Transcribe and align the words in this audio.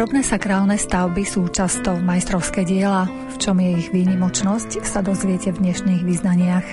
Drobné 0.00 0.24
sakrálne 0.24 0.80
stavby 0.80 1.28
sú 1.28 1.52
často 1.52 1.92
majstrovské 2.00 2.64
diela. 2.64 3.04
V 3.04 3.36
čom 3.36 3.60
je 3.60 3.84
ich 3.84 3.92
výnimočnosť, 3.92 4.80
sa 4.80 5.04
dozviete 5.04 5.52
v 5.52 5.60
dnešných 5.60 6.08
vyznaniach. 6.08 6.66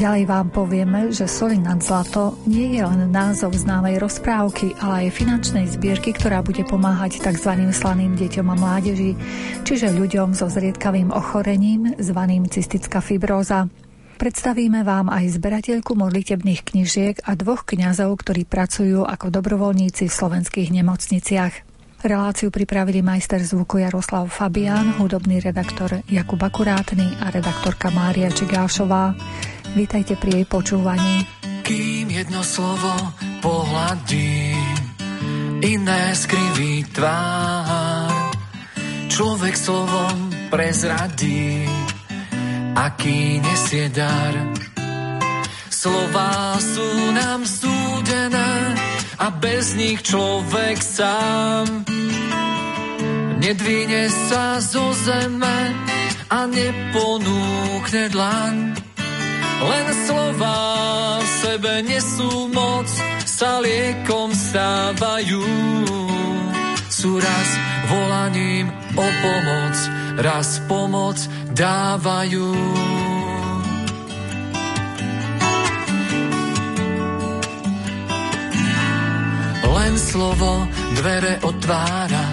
Ďalej 0.00 0.24
vám 0.24 0.48
povieme, 0.48 1.12
že 1.12 1.28
Soli 1.28 1.60
nad 1.60 1.76
zlato 1.84 2.40
nie 2.48 2.72
je 2.72 2.80
len 2.80 3.12
názov 3.12 3.52
známej 3.52 4.00
rozprávky, 4.00 4.80
ale 4.80 5.12
aj 5.12 5.12
finančnej 5.12 5.68
zbierky, 5.68 6.16
ktorá 6.16 6.40
bude 6.40 6.64
pomáhať 6.64 7.20
tzv. 7.20 7.52
slaným 7.68 8.16
deťom 8.16 8.48
a 8.48 8.56
mládeži, 8.56 9.12
čiže 9.60 9.92
ľuďom 9.92 10.32
so 10.32 10.48
zriedkavým 10.48 11.12
ochorením 11.12 12.00
zvaným 12.00 12.48
cystická 12.48 13.04
fibróza. 13.04 13.68
Predstavíme 14.16 14.88
vám 14.88 15.12
aj 15.12 15.36
zberateľku 15.36 15.92
modlitebných 16.00 16.64
knižiek 16.64 17.20
a 17.28 17.36
dvoch 17.36 17.68
kňazov, 17.68 18.16
ktorí 18.24 18.48
pracujú 18.48 19.04
ako 19.04 19.28
dobrovoľníci 19.28 20.08
v 20.08 20.16
slovenských 20.16 20.72
nemocniciach. 20.80 21.69
Reláciu 22.00 22.48
pripravili 22.48 23.04
majster 23.04 23.44
zvuku 23.44 23.84
Jaroslav 23.84 24.24
Fabián, 24.32 24.96
hudobný 24.96 25.36
redaktor 25.36 26.00
Jakub 26.08 26.40
Akurátny 26.40 27.20
a 27.20 27.28
redaktorka 27.28 27.92
Mária 27.92 28.32
Čigášová. 28.32 29.12
Vítajte 29.76 30.16
pri 30.16 30.40
jej 30.40 30.46
počúvaní. 30.48 31.28
Kým 31.60 32.08
jedno 32.08 32.40
slovo 32.40 32.88
pohľadí, 33.44 34.56
iné 35.60 36.02
skriví 36.16 36.88
tvár, 36.88 38.32
človek 39.12 39.52
slovom 39.52 40.32
prezradí, 40.48 41.68
aký 42.80 43.44
nesie 43.44 43.92
dar. 43.92 44.56
Slová 45.68 46.56
sú 46.56 47.12
nám 47.12 47.44
súdené, 47.44 48.72
a 49.20 49.28
bez 49.36 49.76
nich 49.76 50.00
človek 50.00 50.80
sám 50.80 51.84
nedvíne 53.36 54.08
sa 54.08 54.56
zo 54.64 54.96
zeme 54.96 55.60
a 56.32 56.48
neponúkne 56.48 58.08
dlaň. 58.08 58.54
Len 59.60 59.86
slova 60.08 60.60
v 61.20 61.28
sebe 61.44 61.72
nesú 61.84 62.48
moc, 62.48 62.88
sa 63.26 63.60
liekom 63.60 64.32
stávajú. 64.32 65.44
Sú 66.88 67.16
raz 67.20 67.48
volaním 67.92 68.72
o 68.96 69.06
pomoc, 69.20 69.76
raz 70.20 70.48
pomoc 70.64 71.16
dávajú. 71.52 72.52
Len 79.80 79.96
slovo 79.96 80.68
dvere 81.00 81.40
otvára, 81.40 82.26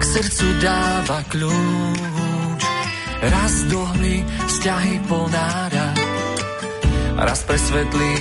k 0.00 0.02
srdcu 0.02 0.46
dáva 0.64 1.20
kľúč. 1.28 2.60
Raz 3.22 3.54
dohli 3.68 4.24
vzťahy 4.24 4.96
ponára, 5.06 5.88
raz 7.20 7.44
presvetlí 7.44 8.14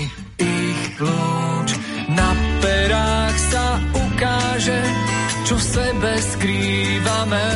ich 0.43 0.83
lúč. 0.99 1.69
Na 2.11 2.35
perách 2.59 3.37
sa 3.49 3.79
ukáže, 3.95 4.81
čo 5.47 5.55
v 5.55 5.63
sebe 5.63 6.11
skrývame. 6.35 7.47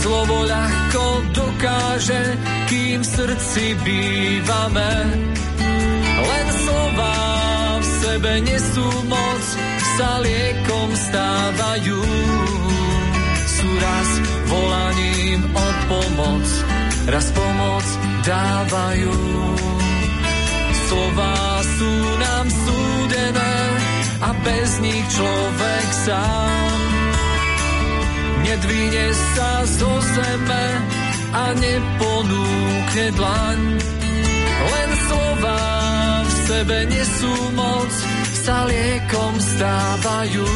Slovo 0.00 0.48
ľahko 0.48 1.04
dokáže, 1.36 2.22
kým 2.72 3.04
v 3.04 3.10
srdci 3.20 3.64
bývame. 3.84 4.92
Len 6.20 6.46
slova 6.64 7.39
sebe 8.10 8.42
nesú 8.42 8.86
moc, 9.06 9.44
sa 9.94 10.10
liekom 10.18 10.88
stávajú. 10.98 12.02
Sú 13.38 13.68
raz 13.78 14.08
volaním 14.50 15.40
o 15.54 15.66
pomoc, 15.86 16.46
raz 17.06 17.26
pomoc 17.30 17.86
dávajú. 18.26 19.14
Slová 20.90 21.38
sú 21.62 21.92
nám 22.18 22.46
súdené 22.50 23.56
a 24.26 24.30
bez 24.42 24.70
nich 24.82 25.06
človek 25.14 25.86
sám 26.02 26.78
nedvíne 28.42 29.06
sa 29.38 29.50
zo 29.70 29.92
zeme 30.02 30.66
a 31.30 31.44
neponúkne 31.54 33.06
dlaň. 33.14 33.58
Len 34.60 34.90
slová 35.06 35.59
sebe 36.50 36.82
nesú 36.90 37.30
moc, 37.54 37.92
sa 38.42 38.66
liekom 38.66 39.34
stávajú. 39.38 40.48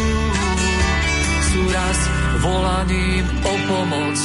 Sú 1.46 1.60
raz 1.70 1.98
volaním 2.42 3.26
o 3.46 3.54
pomoc, 3.70 4.18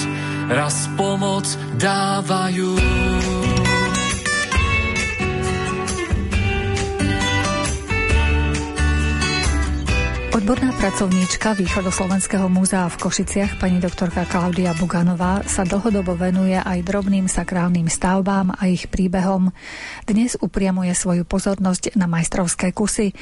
raz 0.50 0.76
pomoc 0.98 1.46
dávajú. 1.78 2.74
Odborná 10.50 10.74
pracovníčka 10.82 11.54
Východoslovenského 11.54 12.50
múzea 12.50 12.90
v 12.90 12.98
Košiciach, 12.98 13.62
pani 13.62 13.78
doktorka 13.78 14.26
Klaudia 14.26 14.74
Buganová, 14.74 15.46
sa 15.46 15.62
dlhodobo 15.62 16.18
venuje 16.18 16.58
aj 16.58 16.90
drobným 16.90 17.30
sakrálnym 17.30 17.86
stavbám 17.86 18.58
a 18.58 18.66
ich 18.66 18.90
príbehom. 18.90 19.54
Dnes 20.10 20.42
upriamuje 20.42 20.90
svoju 20.98 21.22
pozornosť 21.22 21.94
na 21.94 22.10
majstrovské 22.10 22.74
kusy. 22.74 23.14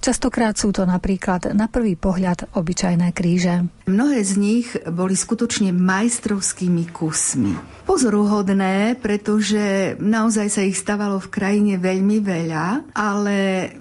Častokrát 0.00 0.56
sú 0.56 0.72
to 0.72 0.88
napríklad 0.88 1.52
na 1.52 1.68
prvý 1.68 2.00
pohľad 2.00 2.48
obyčajné 2.56 3.12
kríže. 3.12 3.68
Mnohé 3.84 4.24
z 4.24 4.32
nich 4.40 4.72
boli 4.88 5.20
skutočne 5.20 5.76
majstrovskými 5.76 6.88
kusmi. 6.96 7.79
Pozoruhodné, 7.90 9.02
pretože 9.02 9.98
naozaj 9.98 10.46
sa 10.46 10.62
ich 10.62 10.78
stavalo 10.78 11.18
v 11.18 11.26
krajine 11.26 11.74
veľmi 11.74 12.22
veľa, 12.22 12.94
ale 12.94 13.38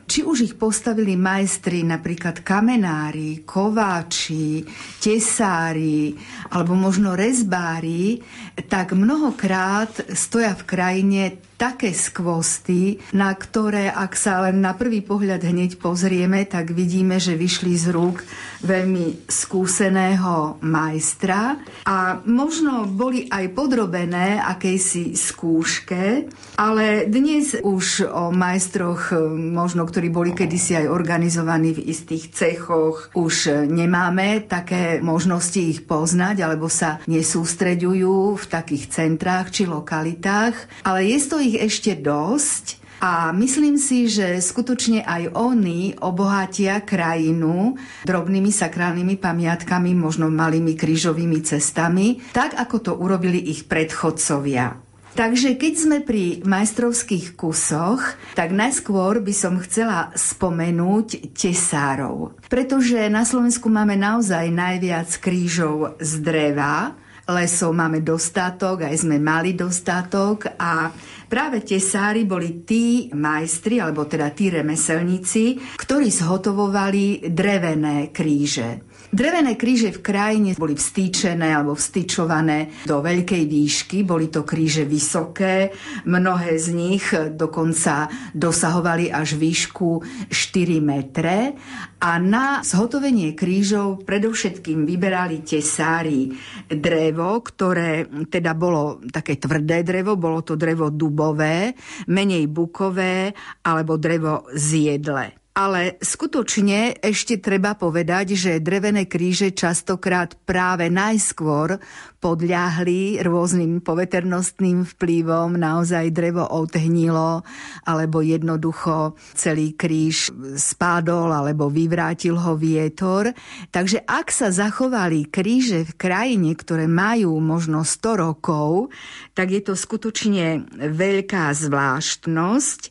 či 0.09 0.25
už 0.25 0.49
ich 0.49 0.57
postavili 0.57 1.13
majstri, 1.13 1.85
napríklad 1.85 2.41
kamenári, 2.41 3.45
kováči, 3.45 4.65
tesári 4.97 6.17
alebo 6.49 6.73
možno 6.73 7.13
rezbári, 7.13 8.17
tak 8.65 8.97
mnohokrát 8.97 10.17
stoja 10.17 10.57
v 10.57 10.63
krajine 10.65 11.48
také 11.59 11.91
skvosty, 11.91 13.03
na 13.11 13.35
ktoré, 13.35 13.91
ak 13.91 14.15
sa 14.15 14.47
len 14.47 14.63
na 14.63 14.71
prvý 14.71 15.03
pohľad 15.03 15.43
hneď 15.43 15.75
pozrieme, 15.75 16.47
tak 16.47 16.71
vidíme, 16.71 17.19
že 17.19 17.35
vyšli 17.35 17.75
z 17.75 17.91
rúk 17.91 18.23
veľmi 18.63 19.27
skúseného 19.27 20.55
majstra. 20.63 21.59
A 21.83 22.23
možno 22.23 22.87
boli 22.87 23.27
aj 23.27 23.51
podrobené 23.51 24.39
akejsi 24.39 25.19
skúške, 25.19 26.31
ale 26.55 27.07
dnes 27.11 27.59
už 27.59 28.07
o 28.07 28.31
majstroch, 28.31 29.15
možno 29.35 29.83
ktorí 29.83 30.07
boli 30.07 30.31
kedysi 30.31 30.79
aj 30.79 30.91
organizovaní 30.91 31.75
v 31.75 31.91
istých 31.91 32.31
cechoch, 32.31 33.11
už 33.15 33.67
nemáme 33.67 34.47
také 34.47 35.03
možnosti 35.03 35.59
ich 35.59 35.83
poznať 35.83 36.43
alebo 36.43 36.71
sa 36.71 37.03
nesústreďujú 37.07 38.39
v 38.39 38.45
takých 38.47 38.91
centrách 38.91 39.51
či 39.51 39.67
lokalitách, 39.67 40.85
ale 40.87 41.09
je 41.09 41.19
to 41.27 41.37
ich 41.41 41.48
ešte 41.57 41.97
dosť 41.97 42.79
a 42.99 43.31
myslím 43.31 43.79
si, 43.79 44.11
že 44.11 44.43
skutočne 44.43 45.07
aj 45.07 45.31
oni 45.31 45.95
obohatia 46.03 46.83
krajinu 46.83 47.79
drobnými 48.03 48.51
sakrálnymi 48.51 49.15
pamiatkami, 49.15 49.95
možno 49.95 50.27
malými 50.27 50.75
krížovými 50.75 51.39
cestami, 51.39 52.19
tak 52.35 52.59
ako 52.59 52.75
to 52.83 52.91
urobili 52.99 53.39
ich 53.39 53.71
predchodcovia. 53.71 54.89
Takže 55.15 55.57
keď 55.57 55.73
sme 55.75 55.97
pri 55.99 56.45
majstrovských 56.45 57.33
kusoch, 57.33 57.99
tak 58.37 58.53
najskôr 58.53 59.19
by 59.19 59.33
som 59.33 59.57
chcela 59.59 60.13
spomenúť 60.13 61.33
tesárov. 61.33 62.39
Pretože 62.47 63.09
na 63.11 63.25
Slovensku 63.25 63.67
máme 63.67 63.97
naozaj 63.97 64.47
najviac 64.47 65.09
krížov 65.19 65.99
z 65.99 66.23
dreva, 66.23 66.98
lesov 67.29 67.71
máme 67.77 68.01
dostatok, 68.01 68.89
aj 68.89 69.05
sme 69.05 69.21
mali 69.21 69.53
dostatok 69.53 70.57
a 70.57 70.89
práve 71.29 71.61
tesári 71.61 72.25
boli 72.25 72.65
tí 72.65 73.13
majstri, 73.13 73.77
alebo 73.77 74.09
teda 74.09 74.33
tí 74.33 74.49
remeselníci, 74.49 75.77
ktorí 75.77 76.09
zhotovovali 76.09 77.29
drevené 77.29 78.09
kríže. 78.09 78.88
Drevené 79.09 79.57
kríže 79.57 79.89
v 79.89 80.05
krajine 80.05 80.49
boli 80.53 80.77
vstýčené 80.77 81.49
alebo 81.49 81.73
vstýčované 81.73 82.85
do 82.85 83.01
veľkej 83.01 83.43
výšky, 83.49 84.05
boli 84.05 84.29
to 84.29 84.45
kríže 84.45 84.85
vysoké, 84.85 85.73
mnohé 86.05 86.53
z 86.61 86.67
nich 86.77 87.05
dokonca 87.33 88.05
dosahovali 88.37 89.09
až 89.09 89.33
výšku 89.33 90.05
4 90.29 90.77
metre. 90.85 91.57
A 91.99 92.21
na 92.21 92.61
zhotovenie 92.61 93.33
krížov 93.33 94.05
predovšetkým 94.05 94.85
vyberali 94.85 95.41
tesári. 95.41 96.29
Drevo, 96.69 97.41
ktoré 97.41 98.05
teda 98.29 98.53
bolo 98.53 99.01
také 99.09 99.41
tvrdé 99.41 99.81
drevo, 99.81 100.21
bolo 100.21 100.45
to 100.45 100.53
drevo 100.53 100.93
dubové, 100.93 101.73
menej 102.13 102.45
bukové 102.45 103.33
alebo 103.65 103.97
drevo 103.97 104.45
zjedle. 104.53 105.38
Ale 105.59 105.99
skutočne 105.99 107.03
ešte 107.03 107.35
treba 107.35 107.75
povedať, 107.75 108.31
že 108.39 108.63
drevené 108.63 109.11
kríže 109.11 109.51
častokrát 109.51 110.39
práve 110.47 110.87
najskôr 110.87 111.83
podľahli 112.23 113.19
rôznym 113.19 113.83
poveternostným 113.83 114.87
vplyvom, 114.95 115.59
naozaj 115.59 116.15
drevo 116.15 116.47
odhnilo, 116.47 117.43
alebo 117.83 118.23
jednoducho 118.23 119.19
celý 119.35 119.75
kríž 119.75 120.31
spadol, 120.55 121.31
alebo 121.31 121.67
vyvrátil 121.67 122.39
ho 122.39 122.55
vietor. 122.55 123.35
Takže 123.71 124.03
ak 124.07 124.31
sa 124.31 124.55
zachovali 124.55 125.27
kríže 125.27 125.87
v 125.87 125.93
krajine, 125.95 126.55
ktoré 126.55 126.87
majú 126.87 127.35
možno 127.43 127.83
100 127.83 128.23
rokov, 128.23 128.95
tak 129.35 129.51
je 129.51 129.61
to 129.63 129.75
skutočne 129.75 130.71
veľká 130.75 131.51
zvláštnosť. 131.51 132.81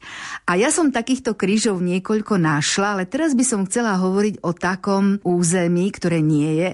A 0.49 0.57
ja 0.61 0.69
som 0.69 0.93
takýchto 0.93 1.33
krížov 1.33 1.81
niekoľko 1.81 2.37
na 2.41 2.58
našla, 2.59 2.99
ale 2.99 3.05
teraz 3.07 3.39
by 3.39 3.45
som 3.47 3.63
chcela 3.71 3.95
hovoriť 3.95 4.43
o 4.43 4.51
takom 4.51 5.23
území, 5.23 5.95
ktoré 5.95 6.19
nie 6.19 6.59
je 6.59 6.71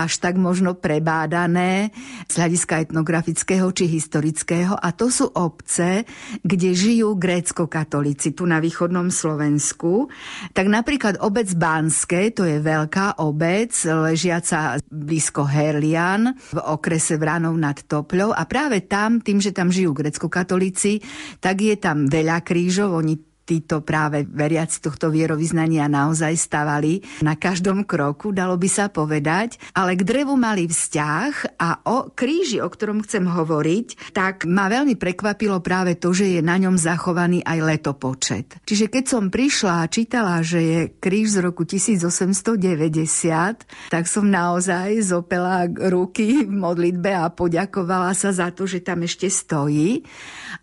až 0.00 0.12
tak 0.16 0.40
možno 0.40 0.72
prebádané 0.72 1.92
z 2.24 2.40
hľadiska 2.40 2.88
etnografického 2.88 3.68
či 3.76 3.84
historického 3.84 4.72
a 4.72 4.88
to 4.96 5.12
sú 5.12 5.28
obce, 5.36 6.08
kde 6.40 6.72
žijú 6.72 7.20
grécko-katolíci 7.20 8.32
tu 8.32 8.48
na 8.48 8.64
východnom 8.64 9.12
Slovensku. 9.12 10.08
Tak 10.56 10.72
napríklad 10.72 11.20
obec 11.20 11.52
Banské, 11.52 12.32
to 12.32 12.48
je 12.48 12.56
veľká 12.56 13.20
obec, 13.20 13.76
ležiaca 13.84 14.80
blízko 14.88 15.44
Herlian 15.44 16.32
v 16.32 16.58
okrese 16.64 17.20
Vranov 17.20 17.60
nad 17.60 17.76
Topľou 17.76 18.32
a 18.32 18.48
práve 18.48 18.88
tam, 18.88 19.20
tým, 19.20 19.44
že 19.44 19.52
tam 19.52 19.68
žijú 19.68 19.92
grecko-katolíci, 19.92 21.04
tak 21.44 21.60
je 21.60 21.76
tam 21.76 22.08
veľa 22.08 22.40
krížov, 22.40 22.96
oni 22.96 23.35
títo 23.46 23.80
práve 23.80 24.26
veriaci 24.26 24.82
tohto 24.82 25.14
vierovýznania 25.14 25.86
naozaj 25.86 26.34
stavali 26.34 26.98
na 27.22 27.38
každom 27.38 27.86
kroku, 27.86 28.34
dalo 28.34 28.58
by 28.58 28.66
sa 28.66 28.90
povedať, 28.90 29.62
ale 29.78 29.94
k 29.94 30.02
drevu 30.02 30.34
mali 30.34 30.66
vzťah 30.66 31.62
a 31.62 31.86
o 31.86 32.10
kríži, 32.10 32.58
o 32.58 32.66
ktorom 32.66 33.06
chcem 33.06 33.30
hovoriť, 33.30 34.10
tak 34.10 34.50
ma 34.50 34.66
veľmi 34.66 34.98
prekvapilo 34.98 35.62
práve 35.62 35.94
to, 35.94 36.10
že 36.10 36.26
je 36.36 36.42
na 36.42 36.58
ňom 36.58 36.74
zachovaný 36.74 37.46
aj 37.46 37.58
letopočet. 37.62 38.58
Čiže 38.66 38.90
keď 38.90 39.04
som 39.06 39.30
prišla 39.30 39.86
a 39.86 39.90
čítala, 39.90 40.42
že 40.42 40.60
je 40.60 40.80
kríž 40.98 41.38
z 41.38 41.46
roku 41.46 41.62
1890, 41.62 43.94
tak 43.94 44.04
som 44.10 44.26
naozaj 44.26 45.06
zopela 45.06 45.70
ruky 45.70 46.42
v 46.42 46.50
modlitbe 46.50 47.14
a 47.14 47.30
poďakovala 47.30 48.10
sa 48.16 48.34
za 48.34 48.50
to, 48.50 48.66
že 48.66 48.82
tam 48.82 49.06
ešte 49.06 49.30
stojí. 49.30 50.02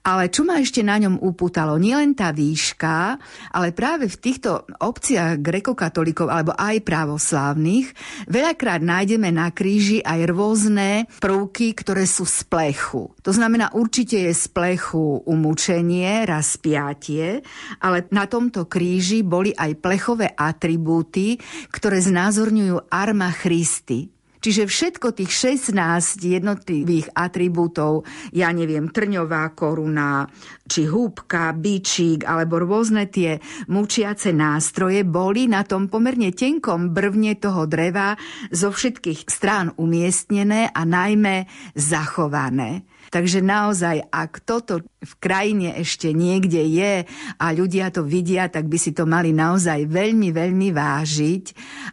Ale 0.04 0.28
čo 0.28 0.44
ma 0.44 0.60
ešte 0.60 0.84
na 0.84 1.00
ňom 1.00 1.22
upútalo, 1.22 1.80
nielen 1.80 2.18
tá 2.18 2.34
výška, 2.34 2.73
ale 3.54 3.76
práve 3.76 4.10
v 4.10 4.18
týchto 4.18 4.66
obciach 4.82 5.40
grekokatolíkov 5.40 6.28
alebo 6.28 6.52
aj 6.58 6.84
právoslávnych 6.84 7.94
veľakrát 8.28 8.82
nájdeme 8.82 9.30
na 9.30 9.54
kríži 9.54 10.02
aj 10.02 10.20
rôzne 10.30 11.06
prvky, 11.20 11.78
ktoré 11.78 12.08
sú 12.10 12.26
z 12.26 12.44
plechu. 12.48 13.14
To 13.24 13.32
znamená, 13.32 13.72
určite 13.76 14.20
je 14.20 14.34
z 14.34 14.46
plechu 14.52 15.24
umúčenie, 15.24 16.26
rozpiatie, 16.26 17.44
ale 17.80 18.08
na 18.10 18.26
tomto 18.26 18.66
kríži 18.66 19.22
boli 19.22 19.54
aj 19.54 19.80
plechové 19.80 20.32
atribúty, 20.34 21.38
ktoré 21.72 22.02
znázorňujú 22.02 22.90
arma 22.90 23.30
Christi. 23.32 24.23
Čiže 24.44 24.68
všetko 24.68 25.16
tých 25.16 25.32
16 25.32 25.72
jednotlivých 26.20 27.16
atribútov, 27.16 28.04
ja 28.36 28.52
neviem, 28.52 28.92
trňová 28.92 29.56
koruna, 29.56 30.28
či 30.68 30.84
húbka, 30.84 31.56
bičík, 31.56 32.28
alebo 32.28 32.60
rôzne 32.60 33.08
tie 33.08 33.40
mučiace 33.72 34.36
nástroje 34.36 35.08
boli 35.08 35.48
na 35.48 35.64
tom 35.64 35.88
pomerne 35.88 36.36
tenkom 36.36 36.92
brvne 36.92 37.40
toho 37.40 37.64
dreva 37.72 38.20
zo 38.52 38.76
všetkých 38.76 39.32
strán 39.32 39.72
umiestnené 39.80 40.68
a 40.76 40.84
najmä 40.84 41.48
zachované. 41.80 42.84
Takže 43.14 43.46
naozaj, 43.46 44.10
ak 44.10 44.42
toto 44.42 44.82
v 44.82 45.14
krajine 45.22 45.78
ešte 45.78 46.10
niekde 46.18 46.66
je 46.66 47.06
a 47.38 47.46
ľudia 47.54 47.94
to 47.94 48.02
vidia, 48.02 48.50
tak 48.50 48.66
by 48.66 48.78
si 48.82 48.90
to 48.90 49.06
mali 49.06 49.30
naozaj 49.30 49.86
veľmi, 49.86 50.34
veľmi 50.34 50.74
vážiť 50.74 51.46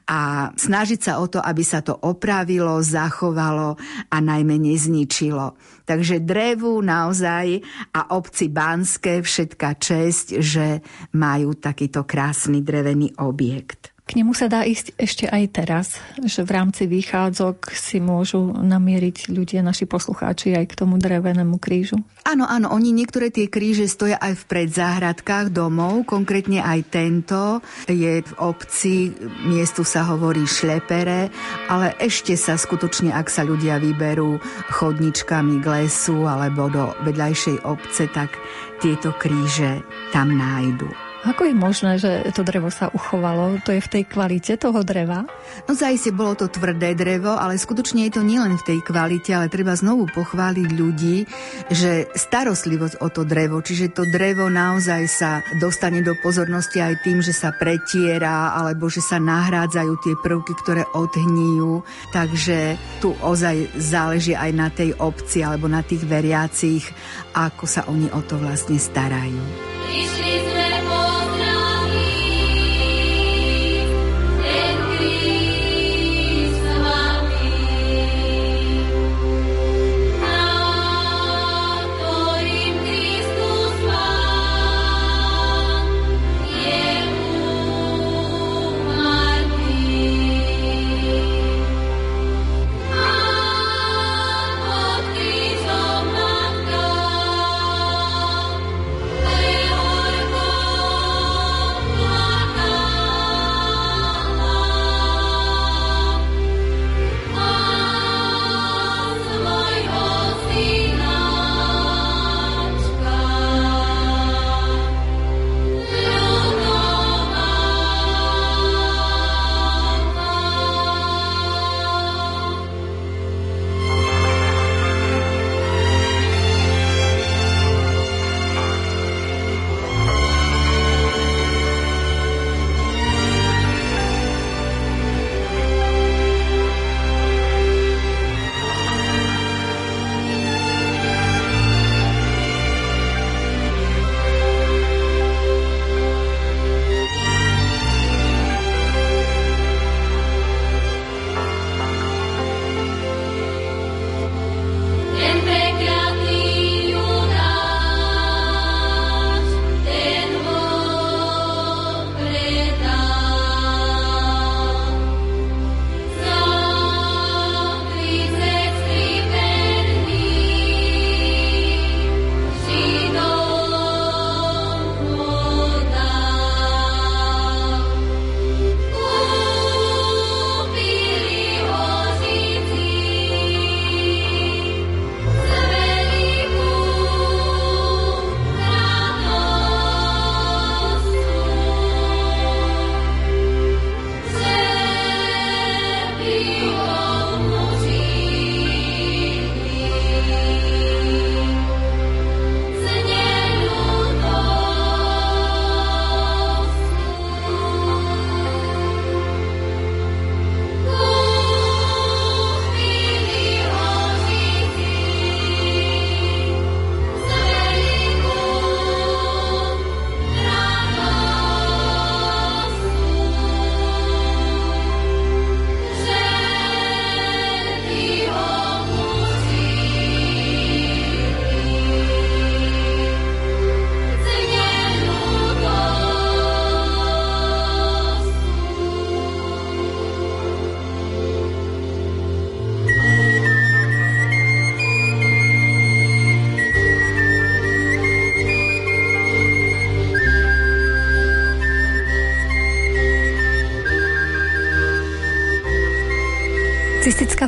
a 0.08 0.48
snažiť 0.56 1.00
sa 1.04 1.20
o 1.20 1.28
to, 1.28 1.36
aby 1.36 1.60
sa 1.60 1.84
to 1.84 1.92
opravilo, 1.92 2.80
zachovalo 2.80 3.76
a 4.08 4.16
najmä 4.16 4.56
nezničilo. 4.56 5.60
Takže 5.84 6.24
drevu 6.24 6.80
naozaj 6.80 7.60
a 7.92 8.16
obci 8.16 8.48
Banské 8.48 9.20
všetká 9.20 9.76
česť, 9.76 10.40
že 10.40 10.80
majú 11.12 11.52
takýto 11.52 12.08
krásny 12.08 12.64
drevený 12.64 13.20
objekt. 13.20 13.89
K 14.10 14.18
nemu 14.18 14.34
sa 14.34 14.50
dá 14.50 14.66
ísť 14.66 14.98
ešte 14.98 15.30
aj 15.30 15.44
teraz, 15.54 15.86
že 16.26 16.42
v 16.42 16.50
rámci 16.50 16.90
výchádzok 16.90 17.70
si 17.70 18.02
môžu 18.02 18.42
namieriť 18.58 19.30
ľudia, 19.30 19.62
naši 19.62 19.86
poslucháči 19.86 20.58
aj 20.58 20.66
k 20.66 20.82
tomu 20.82 20.98
drevenému 20.98 21.62
krížu. 21.62 21.94
Áno, 22.26 22.42
áno, 22.42 22.74
oni 22.74 22.90
niektoré 22.90 23.30
tie 23.30 23.46
kríže 23.46 23.86
stoja 23.86 24.18
aj 24.18 24.34
v 24.34 24.44
predzáhradkách 24.50 25.54
domov, 25.54 26.10
konkrétne 26.10 26.58
aj 26.58 26.90
tento 26.90 27.62
je 27.86 28.18
v 28.26 28.32
obci, 28.42 29.14
miestu 29.46 29.86
sa 29.86 30.02
hovorí 30.10 30.42
šlepere, 30.42 31.30
ale 31.70 31.94
ešte 32.02 32.34
sa 32.34 32.58
skutočne, 32.58 33.14
ak 33.14 33.30
sa 33.30 33.46
ľudia 33.46 33.78
vyberú 33.78 34.42
chodničkami 34.74 35.62
k 35.62 35.86
lesu 35.86 36.26
alebo 36.26 36.66
do 36.66 36.98
vedľajšej 37.06 37.62
obce, 37.62 38.10
tak 38.10 38.34
tieto 38.82 39.14
kríže 39.14 39.86
tam 40.10 40.34
nájdu. 40.34 41.09
Ako 41.20 41.44
je 41.44 41.52
možné, 41.52 42.00
že 42.00 42.32
to 42.32 42.40
drevo 42.40 42.72
sa 42.72 42.88
uchovalo? 42.88 43.60
To 43.68 43.76
je 43.76 43.84
v 43.84 43.92
tej 43.92 44.02
kvalite 44.08 44.56
toho 44.56 44.80
dreva? 44.80 45.28
No 45.68 45.76
zajistie 45.76 46.16
bolo 46.16 46.32
to 46.32 46.48
tvrdé 46.48 46.96
drevo, 46.96 47.36
ale 47.36 47.60
skutočne 47.60 48.08
je 48.08 48.16
to 48.16 48.22
nielen 48.24 48.56
v 48.56 48.64
tej 48.64 48.78
kvalite, 48.80 49.36
ale 49.36 49.52
treba 49.52 49.76
znovu 49.76 50.08
pochváliť 50.08 50.68
ľudí, 50.72 51.28
že 51.68 52.08
starostlivosť 52.16 53.04
o 53.04 53.12
to 53.12 53.28
drevo, 53.28 53.60
čiže 53.60 53.92
to 53.92 54.08
drevo 54.08 54.48
naozaj 54.48 55.02
sa 55.12 55.44
dostane 55.60 56.00
do 56.00 56.16
pozornosti 56.24 56.80
aj 56.80 57.04
tým, 57.04 57.20
že 57.20 57.36
sa 57.36 57.52
pretiera, 57.52 58.56
alebo 58.56 58.88
že 58.88 59.04
sa 59.04 59.20
nahrádzajú 59.20 59.92
tie 60.00 60.14
prvky, 60.24 60.56
ktoré 60.64 60.88
odhníjú. 60.96 61.84
Takže 62.16 62.80
tu 63.04 63.12
ozaj 63.20 63.76
záleží 63.76 64.32
aj 64.32 64.50
na 64.56 64.72
tej 64.72 64.96
obci 64.96 65.44
alebo 65.44 65.68
na 65.68 65.84
tých 65.84 66.00
veriacich, 66.00 66.88
ako 67.36 67.68
sa 67.68 67.84
oni 67.92 68.08
o 68.08 68.24
to 68.24 68.40
vlastne 68.40 68.80
starajú. 68.80 69.44
Išli 69.90 70.29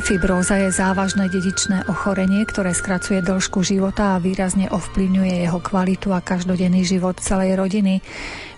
fibróza 0.03 0.59
je 0.59 0.67
závažné 0.67 1.31
dedičné 1.31 1.87
ochorenie, 1.87 2.43
ktoré 2.43 2.75
skracuje 2.75 3.23
dĺžku 3.23 3.63
života 3.63 4.13
a 4.13 4.21
výrazne 4.21 4.67
ovplyvňuje 4.67 5.47
jeho 5.47 5.63
kvalitu 5.63 6.11
a 6.11 6.19
každodenný 6.19 6.83
život 6.83 7.23
celej 7.23 7.55
rodiny. 7.55 8.03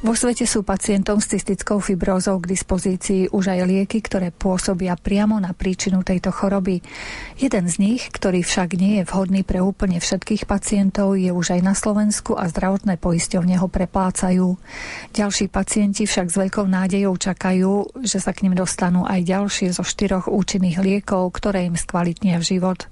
Vo 0.03 0.11
svete 0.11 0.43
sú 0.43 0.67
pacientom 0.67 1.23
s 1.23 1.31
cystickou 1.31 1.79
fibrózou 1.79 2.43
k 2.43 2.51
dispozícii 2.51 3.31
už 3.31 3.55
aj 3.55 3.63
lieky, 3.63 4.03
ktoré 4.03 4.27
pôsobia 4.35 4.99
priamo 4.99 5.39
na 5.39 5.55
príčinu 5.55 6.03
tejto 6.03 6.35
choroby. 6.35 6.83
Jeden 7.39 7.65
z 7.71 7.75
nich, 7.79 8.11
ktorý 8.11 8.43
však 8.43 8.75
nie 8.75 8.99
je 8.99 9.07
vhodný 9.07 9.47
pre 9.47 9.63
úplne 9.63 10.03
všetkých 10.03 10.51
pacientov, 10.51 11.15
je 11.15 11.31
už 11.31 11.55
aj 11.55 11.61
na 11.63 11.71
Slovensku 11.71 12.35
a 12.35 12.43
zdravotné 12.51 12.99
poisťovne 12.99 13.55
ho 13.55 13.71
preplácajú. 13.71 14.59
Ďalší 15.15 15.47
pacienti 15.47 16.03
však 16.03 16.27
s 16.27 16.35
veľkou 16.43 16.67
nádejou 16.67 17.15
čakajú, 17.15 18.03
že 18.03 18.19
sa 18.19 18.35
k 18.35 18.43
nim 18.45 18.53
dostanú 18.53 19.07
aj 19.07 19.23
ďalšie 19.23 19.71
zo 19.71 19.87
štyroch 19.87 20.27
účinných 20.27 20.75
liekov, 20.83 21.31
ktoré 21.39 21.71
im 21.71 21.79
skvalitnia 21.79 22.43
život. 22.43 22.91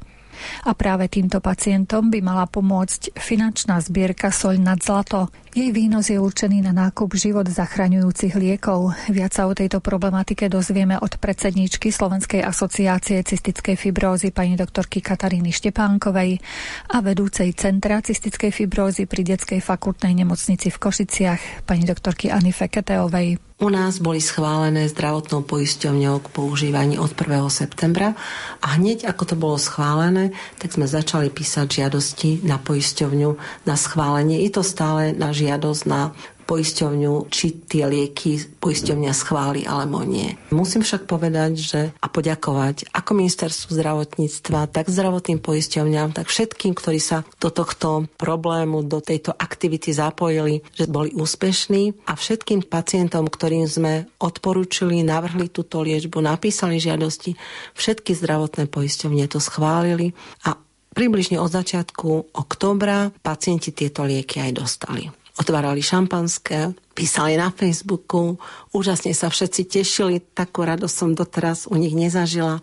A 0.67 0.71
práve 0.75 1.09
týmto 1.09 1.39
pacientom 1.39 2.11
by 2.11 2.19
mala 2.21 2.45
pomôcť 2.49 3.15
finančná 3.17 3.79
zbierka 3.81 4.33
Soľ 4.33 4.59
nad 4.61 4.79
zlato. 4.81 5.31
Jej 5.53 5.69
výnos 5.69 6.09
je 6.09 6.17
určený 6.17 6.65
na 6.65 6.73
nákup 6.73 7.13
život 7.13 7.45
zachraňujúcich 7.45 8.33
liekov. 8.33 8.97
Viac 9.13 9.37
sa 9.37 9.45
o 9.45 9.53
tejto 9.53 9.85
problematike 9.85 10.49
dozvieme 10.49 10.97
od 10.97 11.21
predsedničky 11.21 11.93
Slovenskej 11.93 12.41
asociácie 12.41 13.21
cystickej 13.21 13.77
fibrózy 13.77 14.33
pani 14.33 14.57
doktorky 14.57 14.97
Kataríny 14.97 15.53
Štepánkovej 15.53 16.41
a 16.89 16.97
vedúcej 17.05 17.53
Centra 17.53 18.01
cystickej 18.01 18.49
fibrózy 18.49 19.05
pri 19.05 19.21
Detskej 19.21 19.61
fakultnej 19.61 20.17
nemocnici 20.17 20.73
v 20.73 20.81
Košiciach 20.81 21.69
pani 21.69 21.85
doktorky 21.85 22.33
Ani 22.33 22.49
Feketeovej. 22.49 23.52
U 23.61 23.69
nás 23.69 24.01
boli 24.01 24.17
schválené 24.17 24.89
zdravotnou 24.89 25.45
poisťovňou 25.45 26.25
k 26.25 26.27
používaní 26.33 26.97
od 26.97 27.13
1. 27.13 27.37
septembra 27.53 28.17
a 28.65 28.67
hneď 28.81 29.05
ako 29.05 29.23
to 29.29 29.35
bolo 29.37 29.61
schválené, 29.61 30.33
tak 30.57 30.73
sme 30.73 30.89
začali 30.89 31.29
písať 31.29 31.85
žiadosti 31.85 32.41
na 32.41 32.57
poisťovňu 32.57 33.29
na 33.69 33.75
schválenie. 33.77 34.41
Je 34.41 34.51
to 34.57 34.65
stále 34.65 35.13
na 35.13 35.29
žiadosť 35.29 35.81
na 35.85 36.17
poisťovňu, 36.43 37.31
či 37.31 37.65
tie 37.65 37.87
lieky 37.87 38.59
poisťovňa 38.59 39.11
schváli 39.15 39.61
alebo 39.63 40.03
nie. 40.03 40.35
Musím 40.51 40.83
však 40.83 41.07
povedať, 41.07 41.51
že 41.57 41.79
a 41.99 42.07
poďakovať 42.11 42.91
ako 42.91 43.11
ministerstvu 43.17 43.73
zdravotníctva, 43.73 44.69
tak 44.69 44.91
zdravotným 44.91 45.39
poisťovňam, 45.39 46.13
tak 46.13 46.27
všetkým, 46.29 46.75
ktorí 46.75 46.99
sa 46.99 47.23
do 47.39 47.49
tohto 47.49 48.05
problému, 48.19 48.85
do 48.85 48.99
tejto 48.99 49.33
aktivity 49.33 49.95
zapojili, 49.95 50.61
že 50.75 50.85
boli 50.85 51.15
úspešní 51.15 52.07
a 52.07 52.13
všetkým 52.13 52.67
pacientom, 52.67 53.25
ktorým 53.27 53.65
sme 53.65 54.07
odporúčili, 54.19 55.01
navrhli 55.01 55.49
túto 55.49 55.81
liečbu, 55.81 56.19
napísali 56.19 56.77
žiadosti, 56.77 57.35
všetky 57.73 58.13
zdravotné 58.13 58.67
poisťovne 58.67 59.25
to 59.31 59.39
schválili 59.39 60.11
a 60.45 60.59
približne 60.93 61.41
od 61.41 61.49
začiatku 61.49 62.37
októbra 62.37 63.09
pacienti 63.25 63.73
tieto 63.73 64.05
lieky 64.05 64.39
aj 64.39 64.51
dostali 64.53 65.22
otvárali 65.37 65.81
šampanské, 65.81 66.77
písali 66.93 67.37
na 67.37 67.49
Facebooku, 67.49 68.37
úžasne 68.69 69.17
sa 69.17 69.33
všetci 69.33 69.61
tešili, 69.65 70.21
takú 70.21 70.61
radosť 70.61 70.93
som 70.93 71.09
doteraz 71.17 71.65
u 71.65 71.75
nich 71.77 71.97
nezažila. 71.97 72.61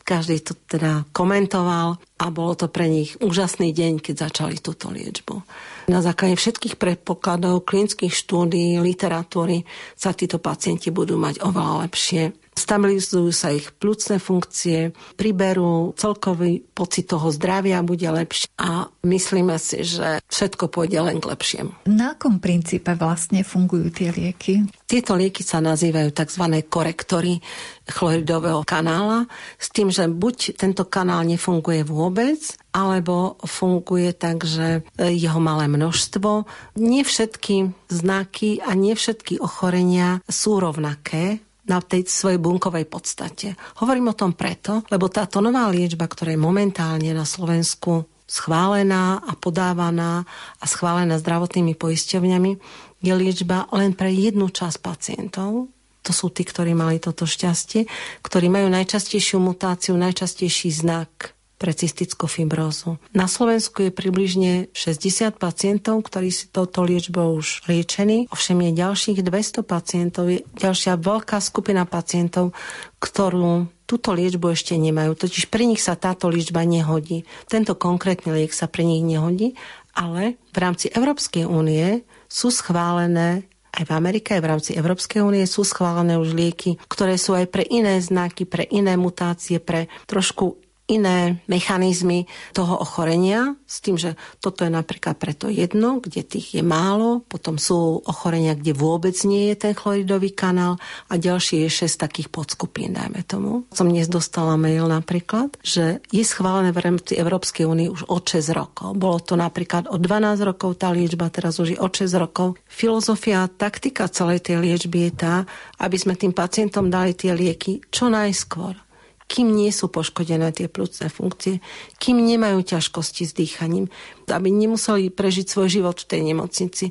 Každý 0.00 0.42
to 0.42 0.58
teda 0.66 1.06
komentoval 1.14 2.02
a 2.18 2.24
bolo 2.34 2.58
to 2.58 2.66
pre 2.66 2.90
nich 2.90 3.14
úžasný 3.22 3.70
deň, 3.70 4.02
keď 4.02 4.26
začali 4.26 4.58
túto 4.58 4.90
liečbu. 4.90 5.38
Na 5.86 6.02
základe 6.02 6.34
všetkých 6.34 6.80
predpokladov, 6.82 7.62
klinických 7.62 8.10
štúdí, 8.10 8.82
literatúry 8.82 9.62
sa 9.94 10.10
títo 10.10 10.42
pacienti 10.42 10.90
budú 10.90 11.14
mať 11.14 11.46
oveľa 11.46 11.86
lepšie 11.86 12.34
stabilizujú 12.54 13.30
sa 13.30 13.54
ich 13.54 13.70
plúcne 13.76 14.18
funkcie, 14.18 14.92
priberú, 15.16 15.94
celkový 15.96 16.62
pocit 16.62 17.08
toho 17.08 17.30
zdravia 17.32 17.82
bude 17.82 18.06
lepší 18.06 18.50
a 18.60 18.90
myslíme 19.06 19.56
si, 19.56 19.82
že 19.86 20.20
všetko 20.28 20.68
pôjde 20.68 21.00
len 21.00 21.18
k 21.18 21.30
lepšiemu. 21.30 21.72
Na 21.88 22.14
akom 22.14 22.38
princípe 22.42 22.92
vlastne 22.94 23.42
fungujú 23.42 23.88
tie 23.90 24.10
lieky? 24.12 24.66
Tieto 24.86 25.14
lieky 25.14 25.42
sa 25.46 25.62
nazývajú 25.62 26.10
tzv. 26.10 26.44
korektory 26.66 27.42
chloridového 27.90 28.62
kanála 28.62 29.26
s 29.58 29.70
tým, 29.74 29.90
že 29.90 30.06
buď 30.06 30.54
tento 30.58 30.86
kanál 30.86 31.26
nefunguje 31.26 31.82
vôbec, 31.82 32.38
alebo 32.70 33.34
funguje 33.42 34.14
tak, 34.14 34.46
že 34.46 34.86
jeho 34.94 35.42
malé 35.42 35.66
množstvo. 35.66 36.46
Nie 36.78 37.02
všetky 37.02 37.74
znaky 37.90 38.62
a 38.62 38.78
nie 38.78 38.94
všetky 38.94 39.42
ochorenia 39.42 40.22
sú 40.30 40.62
rovnaké 40.62 41.42
na 41.70 41.78
tej 41.78 42.10
svojej 42.10 42.42
bunkovej 42.42 42.90
podstate. 42.90 43.54
Hovorím 43.78 44.10
o 44.10 44.18
tom 44.18 44.34
preto, 44.34 44.82
lebo 44.90 45.06
táto 45.06 45.38
nová 45.38 45.70
liečba, 45.70 46.10
ktorá 46.10 46.34
je 46.34 46.42
momentálne 46.42 47.14
na 47.14 47.22
Slovensku 47.22 48.10
schválená 48.26 49.22
a 49.22 49.32
podávaná 49.38 50.26
a 50.58 50.64
schválená 50.66 51.22
zdravotnými 51.22 51.78
poisťovňami, 51.78 52.52
je 53.00 53.12
liečba 53.14 53.70
len 53.70 53.94
pre 53.94 54.10
jednu 54.10 54.50
časť 54.50 54.78
pacientov. 54.82 55.70
To 56.02 56.12
sú 56.14 56.30
tí, 56.34 56.42
ktorí 56.42 56.74
mali 56.74 56.98
toto 56.98 57.26
šťastie, 57.26 57.86
ktorí 58.22 58.50
majú 58.50 58.66
najčastejšiu 58.70 59.38
mutáciu, 59.38 59.94
najčastejší 59.94 60.68
znak 60.74 61.38
pre 61.60 61.76
cystickú 61.76 62.24
fibrózu. 62.24 62.96
Na 63.12 63.28
Slovensku 63.28 63.84
je 63.84 63.92
približne 63.92 64.72
60 64.72 65.36
pacientov, 65.36 66.00
ktorí 66.08 66.32
si 66.32 66.48
touto 66.48 66.80
liečbou 66.80 67.36
už 67.36 67.68
liečení. 67.68 68.32
Ovšem 68.32 68.64
je 68.64 68.80
ďalších 68.80 69.20
200 69.20 69.60
pacientov, 69.60 70.32
je 70.32 70.40
ďalšia 70.56 70.96
veľká 70.96 71.36
skupina 71.44 71.84
pacientov, 71.84 72.56
ktorú 72.96 73.68
túto 73.84 74.16
liečbu 74.16 74.56
ešte 74.56 74.80
nemajú. 74.80 75.12
Totiž 75.12 75.52
pre 75.52 75.68
nich 75.68 75.84
sa 75.84 76.00
táto 76.00 76.32
liečba 76.32 76.64
nehodí. 76.64 77.28
Tento 77.44 77.76
konkrétny 77.76 78.32
liek 78.32 78.56
sa 78.56 78.64
pre 78.64 78.80
nich 78.80 79.04
nehodí, 79.04 79.52
ale 79.92 80.40
v 80.54 80.58
rámci 80.64 80.88
Európskej 80.88 81.44
únie 81.44 82.08
sú 82.30 82.48
schválené 82.48 83.44
aj 83.70 83.86
v 83.86 83.92
Amerike, 83.94 84.34
aj 84.34 84.42
v 84.42 84.50
rámci 84.50 84.70
Európskej 84.74 85.20
únie 85.22 85.46
sú 85.46 85.62
schválené 85.62 86.18
už 86.18 86.34
lieky, 86.34 86.78
ktoré 86.90 87.14
sú 87.14 87.38
aj 87.38 87.46
pre 87.50 87.62
iné 87.66 88.02
znaky, 88.02 88.42
pre 88.46 88.66
iné 88.66 88.98
mutácie, 88.98 89.62
pre 89.62 89.86
trošku 90.10 90.69
iné 90.90 91.38
mechanizmy 91.46 92.26
toho 92.50 92.82
ochorenia, 92.82 93.54
s 93.70 93.78
tým, 93.78 93.94
že 93.94 94.18
toto 94.42 94.66
je 94.66 94.70
napríklad 94.74 95.14
preto 95.14 95.46
jedno, 95.46 96.02
kde 96.02 96.26
tých 96.26 96.58
je 96.58 96.62
málo, 96.66 97.22
potom 97.30 97.54
sú 97.54 98.02
ochorenia, 98.02 98.58
kde 98.58 98.74
vôbec 98.74 99.14
nie 99.22 99.54
je 99.54 99.70
ten 99.70 99.72
chloridový 99.78 100.34
kanál 100.34 100.82
a 101.06 101.14
ďalšie 101.14 101.70
je 101.70 101.86
6 101.86 102.02
takých 102.02 102.28
podskupín, 102.34 102.98
dajme 102.98 103.22
tomu. 103.22 103.70
Som 103.70 103.94
dnes 103.94 104.10
dostala 104.10 104.58
mail 104.58 104.90
napríklad, 104.90 105.54
že 105.62 106.02
je 106.10 106.26
schválené 106.26 106.74
v 106.74 106.82
rámci 106.82 107.14
Európskej 107.14 107.70
únie 107.70 107.86
už 107.86 108.10
od 108.10 108.26
6 108.26 108.50
rokov. 108.50 108.98
Bolo 108.98 109.22
to 109.22 109.38
napríklad 109.38 109.86
od 109.86 110.02
12 110.02 110.42
rokov 110.42 110.82
tá 110.82 110.90
liečba, 110.90 111.30
teraz 111.30 111.62
už 111.62 111.76
je 111.76 111.78
od 111.78 111.92
6 111.94 112.10
rokov. 112.18 112.58
Filozofia 112.66 113.46
a 113.46 113.52
taktika 113.52 114.10
celej 114.10 114.42
tej 114.42 114.58
liečby 114.58 115.08
je 115.08 115.12
tá, 115.14 115.34
aby 115.78 115.94
sme 115.94 116.18
tým 116.18 116.34
pacientom 116.34 116.90
dali 116.90 117.14
tie 117.14 117.30
lieky 117.30 117.86
čo 117.94 118.10
najskôr 118.10 118.89
kým 119.30 119.54
nie 119.54 119.70
sú 119.70 119.86
poškodené 119.86 120.50
tie 120.50 120.66
plúcne 120.66 121.06
funkcie, 121.06 121.62
kým 122.02 122.18
nemajú 122.18 122.66
ťažkosti 122.66 123.22
s 123.30 123.32
dýchaním, 123.32 123.86
aby 124.26 124.50
nemuseli 124.50 125.14
prežiť 125.14 125.46
svoj 125.46 125.70
život 125.70 126.02
v 126.02 126.08
tej 126.10 126.20
nemocnici, 126.34 126.90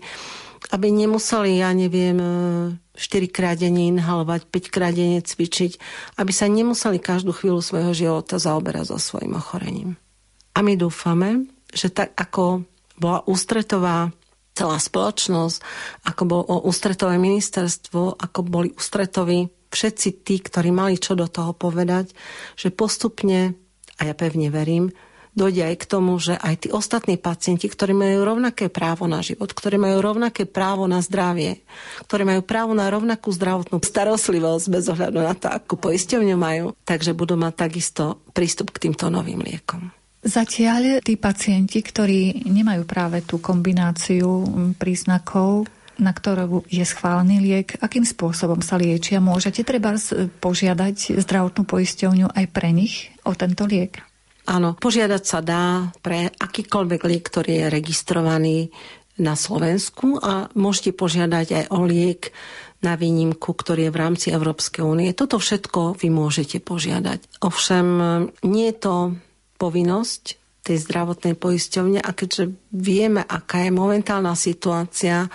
aby 0.72 0.88
nemuseli, 0.88 1.60
ja 1.60 1.76
neviem, 1.76 2.16
4 2.96 3.36
krát 3.36 3.60
denne 3.60 3.92
inhalovať, 3.92 4.48
5 4.48 4.72
krát 4.72 4.96
denne 4.96 5.20
cvičiť, 5.20 5.72
aby 6.16 6.32
sa 6.32 6.48
nemuseli 6.48 7.04
každú 7.04 7.36
chvíľu 7.36 7.60
svojho 7.60 7.92
života 7.92 8.40
zaoberať 8.40 8.96
so 8.96 8.98
svojim 9.00 9.36
ochorením. 9.36 10.00
A 10.56 10.64
my 10.64 10.80
dúfame, 10.80 11.48
že 11.76 11.92
tak 11.92 12.16
ako 12.16 12.64
bola 13.00 13.24
ústretová 13.28 14.12
celá 14.56 14.76
spoločnosť, 14.76 15.58
ako 16.04 16.24
bolo 16.28 16.44
ústretové 16.68 17.16
ministerstvo, 17.16 18.20
ako 18.20 18.40
boli 18.44 18.76
ústretoví 18.76 19.48
všetci 19.70 20.26
tí, 20.26 20.42
ktorí 20.42 20.74
mali 20.74 20.98
čo 20.98 21.14
do 21.14 21.30
toho 21.30 21.54
povedať, 21.54 22.14
že 22.58 22.74
postupne, 22.74 23.54
a 23.98 24.02
ja 24.06 24.14
pevne 24.18 24.50
verím, 24.50 24.90
dojde 25.38 25.72
aj 25.72 25.76
k 25.80 25.86
tomu, 25.86 26.18
že 26.20 26.36
aj 26.36 26.56
tí 26.66 26.70
ostatní 26.74 27.16
pacienti, 27.16 27.70
ktorí 27.70 27.94
majú 27.96 28.28
rovnaké 28.28 28.68
právo 28.68 29.06
na 29.06 29.22
život, 29.22 29.54
ktorí 29.54 29.80
majú 29.80 30.02
rovnaké 30.02 30.44
právo 30.50 30.90
na 30.90 31.00
zdravie, 31.00 31.64
ktorí 32.10 32.28
majú 32.28 32.42
právo 32.44 32.74
na 32.76 32.90
rovnakú 32.90 33.32
zdravotnú 33.32 33.80
starostlivosť 33.80 34.66
bez 34.68 34.90
ohľadu 34.90 35.20
na 35.22 35.34
to, 35.38 35.48
akú 35.48 35.80
poisťovňu 35.80 36.36
majú, 36.36 36.66
takže 36.84 37.16
budú 37.16 37.40
mať 37.40 37.54
takisto 37.56 38.20
prístup 38.36 38.76
k 38.76 38.90
týmto 38.90 39.08
novým 39.08 39.40
liekom. 39.40 39.94
Zatiaľ 40.20 41.00
tí 41.00 41.16
pacienti, 41.16 41.80
ktorí 41.80 42.44
nemajú 42.44 42.84
práve 42.84 43.24
tú 43.24 43.40
kombináciu 43.40 44.44
príznakov, 44.76 45.64
na 46.00 46.16
ktorú 46.16 46.66
je 46.72 46.82
schválený 46.88 47.44
liek, 47.44 47.76
akým 47.84 48.08
spôsobom 48.08 48.64
sa 48.64 48.80
liečia? 48.80 49.20
Môžete 49.20 49.68
treba 49.68 49.94
požiadať 50.40 51.20
zdravotnú 51.20 51.68
poisťovňu 51.68 52.32
aj 52.32 52.46
pre 52.50 52.72
nich 52.72 53.12
o 53.28 53.36
tento 53.36 53.68
liek? 53.68 54.00
Áno, 54.50 54.74
požiadať 54.74 55.24
sa 55.28 55.40
dá 55.46 55.94
pre 56.02 56.32
akýkoľvek 56.34 57.02
liek, 57.06 57.22
ktorý 57.22 57.52
je 57.62 57.66
registrovaný 57.70 58.58
na 59.20 59.36
Slovensku 59.36 60.18
a 60.18 60.48
môžete 60.56 60.96
požiadať 60.96 61.48
aj 61.54 61.66
o 61.76 61.84
liek 61.86 62.32
na 62.80 62.96
výnimku, 62.96 63.52
ktorý 63.52 63.92
je 63.92 63.94
v 63.94 64.02
rámci 64.02 64.28
Európskej 64.32 64.82
únie. 64.82 65.12
Toto 65.12 65.36
všetko 65.36 66.00
vy 66.00 66.08
môžete 66.08 66.64
požiadať. 66.64 67.44
Ovšem 67.44 67.88
nie 68.48 68.66
je 68.72 68.78
to 68.80 68.96
povinnosť 69.60 70.40
tej 70.64 70.78
zdravotnej 70.88 71.36
poisťovne 71.36 72.00
a 72.00 72.12
keďže 72.16 72.56
vieme, 72.72 73.20
aká 73.20 73.68
je 73.68 73.72
momentálna 73.76 74.34
situácia, 74.40 75.28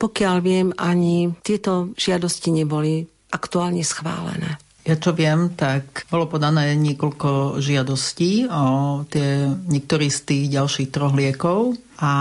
pokiaľ 0.00 0.36
viem, 0.40 0.68
ani 0.80 1.36
tieto 1.44 1.92
žiadosti 1.92 2.48
neboli 2.56 3.04
aktuálne 3.28 3.84
schválené. 3.84 4.56
Ja 4.80 4.96
čo 4.96 5.12
viem, 5.12 5.52
tak 5.52 6.08
bolo 6.08 6.24
podané 6.24 6.72
niekoľko 6.72 7.60
žiadostí 7.60 8.48
o 8.48 9.04
tie, 9.04 9.44
niektorý 9.68 10.08
z 10.08 10.20
tých 10.24 10.44
ďalších 10.56 10.88
troch 10.88 11.12
liekov 11.12 11.76
a 12.00 12.12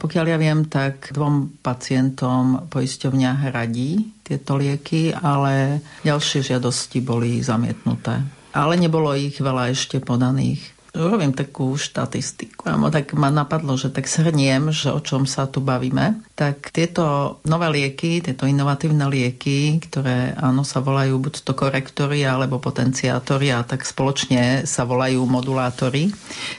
pokiaľ 0.00 0.24
ja 0.24 0.38
viem, 0.40 0.64
tak 0.64 1.12
dvom 1.12 1.60
pacientom 1.60 2.72
poisťovňa 2.72 3.30
hradí 3.52 4.16
tieto 4.24 4.56
lieky, 4.56 5.12
ale 5.12 5.84
ďalšie 6.08 6.56
žiadosti 6.56 7.04
boli 7.04 7.44
zamietnuté. 7.44 8.24
Ale 8.56 8.80
nebolo 8.80 9.12
ich 9.12 9.36
veľa 9.36 9.76
ešte 9.76 10.00
podaných 10.00 10.75
robím 10.96 11.36
takú 11.36 11.76
štatistiku. 11.76 12.66
A 12.66 12.74
tak 12.88 13.12
ma 13.12 13.28
napadlo, 13.28 13.76
že 13.76 13.92
tak 13.92 14.08
shrniem, 14.08 14.72
že 14.72 14.90
o 14.90 15.00
čom 15.04 15.28
sa 15.28 15.44
tu 15.44 15.60
bavíme. 15.60 16.24
Tak 16.32 16.72
tieto 16.72 17.38
nové 17.44 17.68
lieky, 17.68 18.24
tieto 18.24 18.48
inovatívne 18.48 19.04
lieky, 19.06 19.78
ktoré 19.84 20.32
áno 20.40 20.64
sa 20.64 20.80
volajú 20.80 21.20
buď 21.20 21.44
to 21.44 21.52
korektory 21.52 22.24
alebo 22.24 22.56
potenciátory 22.58 23.52
a 23.52 23.62
tak 23.62 23.84
spoločne 23.84 24.64
sa 24.64 24.88
volajú 24.88 25.22
modulátory 25.28 26.08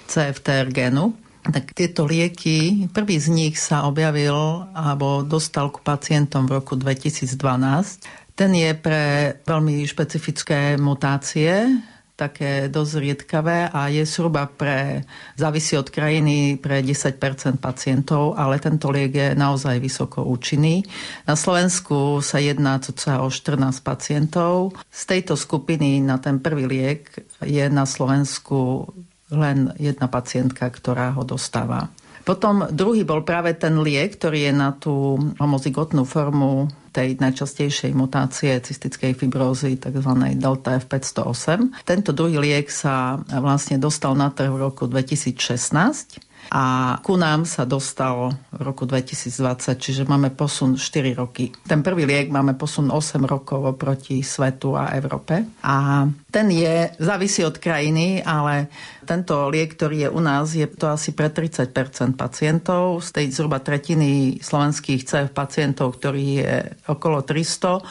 CFTR 0.07 0.69
genu, 0.69 1.17
tak 1.47 1.71
tieto 1.71 2.03
lieky, 2.03 2.91
prvý 2.91 3.15
z 3.19 3.27
nich 3.31 3.55
sa 3.55 3.87
objavil 3.87 4.67
alebo 4.75 5.23
dostal 5.23 5.71
ku 5.71 5.79
pacientom 5.79 6.43
v 6.43 6.59
roku 6.59 6.75
2012. 6.75 8.35
Ten 8.37 8.51
je 8.53 8.71
pre 8.77 9.33
veľmi 9.47 9.81
špecifické 9.87 10.77
mutácie, 10.77 11.71
také 12.17 12.65
dosť 12.65 12.93
riedkavé 12.97 13.69
a 13.69 13.93
je 13.93 14.01
zhruba 14.09 14.49
pre, 14.49 15.05
závisí 15.37 15.77
od 15.77 15.93
krajiny 15.93 16.57
pre 16.57 16.81
10% 16.81 17.61
pacientov, 17.61 18.33
ale 18.33 18.57
tento 18.57 18.89
liek 18.89 19.13
je 19.13 19.29
naozaj 19.37 19.77
vysoko 19.77 20.25
účinný. 20.25 20.81
Na 21.29 21.37
Slovensku 21.37 22.25
sa 22.25 22.41
jedná 22.41 22.81
cca 22.81 23.21
o 23.21 23.29
14 23.29 23.85
pacientov. 23.85 24.73
Z 24.89 25.01
tejto 25.13 25.37
skupiny 25.37 26.01
na 26.01 26.17
ten 26.17 26.41
prvý 26.41 26.65
liek 26.65 27.13
je 27.45 27.69
na 27.69 27.85
Slovensku 27.85 28.89
len 29.29 29.77
jedna 29.77 30.09
pacientka, 30.09 30.65
ktorá 30.73 31.13
ho 31.13 31.21
dostáva. 31.21 31.93
Potom 32.27 32.67
druhý 32.73 33.07
bol 33.07 33.23
práve 33.23 33.55
ten 33.55 33.79
liek, 33.79 34.19
ktorý 34.19 34.51
je 34.51 34.53
na 34.57 34.75
tú 34.75 35.15
homozygotnú 35.39 36.03
formu 36.03 36.67
tej 36.97 37.21
najčastejšej 37.21 37.93
mutácie 37.93 38.57
cystickej 38.57 39.13
fibrózy, 39.13 39.77
tzv. 39.77 40.11
delta 40.33 40.81
F508. 40.81 41.85
Tento 41.85 42.09
druhý 42.09 42.41
liek 42.41 42.73
sa 42.73 43.21
vlastne 43.37 43.77
dostal 43.77 44.17
na 44.17 44.33
trh 44.33 44.49
v 44.49 44.57
roku 44.57 44.89
2016 44.89 46.27
a 46.47 46.95
ku 47.03 47.19
nám 47.19 47.43
sa 47.43 47.67
dostal 47.67 48.31
v 48.55 48.61
roku 48.63 48.87
2020, 48.87 49.75
čiže 49.75 50.07
máme 50.07 50.31
posun 50.31 50.79
4 50.79 51.11
roky. 51.19 51.51
Ten 51.67 51.83
prvý 51.83 52.07
liek 52.07 52.31
máme 52.31 52.55
posun 52.55 52.87
8 52.87 53.19
rokov 53.27 53.75
oproti 53.75 54.23
svetu 54.23 54.79
a 54.79 54.95
Európe. 54.95 55.43
A 55.67 56.07
ten 56.31 56.47
je, 56.47 56.95
závisí 57.03 57.43
od 57.43 57.59
krajiny, 57.59 58.23
ale 58.23 58.71
tento 59.03 59.51
liek, 59.51 59.75
ktorý 59.75 60.07
je 60.07 60.09
u 60.11 60.21
nás, 60.23 60.55
je 60.55 60.67
to 60.67 60.87
asi 60.87 61.11
pre 61.11 61.27
30 61.27 61.71
pacientov. 62.15 63.03
Z 63.03 63.09
tej 63.19 63.25
zhruba 63.35 63.59
tretiny 63.59 64.39
slovenských 64.39 65.03
CF 65.03 65.29
pacientov, 65.35 65.99
ktorý 65.99 66.25
je 66.43 66.55
okolo 66.87 67.21
300, 67.21 67.83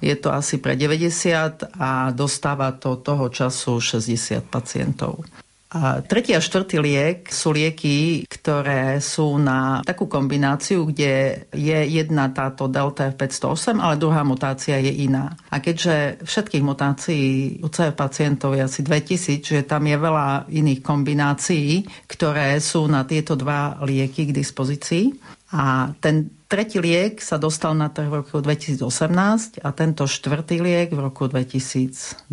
je 0.00 0.14
to 0.16 0.30
asi 0.30 0.62
pre 0.62 0.78
90 0.78 1.76
a 1.78 2.14
dostáva 2.14 2.72
to 2.78 3.02
toho 3.02 3.28
času 3.28 3.82
60 3.82 4.46
pacientov. 4.46 5.26
A 5.74 5.98
tretí 6.06 6.30
a 6.30 6.38
štvrtý 6.38 6.78
liek 6.78 7.34
sú 7.34 7.50
lieky, 7.50 8.22
ktoré 8.30 9.02
sú 9.02 9.42
na 9.42 9.82
takú 9.82 10.06
kombináciu, 10.06 10.86
kde 10.86 11.44
je 11.50 11.78
jedna 11.90 12.30
táto 12.30 12.70
delta 12.70 13.10
F508, 13.10 13.82
ale 13.82 13.98
druhá 13.98 14.22
mutácia 14.22 14.78
je 14.78 14.94
iná. 15.02 15.34
A 15.50 15.58
keďže 15.58 16.22
všetkých 16.22 16.62
mutácií 16.62 17.58
u 17.58 17.66
CF 17.66 17.90
pacientov 17.98 18.54
je 18.54 18.62
asi 18.62 18.86
2000, 18.86 19.42
že 19.42 19.66
tam 19.66 19.82
je 19.90 19.98
veľa 19.98 20.46
iných 20.46 20.78
kombinácií, 20.78 21.82
ktoré 22.06 22.54
sú 22.62 22.86
na 22.86 23.02
tieto 23.02 23.34
dva 23.34 23.82
lieky 23.82 24.30
k 24.30 24.36
dispozícii. 24.36 25.33
A 25.54 25.94
ten 26.02 26.34
tretí 26.50 26.82
liek 26.82 27.22
sa 27.22 27.38
dostal 27.38 27.78
na 27.78 27.90
trh 27.94 28.10
v 28.10 28.26
roku 28.26 28.42
2018 28.42 29.62
a 29.62 29.68
tento 29.70 30.02
štvrtý 30.06 30.58
liek 30.58 30.90
v 30.90 31.00
roku 31.02 31.30
2020. 31.30 32.26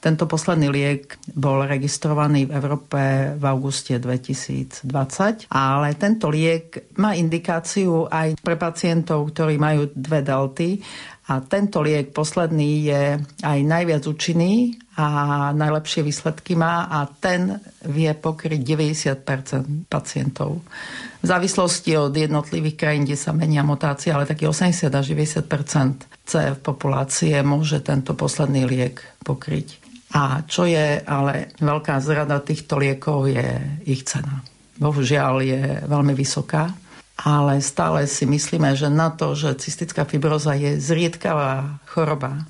Tento 0.00 0.24
posledný 0.24 0.68
liek 0.72 1.20
bol 1.36 1.68
registrovaný 1.68 2.48
v 2.48 2.56
Európe 2.56 3.00
v 3.36 3.44
auguste 3.44 4.00
2020, 4.00 4.88
ale 5.52 5.88
tento 6.00 6.32
liek 6.32 6.92
má 6.96 7.12
indikáciu 7.12 8.08
aj 8.08 8.40
pre 8.40 8.56
pacientov, 8.56 9.28
ktorí 9.32 9.60
majú 9.60 9.92
dve 9.92 10.24
delty 10.24 10.80
a 11.26 11.42
tento 11.42 11.82
liek 11.82 12.14
posledný 12.14 12.70
je 12.86 13.02
aj 13.42 13.58
najviac 13.66 14.06
účinný 14.06 14.78
a 14.94 15.50
najlepšie 15.52 16.06
výsledky 16.06 16.54
má 16.54 16.86
a 16.86 17.04
ten 17.10 17.58
vie 17.82 18.14
pokryť 18.14 18.60
90% 18.62 19.90
pacientov 19.90 20.62
v 21.26 21.34
závislosti 21.34 21.90
od 21.98 22.14
jednotlivých 22.14 22.78
krajín, 22.78 23.02
kde 23.02 23.18
sa 23.18 23.34
menia 23.34 23.66
mutácie, 23.66 24.14
ale 24.14 24.30
taký 24.30 24.46
80 24.46 24.86
až 24.94 25.06
90 25.10 26.22
CF 26.22 26.56
populácie 26.62 27.34
môže 27.42 27.82
tento 27.82 28.14
posledný 28.14 28.62
liek 28.62 29.02
pokryť. 29.26 29.82
A 30.14 30.46
čo 30.46 30.70
je 30.70 31.02
ale 31.02 31.50
veľká 31.58 31.98
zrada 31.98 32.38
týchto 32.38 32.78
liekov 32.78 33.26
je 33.26 33.58
ich 33.90 34.06
cena. 34.06 34.38
Bohužiaľ 34.78 35.34
je 35.42 35.62
veľmi 35.82 36.14
vysoká, 36.14 36.70
ale 37.16 37.64
stále 37.64 38.04
si 38.04 38.28
myslíme, 38.28 38.76
že 38.76 38.92
na 38.92 39.08
to, 39.08 39.32
že 39.32 39.56
cystická 39.56 40.04
fibroza 40.04 40.52
je 40.52 40.76
zriedkavá 40.76 41.80
choroba 41.88 42.44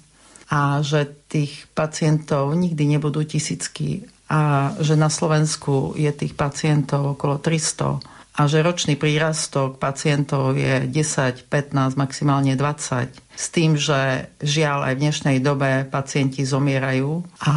a 0.50 0.82
že 0.82 1.06
tých 1.30 1.66
pacientov 1.74 2.54
nikdy 2.54 2.98
nebudú 2.98 3.22
tisícky 3.26 4.06
a 4.26 4.74
že 4.82 4.98
na 4.98 5.06
Slovensku 5.06 5.94
je 5.94 6.10
tých 6.10 6.34
pacientov 6.34 7.18
okolo 7.18 7.38
300 7.38 8.02
a 8.36 8.44
že 8.44 8.60
ročný 8.60 9.00
prírastok 9.00 9.80
pacientov 9.80 10.60
je 10.60 10.84
10, 10.84 11.48
15, 11.48 11.96
maximálne 11.96 12.52
20. 12.52 13.08
S 13.32 13.46
tým, 13.48 13.80
že 13.80 14.28
žiaľ 14.44 14.92
aj 14.92 14.94
v 14.98 15.02
dnešnej 15.08 15.36
dobe 15.40 15.88
pacienti 15.88 16.44
zomierajú 16.44 17.24
a 17.40 17.54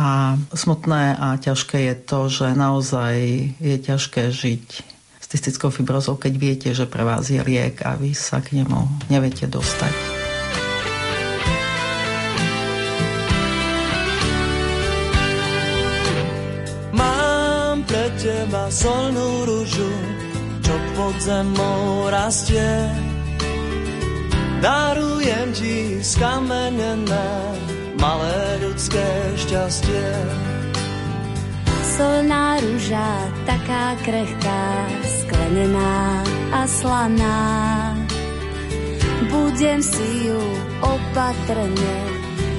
smutné 0.56 1.20
a 1.20 1.28
ťažké 1.36 1.78
je 1.84 1.96
to, 2.00 2.20
že 2.32 2.48
naozaj 2.56 3.16
je 3.60 3.76
ťažké 3.76 4.32
žiť 4.32 4.99
cystickou 5.30 5.70
fibrozou, 5.70 6.18
keď 6.18 6.34
viete, 6.36 6.70
že 6.74 6.90
pre 6.90 7.06
vás 7.06 7.30
je 7.30 7.40
liek 7.40 7.86
a 7.86 7.94
vy 7.96 8.18
sa 8.18 8.42
k 8.42 8.58
nemu 8.60 9.08
neviete 9.14 9.46
dostať. 9.46 9.94
Mám 16.98 17.86
pre 17.86 18.06
teba 18.18 18.68
solnú 18.74 19.46
rúžu 19.46 19.94
čo 20.70 20.78
pod 20.94 21.16
zemou 21.18 22.14
rastie. 22.14 22.70
Darujem 24.62 25.50
ti 25.58 25.98
skamenené 25.98 27.30
malé 27.98 28.62
ľudské 28.62 29.02
šťastie. 29.34 30.10
Solná 31.82 32.62
rúža, 32.62 33.10
taká 33.50 33.98
krehká, 34.06 34.64
sklenená 35.30 36.26
a 36.50 36.66
slaná. 36.66 37.38
Budem 39.30 39.78
si 39.78 40.26
ju 40.26 40.42
opatrne 40.82 41.98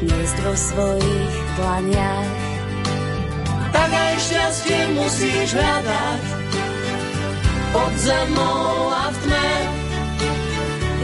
niesť 0.07 0.37
vo 0.47 0.55
svojich 0.55 1.35
dlaniach. 1.59 2.31
Tak 3.75 3.91
aj 3.91 4.15
šťastie 4.23 4.81
musíš 4.95 5.49
hľadať, 5.51 6.23
pod 7.75 7.93
zemou 7.99 8.95
a 8.95 9.05
v 9.11 9.17
tme. 9.27 9.51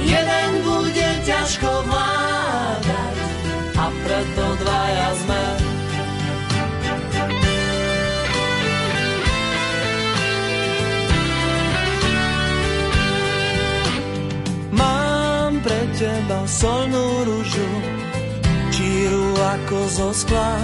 Jeden 0.07 0.51
bude 0.63 1.09
ťažko 1.27 1.71
vládať 1.83 3.17
a 3.75 3.85
preto 4.07 4.45
dvaja 4.63 5.11
sme. 5.19 5.66
Solnú 16.47 17.27
rúžu, 17.27 17.71
číru 18.71 19.35
ako 19.35 19.79
zo 19.91 20.09
skla. 20.15 20.55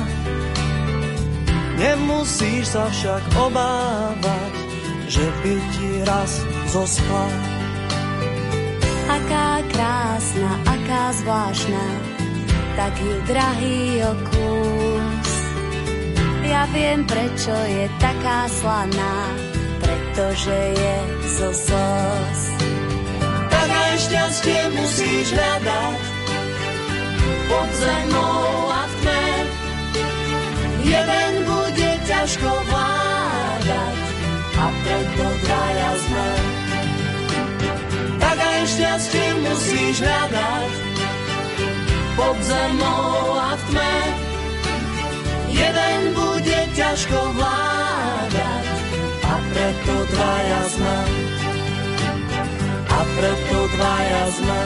Nemusíš 1.75 2.79
sa 2.79 2.87
však 2.87 3.23
obávať, 3.35 4.53
že 5.11 5.27
by 5.43 5.55
ti 5.75 5.89
raz 6.07 6.33
zospal. 6.71 7.31
Aká 9.11 9.61
krásna, 9.75 10.51
aká 10.63 11.05
zvláštna, 11.19 11.87
taký 12.79 13.11
drahý 13.27 13.79
okus. 14.07 15.29
Ja 16.47 16.65
viem, 16.71 17.03
prečo 17.05 17.53
je 17.53 17.91
taká 17.99 18.47
slaná, 18.47 19.17
pretože 19.83 20.59
je 20.79 20.97
zo 21.27 21.51
slz. 21.51 22.72
Také 23.63 23.95
šťastie 23.95 24.75
musíš 24.75 25.39
hľadať 25.39 26.03
pod 27.47 27.69
zemou 27.79 28.75
a 28.75 28.83
v 28.91 28.95
tme. 28.99 29.27
Jeden 30.83 31.33
bude 31.47 31.91
ťažko 32.03 32.51
vládať 32.67 33.97
a 34.59 34.67
preto 34.67 35.27
dvaja 35.47 35.93
sme. 35.95 36.29
Také 38.19 38.53
šťastie 38.67 39.27
musíš 39.47 39.95
hľadať 40.03 40.71
pod 42.19 42.37
zemou 42.43 43.15
a 43.39 43.51
v 43.55 43.63
tme. 43.71 43.95
Jeden 45.55 46.01
bude 46.19 46.61
ťažko 46.75 47.19
vládať 47.39 48.67
a 49.23 49.35
preto 49.55 49.95
dvaja 50.11 50.63
sme. 50.67 50.99
Preto 53.03 53.59
dvaja 53.75 54.23
sme. 54.31 54.61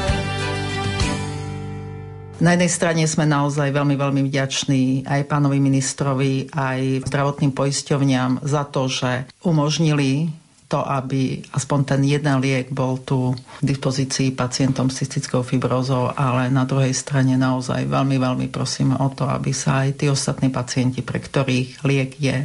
Na 2.36 2.52
jednej 2.52 2.68
strane 2.68 3.02
sme 3.08 3.24
naozaj 3.24 3.72
veľmi, 3.72 3.96
veľmi 3.96 4.22
vďační 4.28 5.08
aj 5.08 5.24
pánovi 5.24 5.56
ministrovi, 5.56 6.52
aj 6.52 7.08
zdravotným 7.08 7.56
poisťovňam 7.56 8.44
za 8.44 8.68
to, 8.68 8.92
že 8.92 9.24
umožnili 9.40 10.28
to, 10.68 10.84
aby 10.84 11.40
aspoň 11.56 11.96
ten 11.96 12.02
jeden 12.04 12.36
liek 12.44 12.68
bol 12.68 13.00
tu 13.00 13.32
k 13.32 13.62
dispozícii 13.64 14.36
pacientom 14.36 14.92
s 14.92 15.00
cystickou 15.00 15.40
fibrózou, 15.40 16.12
ale 16.12 16.52
na 16.52 16.68
druhej 16.68 16.92
strane 16.92 17.40
naozaj 17.40 17.88
veľmi, 17.88 18.20
veľmi 18.20 18.46
prosím 18.52 18.92
o 19.00 19.08
to, 19.16 19.24
aby 19.24 19.56
sa 19.56 19.88
aj 19.88 20.04
tí 20.04 20.12
ostatní 20.12 20.52
pacienti, 20.52 21.00
pre 21.00 21.24
ktorých 21.24 21.86
liek 21.88 22.20
je, 22.20 22.44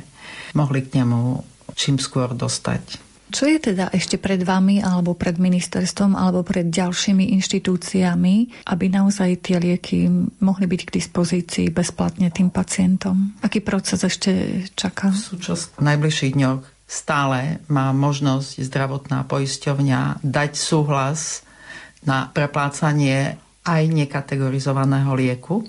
mohli 0.55 0.87
k 0.87 1.03
nemu 1.03 1.43
čím 1.75 1.99
skôr 1.99 2.31
dostať. 2.31 3.10
Čo 3.31 3.47
je 3.47 3.71
teda 3.71 3.87
ešte 3.95 4.19
pred 4.19 4.43
vami 4.43 4.83
alebo 4.83 5.15
pred 5.15 5.39
ministerstvom 5.39 6.19
alebo 6.19 6.43
pred 6.43 6.67
ďalšími 6.67 7.31
inštitúciami, 7.39 8.67
aby 8.67 8.85
naozaj 8.91 9.39
tie 9.39 9.57
lieky 9.57 10.11
mohli 10.43 10.67
byť 10.67 10.81
k 10.83 10.95
dispozícii 10.99 11.67
bezplatne 11.71 12.27
tým 12.27 12.51
pacientom? 12.51 13.39
Aký 13.39 13.63
proces 13.63 14.03
ešte 14.03 14.67
čaká? 14.75 15.15
V 15.15 15.39
súčasných 15.39 15.79
najbližších 15.79 16.35
dňoch 16.35 16.61
stále 16.91 17.63
má 17.71 17.95
možnosť 17.95 18.67
zdravotná 18.67 19.23
poisťovňa 19.23 20.19
dať 20.19 20.51
súhlas 20.59 21.47
na 22.03 22.27
preplácanie 22.27 23.39
aj 23.63 23.83
nekategorizovaného 23.87 25.15
lieku, 25.15 25.63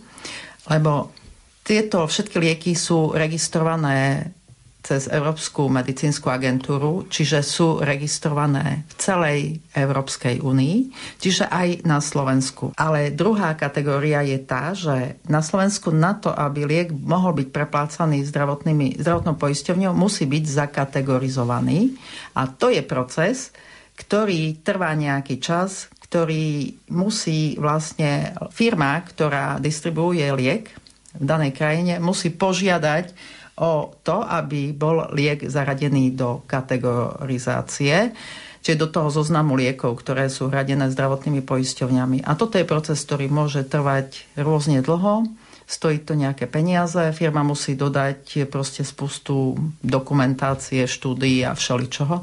lebo 0.66 1.14
tieto 1.62 2.02
všetky 2.02 2.36
lieky 2.42 2.72
sú 2.74 3.14
registrované 3.14 4.34
cez 4.82 5.06
Európsku 5.06 5.70
medicínsku 5.70 6.26
agentúru, 6.26 7.06
čiže 7.06 7.40
sú 7.46 7.78
registrované 7.78 8.82
v 8.90 8.94
celej 8.98 9.40
Európskej 9.78 10.42
únii, 10.42 10.76
čiže 11.22 11.46
aj 11.46 11.86
na 11.86 12.02
Slovensku. 12.02 12.74
Ale 12.74 13.14
druhá 13.14 13.54
kategória 13.54 14.26
je 14.26 14.38
tá, 14.42 14.74
že 14.74 15.22
na 15.30 15.38
Slovensku 15.38 15.94
na 15.94 16.18
to, 16.18 16.34
aby 16.34 16.66
liek 16.66 16.90
mohol 16.90 17.38
byť 17.38 17.48
preplácaný 17.54 18.26
zdravotnými, 18.26 18.98
zdravotnou 18.98 19.38
poisťovňou, 19.38 19.94
musí 19.94 20.26
byť 20.26 20.44
zakategorizovaný. 20.50 21.94
A 22.34 22.50
to 22.50 22.66
je 22.66 22.82
proces, 22.82 23.54
ktorý 23.94 24.58
trvá 24.66 24.98
nejaký 24.98 25.38
čas, 25.38 25.86
ktorý 26.10 26.74
musí 26.90 27.54
vlastne 27.56 28.34
firma, 28.50 29.00
ktorá 29.00 29.62
distribuuje 29.62 30.26
liek 30.34 30.74
v 31.16 31.24
danej 31.24 31.56
krajine, 31.56 32.02
musí 32.02 32.34
požiadať 32.34 33.14
o 33.56 33.92
to, 34.00 34.24
aby 34.24 34.72
bol 34.72 35.12
liek 35.12 35.44
zaradený 35.44 36.16
do 36.16 36.40
kategorizácie, 36.48 38.16
čiže 38.64 38.80
do 38.80 38.88
toho 38.88 39.12
zoznamu 39.12 39.58
liekov, 39.58 40.00
ktoré 40.00 40.32
sú 40.32 40.48
hradené 40.48 40.88
zdravotnými 40.88 41.44
poisťovňami. 41.44 42.24
A 42.24 42.32
toto 42.38 42.56
je 42.56 42.64
proces, 42.64 42.96
ktorý 43.04 43.28
môže 43.28 43.66
trvať 43.66 44.24
rôzne 44.40 44.80
dlho, 44.80 45.28
stojí 45.66 46.04
to 46.04 46.12
nejaké 46.12 46.48
peniaze, 46.48 47.00
firma 47.16 47.40
musí 47.40 47.76
dodať 47.76 48.48
proste 48.48 48.84
spustu 48.84 49.56
dokumentácie, 49.80 50.84
štúdií 50.84 51.44
a 51.48 51.56
všeličoho. 51.56 52.16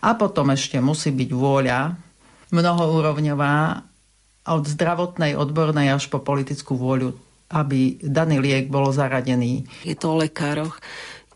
A 0.00 0.10
potom 0.16 0.52
ešte 0.52 0.80
musí 0.80 1.12
byť 1.12 1.30
vôľa 1.32 1.80
mnohoúrovňová 2.54 3.56
od 4.44 4.62
zdravotnej, 4.68 5.36
odbornej 5.36 5.96
až 5.96 6.12
po 6.12 6.20
politickú 6.20 6.76
vôľu 6.76 7.16
aby 7.54 8.02
daný 8.02 8.42
liek 8.42 8.66
bol 8.66 8.90
zaradený. 8.90 9.62
Je 9.86 9.94
to 9.94 10.18
o 10.18 10.20
lekároch, 10.20 10.82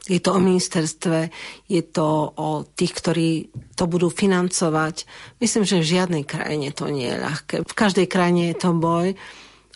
je 0.09 0.19
to 0.19 0.35
o 0.35 0.41
ministerstve, 0.41 1.31
je 1.69 1.83
to 1.85 2.09
o 2.35 2.65
tých, 2.65 2.93
ktorí 2.97 3.31
to 3.77 3.85
budú 3.87 4.09
financovať. 4.09 5.05
Myslím, 5.39 5.69
že 5.69 5.85
v 5.85 5.91
žiadnej 5.95 6.25
krajine 6.25 6.75
to 6.75 6.89
nie 6.89 7.07
je 7.07 7.23
ľahké. 7.23 7.55
V 7.63 7.75
každej 7.77 8.09
krajine 8.09 8.51
je 8.51 8.57
to 8.57 8.73
boj. 8.73 9.13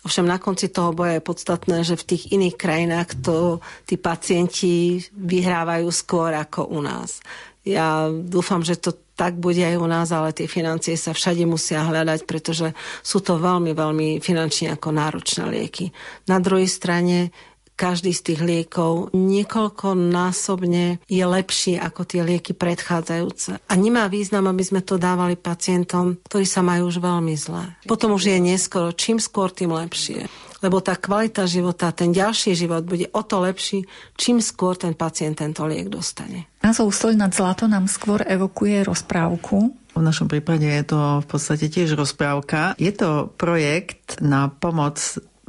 Ovšem 0.03 0.27
na 0.27 0.35
konci 0.35 0.67
toho 0.67 0.91
boja 0.91 1.15
je 1.15 1.23
podstatné, 1.23 1.87
že 1.87 1.95
v 1.95 2.07
tých 2.11 2.23
iných 2.35 2.59
krajinách 2.59 3.23
to 3.23 3.63
tí 3.87 3.95
pacienti 3.95 4.99
vyhrávajú 5.15 5.87
skôr 5.95 6.35
ako 6.35 6.67
u 6.75 6.83
nás. 6.83 7.23
Ja 7.63 8.11
dúfam, 8.11 8.59
že 8.67 8.75
to 8.75 8.99
tak 9.13 9.37
bude 9.37 9.61
aj 9.61 9.77
u 9.77 9.87
nás, 9.87 10.09
ale 10.09 10.33
tie 10.33 10.49
financie 10.49 10.97
sa 10.97 11.13
všade 11.13 11.45
musia 11.45 11.85
hľadať, 11.85 12.25
pretože 12.25 12.73
sú 13.05 13.21
to 13.21 13.37
veľmi, 13.37 13.71
veľmi 13.77 14.17
finančne 14.17 14.73
ako 14.73 14.89
náročné 14.89 15.43
lieky. 15.49 15.93
Na 16.25 16.41
druhej 16.41 16.65
strane 16.65 17.29
každý 17.73 18.13
z 18.13 18.21
tých 18.21 18.41
liekov 18.41 19.09
niekoľkonásobne 19.17 21.01
je 21.09 21.23
lepší 21.25 21.73
ako 21.81 22.05
tie 22.05 22.21
lieky 22.21 22.53
predchádzajúce. 22.53 23.57
A 23.65 23.73
nemá 23.73 24.05
význam, 24.05 24.45
aby 24.45 24.61
sme 24.61 24.85
to 24.85 25.01
dávali 25.01 25.33
pacientom, 25.33 26.21
ktorí 26.29 26.45
sa 26.45 26.61
majú 26.61 26.93
už 26.93 27.01
veľmi 27.01 27.33
zle. 27.33 27.73
Potom 27.89 28.13
už 28.13 28.29
je 28.29 28.37
neskoro. 28.37 28.93
Čím 28.93 29.17
skôr, 29.17 29.49
tým 29.49 29.73
lepšie 29.73 30.29
lebo 30.63 30.79
tá 30.79 30.95
kvalita 30.95 31.43
života, 31.43 31.91
ten 31.91 32.15
ďalší 32.15 32.55
život 32.55 32.87
bude 32.87 33.11
o 33.11 33.21
to 33.27 33.43
lepší, 33.43 33.83
čím 34.15 34.39
skôr 34.39 34.79
ten 34.79 34.95
pacient 34.95 35.35
tento 35.35 35.67
liek 35.67 35.91
dostane. 35.91 36.47
Názov 36.63 36.95
Soľ 36.95 37.19
nad 37.19 37.35
zlato 37.35 37.67
nám 37.67 37.91
skôr 37.91 38.23
evokuje 38.23 38.87
rozprávku. 38.87 39.75
V 39.93 40.01
našom 40.01 40.31
prípade 40.31 40.65
je 40.65 40.85
to 40.87 41.21
v 41.21 41.27
podstate 41.27 41.67
tiež 41.69 41.93
rozprávka. 41.93 42.73
Je 42.79 42.89
to 42.95 43.29
projekt 43.35 44.23
na 44.23 44.49
pomoc 44.49 44.97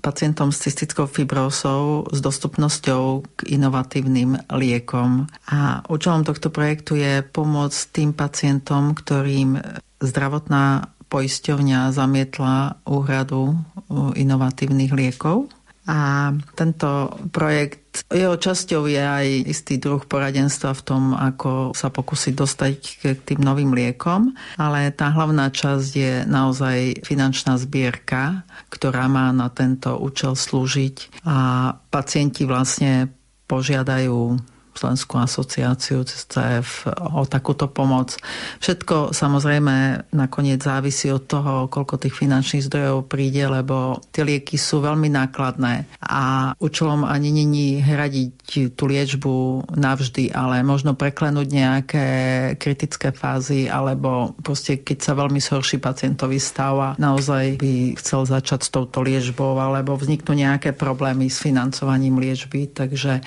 pacientom 0.05 0.53
s 0.53 0.61
cystickou 0.69 1.09
fibrózou 1.09 2.05
s 2.13 2.21
dostupnosťou 2.21 3.25
k 3.41 3.57
inovatívnym 3.57 4.37
liekom. 4.53 5.25
A 5.49 5.81
účelom 5.89 6.29
tohto 6.29 6.53
projektu 6.53 7.01
je 7.01 7.25
pomôcť 7.25 7.81
tým 7.89 8.11
pacientom, 8.13 8.93
ktorým 8.93 9.57
zdravotná 10.05 10.93
poisťovňa 11.15 11.95
zamietla 11.95 12.83
úhradu 12.91 13.55
inovatívnych 14.19 14.91
liekov. 14.91 15.47
A 15.85 16.33
tento 16.57 17.13
projekt, 17.29 18.09
jeho 18.09 18.41
časťou 18.41 18.89
je 18.89 19.05
aj 19.05 19.27
istý 19.45 19.77
druh 19.77 20.01
poradenstva 20.01 20.73
v 20.73 20.81
tom, 20.81 21.13
ako 21.13 21.77
sa 21.77 21.93
pokúsiť 21.93 22.33
dostať 22.33 22.75
k 22.99 23.03
tým 23.21 23.45
novým 23.45 23.77
liekom, 23.77 24.33
ale 24.57 24.89
tá 24.97 25.13
hlavná 25.13 25.53
časť 25.53 25.91
je 25.93 26.13
naozaj 26.25 27.05
finančná 27.05 27.61
zbierka, 27.61 28.49
ktorá 28.73 29.13
má 29.13 29.29
na 29.37 29.53
tento 29.53 30.01
účel 30.01 30.33
slúžiť 30.33 31.21
a 31.29 31.77
pacienti 31.93 32.49
vlastne 32.49 33.13
požiadajú 33.45 34.41
Slovenskú 34.85 35.17
asociáciu 35.17 36.05
CF 36.05 36.93
o 37.17 37.25
takúto 37.25 37.73
pomoc. 37.73 38.21
Všetko 38.61 39.17
samozrejme 39.17 40.05
nakoniec 40.13 40.61
závisí 40.61 41.09
od 41.09 41.25
toho, 41.25 41.73
koľko 41.73 41.97
tých 41.97 42.13
finančných 42.13 42.69
zdrojov 42.69 43.09
príde, 43.09 43.49
lebo 43.49 44.05
tie 44.13 44.29
lieky 44.29 44.61
sú 44.61 44.85
veľmi 44.85 45.09
nákladné 45.09 45.89
a 46.05 46.53
účelom 46.61 47.09
ani 47.09 47.33
není 47.33 47.81
hradiť 47.81 48.77
tú 48.77 48.85
liečbu 48.85 49.65
navždy, 49.73 50.37
ale 50.37 50.61
možno 50.61 50.93
preklenúť 50.93 51.49
nejaké 51.49 52.07
kritické 52.61 53.09
fázy 53.09 53.73
alebo 53.73 54.37
proste 54.45 54.85
keď 54.85 54.99
sa 55.01 55.13
veľmi 55.17 55.41
zhorší 55.41 55.81
pacientový 55.81 56.37
stav 56.37 56.77
a 56.77 56.91
naozaj 57.01 57.57
by 57.57 57.97
chcel 57.97 58.29
začať 58.29 58.69
s 58.69 58.73
touto 58.73 59.01
liečbou 59.01 59.57
alebo 59.57 59.97
vzniknú 59.97 60.37
nejaké 60.37 60.77
problémy 60.77 61.33
s 61.33 61.41
financovaním 61.41 62.21
liečby, 62.21 62.69
takže 62.69 63.25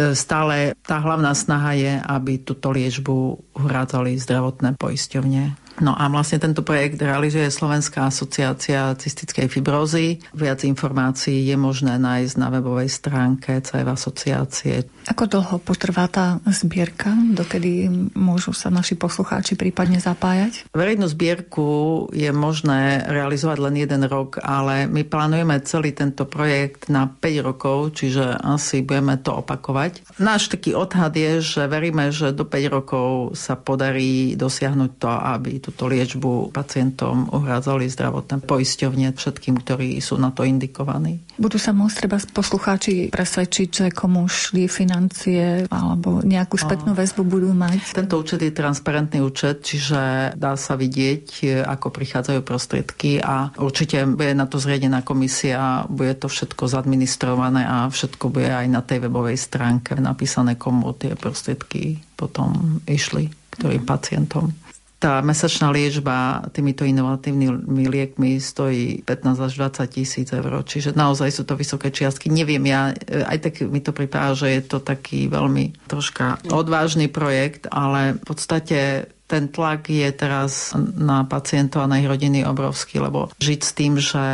e, 0.00 0.16
stále 0.16 0.72
tá 0.80 0.93
hlavná 0.98 1.34
snaha 1.34 1.72
je, 1.74 1.92
aby 1.98 2.42
túto 2.42 2.70
liečbu 2.74 3.14
uhrádzali 3.56 4.18
zdravotné 4.18 4.76
poisťovne. 4.78 5.63
No 5.82 5.90
a 5.90 6.06
vlastne 6.06 6.38
tento 6.38 6.62
projekt 6.62 7.02
realizuje 7.02 7.50
Slovenská 7.50 8.06
asociácia 8.06 8.94
cystickej 8.94 9.50
fibrózy. 9.50 10.22
Viac 10.30 10.62
informácií 10.62 11.50
je 11.50 11.56
možné 11.58 11.98
nájsť 11.98 12.34
na 12.38 12.48
webovej 12.54 12.86
stránke 12.86 13.58
CF 13.58 13.88
asociácie. 13.90 14.86
Ako 15.10 15.26
dlho 15.26 15.58
potrvá 15.58 16.06
tá 16.06 16.38
zbierka? 16.46 17.10
Dokedy 17.34 17.90
môžu 18.14 18.54
sa 18.54 18.70
naši 18.70 18.94
poslucháči 18.94 19.58
prípadne 19.58 19.98
zapájať? 19.98 20.70
Verejnú 20.70 21.10
zbierku 21.10 22.06
je 22.14 22.30
možné 22.30 23.02
realizovať 23.10 23.58
len 23.58 23.74
jeden 23.82 24.06
rok, 24.06 24.38
ale 24.40 24.86
my 24.86 25.02
plánujeme 25.02 25.58
celý 25.66 25.90
tento 25.90 26.22
projekt 26.24 26.86
na 26.86 27.10
5 27.10 27.48
rokov, 27.50 27.98
čiže 27.98 28.38
asi 28.38 28.86
budeme 28.86 29.18
to 29.18 29.42
opakovať. 29.42 30.22
Náš 30.22 30.54
taký 30.54 30.72
odhad 30.78 31.18
je, 31.18 31.42
že 31.42 31.66
veríme, 31.66 32.14
že 32.14 32.30
do 32.30 32.46
5 32.46 32.62
rokov 32.70 33.34
sa 33.34 33.58
podarí 33.58 34.38
dosiahnuť 34.38 34.90
to, 35.02 35.10
aby 35.10 35.63
túto 35.64 35.88
liečbu 35.88 36.52
pacientom 36.52 37.32
uhrádzali 37.32 37.88
zdravotné 37.88 38.44
poisťovne 38.44 39.16
všetkým, 39.16 39.64
ktorí 39.64 39.96
sú 40.04 40.20
na 40.20 40.28
to 40.28 40.44
indikovaní. 40.44 41.24
Budú 41.40 41.56
sa 41.56 41.72
môcť 41.72 42.04
treba 42.04 42.20
poslucháči 42.20 43.08
presvedčiť, 43.08 43.68
že 43.72 43.86
komu 43.88 44.28
šli 44.28 44.68
financie 44.68 45.64
alebo 45.72 46.20
nejakú 46.20 46.60
spätnú 46.60 46.92
väzbu 46.92 47.24
budú 47.24 47.56
mať? 47.56 47.96
Tento 47.96 48.20
účet 48.20 48.44
je 48.44 48.52
transparentný 48.52 49.24
účet, 49.24 49.64
čiže 49.64 50.34
dá 50.36 50.52
sa 50.60 50.76
vidieť, 50.76 51.64
ako 51.64 51.88
prichádzajú 51.88 52.40
prostriedky 52.44 53.24
a 53.24 53.48
určite 53.56 54.04
bude 54.04 54.36
na 54.36 54.44
to 54.44 54.60
zriadená 54.60 55.00
komisia, 55.00 55.88
bude 55.88 56.12
to 56.20 56.28
všetko 56.28 56.68
zadministrované 56.68 57.64
a 57.64 57.88
všetko 57.88 58.28
bude 58.28 58.52
aj 58.52 58.66
na 58.68 58.84
tej 58.84 59.08
webovej 59.08 59.40
stránke 59.40 59.96
napísané, 59.96 60.60
komu 60.60 60.92
tie 60.92 61.16
prostriedky 61.16 62.02
potom 62.18 62.82
išli, 62.84 63.32
ktorým 63.56 63.86
pacientom 63.86 64.63
tá 65.04 65.20
mesačná 65.20 65.68
liečba 65.68 66.48
týmito 66.48 66.88
inovatívnymi 66.88 67.84
liekmi 67.92 68.40
stojí 68.40 69.04
15 69.04 69.36
až 69.36 69.52
20 69.60 69.84
tisíc 69.92 70.32
eur, 70.32 70.64
čiže 70.64 70.96
naozaj 70.96 71.28
sú 71.28 71.44
to 71.44 71.60
vysoké 71.60 71.92
čiastky. 71.92 72.32
Neviem, 72.32 72.64
ja 72.64 72.96
aj 73.04 73.38
tak 73.44 73.54
mi 73.68 73.84
to 73.84 73.92
pripadá, 73.92 74.32
že 74.32 74.48
je 74.48 74.62
to 74.64 74.80
taký 74.80 75.28
veľmi 75.28 75.76
troška 75.84 76.40
odvážny 76.48 77.12
projekt, 77.12 77.68
ale 77.68 78.16
v 78.16 78.24
podstate 78.24 79.12
ten 79.28 79.52
tlak 79.52 79.92
je 79.92 80.08
teraz 80.08 80.72
na 80.96 81.28
pacientov 81.28 81.84
a 81.84 81.90
na 81.90 82.00
ich 82.00 82.08
rodiny 82.08 82.48
obrovský, 82.48 83.04
lebo 83.04 83.28
žiť 83.44 83.60
s 83.60 83.72
tým, 83.76 84.00
že 84.00 84.24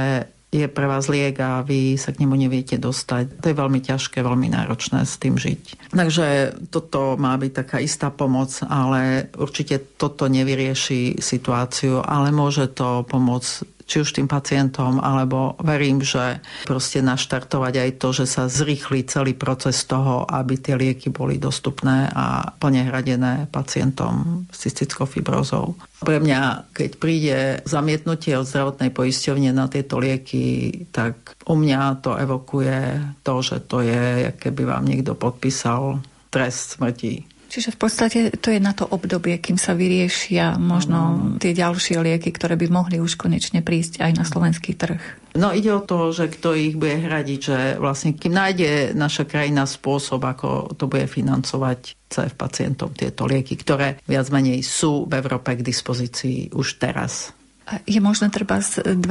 je 0.51 0.67
pre 0.67 0.87
vás 0.91 1.07
liek 1.07 1.39
a 1.39 1.63
vy 1.63 1.95
sa 1.95 2.11
k 2.11 2.27
nemu 2.27 2.35
neviete 2.35 2.75
dostať. 2.75 3.39
To 3.39 3.47
je 3.51 3.57
veľmi 3.57 3.79
ťažké, 3.79 4.19
veľmi 4.19 4.51
náročné 4.51 5.07
s 5.07 5.15
tým 5.23 5.39
žiť. 5.39 5.95
Takže 5.95 6.27
toto 6.75 7.15
má 7.15 7.39
byť 7.39 7.53
taká 7.55 7.79
istá 7.79 8.11
pomoc, 8.11 8.51
ale 8.67 9.31
určite 9.39 9.79
toto 9.95 10.27
nevyrieši 10.27 11.23
situáciu, 11.23 12.03
ale 12.03 12.35
môže 12.35 12.67
to 12.75 13.07
pomôcť 13.07 13.80
či 13.91 14.07
už 14.07 14.15
tým 14.15 14.31
pacientom, 14.31 15.03
alebo 15.03 15.59
verím, 15.59 15.99
že 15.99 16.39
proste 16.63 17.03
naštartovať 17.03 17.75
aj 17.75 17.91
to, 17.99 18.09
že 18.23 18.27
sa 18.31 18.47
zrýchli 18.47 19.03
celý 19.11 19.35
proces 19.35 19.83
toho, 19.91 20.23
aby 20.31 20.55
tie 20.63 20.79
lieky 20.79 21.11
boli 21.11 21.43
dostupné 21.43 22.07
a 22.15 22.55
plne 22.55 22.87
hradené 22.87 23.51
pacientom 23.51 24.47
s 24.47 24.63
cystickou 24.63 25.11
fibrozou. 25.11 25.75
Pre 26.07 26.23
mňa, 26.23 26.71
keď 26.71 26.91
príde 27.03 27.39
zamietnutie 27.67 28.39
od 28.39 28.47
zdravotnej 28.47 28.95
poisťovne 28.95 29.51
na 29.51 29.67
tieto 29.67 29.99
lieky, 29.99 30.87
tak 30.95 31.35
u 31.51 31.59
mňa 31.59 31.99
to 31.99 32.15
evokuje 32.15 32.79
to, 33.27 33.35
že 33.43 33.67
to 33.67 33.83
je, 33.83 34.31
keby 34.39 34.71
vám 34.71 34.87
niekto 34.87 35.19
podpísal 35.19 35.99
trest 36.31 36.79
smrti 36.79 37.40
Čiže 37.51 37.75
v 37.75 37.79
podstate 37.83 38.19
to 38.39 38.55
je 38.55 38.63
na 38.63 38.71
to 38.71 38.87
obdobie, 38.87 39.35
kým 39.43 39.59
sa 39.59 39.75
vyriešia 39.75 40.55
možno 40.55 41.35
tie 41.43 41.51
ďalšie 41.51 41.99
lieky, 41.99 42.31
ktoré 42.31 42.55
by 42.55 42.71
mohli 42.71 43.03
už 43.03 43.19
konečne 43.19 43.59
prísť 43.59 43.99
aj 44.07 44.13
na 44.15 44.23
slovenský 44.23 44.79
trh. 44.79 45.03
No 45.35 45.51
ide 45.51 45.75
o 45.75 45.83
to, 45.83 46.15
že 46.15 46.31
kto 46.31 46.55
ich 46.55 46.79
bude 46.79 47.03
hradiť, 47.03 47.41
že 47.43 47.59
vlastne 47.83 48.15
kým 48.15 48.31
nájde 48.31 48.95
naša 48.95 49.27
krajina 49.27 49.67
spôsob, 49.67 50.23
ako 50.23 50.79
to 50.79 50.87
bude 50.87 51.11
financovať 51.11 51.99
CF 52.07 52.35
pacientom 52.39 52.95
tieto 52.95 53.27
lieky, 53.27 53.59
ktoré 53.59 53.99
viac 54.07 54.31
menej 54.31 54.63
sú 54.63 55.11
v 55.11 55.19
Európe 55.19 55.59
k 55.59 55.67
dispozícii 55.67 56.55
už 56.55 56.79
teraz. 56.79 57.35
Je 57.87 58.03
možné 58.03 58.35
treba 58.35 58.59
z 58.59 58.83
2% 58.99 59.07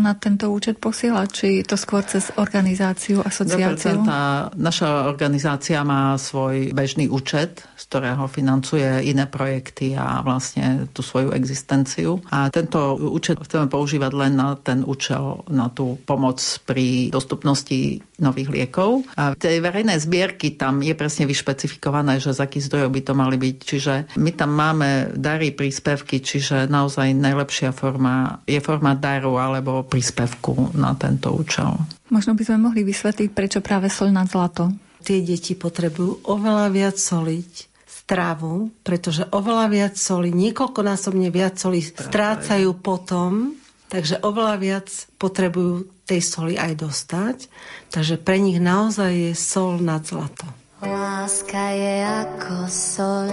na 0.00 0.16
tento 0.16 0.48
účet 0.48 0.80
posielať, 0.80 1.28
či 1.28 1.48
to 1.60 1.76
skôr 1.76 2.00
cez 2.00 2.32
organizáciu, 2.40 3.20
asociáciu? 3.20 4.00
2%. 4.00 4.56
Naša 4.56 5.04
organizácia 5.04 5.84
má 5.84 6.16
svoj 6.16 6.72
bežný 6.72 7.12
účet, 7.12 7.60
z 7.76 7.84
ktorého 7.92 8.24
financuje 8.24 9.04
iné 9.04 9.28
projekty 9.28 9.92
a 9.96 10.24
vlastne 10.24 10.88
tú 10.96 11.04
svoju 11.04 11.36
existenciu. 11.36 12.24
A 12.32 12.48
tento 12.48 12.96
účet 12.96 13.36
chceme 13.36 13.68
používať 13.68 14.12
len 14.16 14.32
na 14.36 14.56
ten 14.56 14.80
účel, 14.80 15.44
na 15.52 15.68
tú 15.68 16.00
pomoc 16.08 16.40
pri 16.64 17.12
dostupnosti 17.12 18.00
nových 18.20 18.52
liekov. 18.52 19.08
A 19.16 19.32
v 19.34 19.40
tej 19.40 19.64
verejnej 19.64 19.98
zbierky 19.98 20.54
tam 20.54 20.84
je 20.84 20.94
presne 20.94 21.24
vyšpecifikované, 21.26 22.20
že 22.20 22.36
z 22.36 22.44
akých 22.44 22.66
zdrojov 22.70 22.90
by 22.92 23.00
to 23.04 23.12
mali 23.16 23.36
byť. 23.40 23.56
Čiže 23.60 23.94
my 24.20 24.30
tam 24.36 24.50
máme 24.54 25.16
dary, 25.16 25.50
príspevky, 25.50 26.22
čiže 26.22 26.68
naozaj 26.68 27.16
najlepšia 27.16 27.72
forma 27.74 28.44
je 28.44 28.60
forma 28.62 28.94
daru 28.94 29.40
alebo 29.40 29.82
príspevku 29.84 30.76
na 30.76 30.94
tento 30.94 31.32
účel. 31.34 31.74
Možno 32.10 32.34
by 32.34 32.42
sme 32.42 32.70
mohli 32.70 32.82
vysvetliť, 32.82 33.28
prečo 33.32 33.58
práve 33.62 33.88
sol 33.88 34.10
na 34.10 34.26
zlato. 34.26 34.70
Tie 35.00 35.24
deti 35.24 35.56
potrebujú 35.56 36.28
oveľa 36.28 36.68
viac 36.68 36.96
soliť, 37.00 37.70
stravu, 38.10 38.74
pretože 38.82 39.22
oveľa 39.30 39.66
viac 39.70 39.94
soli, 39.94 40.34
niekoľkonásobne 40.34 41.30
viac 41.30 41.62
soli 41.62 41.78
strácajú 41.78 42.74
potom, 42.82 43.54
takže 43.90 44.22
oveľa 44.22 44.56
viac 44.62 44.88
potrebujú 45.18 45.90
tej 46.06 46.22
soli 46.22 46.54
aj 46.54 46.78
dostať. 46.78 47.50
Takže 47.90 48.22
pre 48.22 48.38
nich 48.38 48.62
naozaj 48.62 49.10
je 49.10 49.32
sol 49.34 49.82
nad 49.82 50.06
zlato. 50.06 50.46
Láska 50.80 51.76
je 51.76 51.94
ako 52.24 52.56
sol 52.70 53.28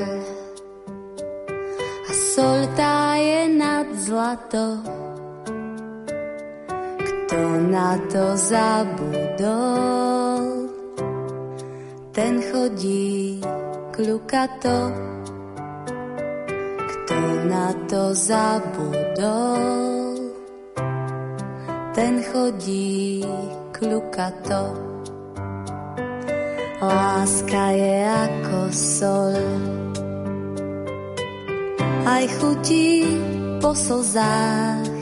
a 2.07 2.11
sol 2.11 2.67
tá 2.75 3.15
je 3.15 3.47
nad 3.55 3.87
zlato. 3.95 4.83
Kto 6.99 7.39
na 7.71 7.95
to 8.11 8.35
zabudol, 8.35 9.11
ten 12.11 12.43
chodí 12.51 13.39
kľukato. 13.95 14.91
Kto 16.77 17.19
na 17.47 17.71
to 17.87 18.11
zabudol, 18.11 19.96
ten 21.97 22.21
chodí 22.21 23.25
kľukato. 23.73 24.61
Láska 26.77 27.73
je 27.73 27.95
ako 28.05 28.59
sol, 28.69 29.33
aj 32.05 32.23
chutí 32.37 33.01
po 33.57 33.73
slzách 33.73 34.93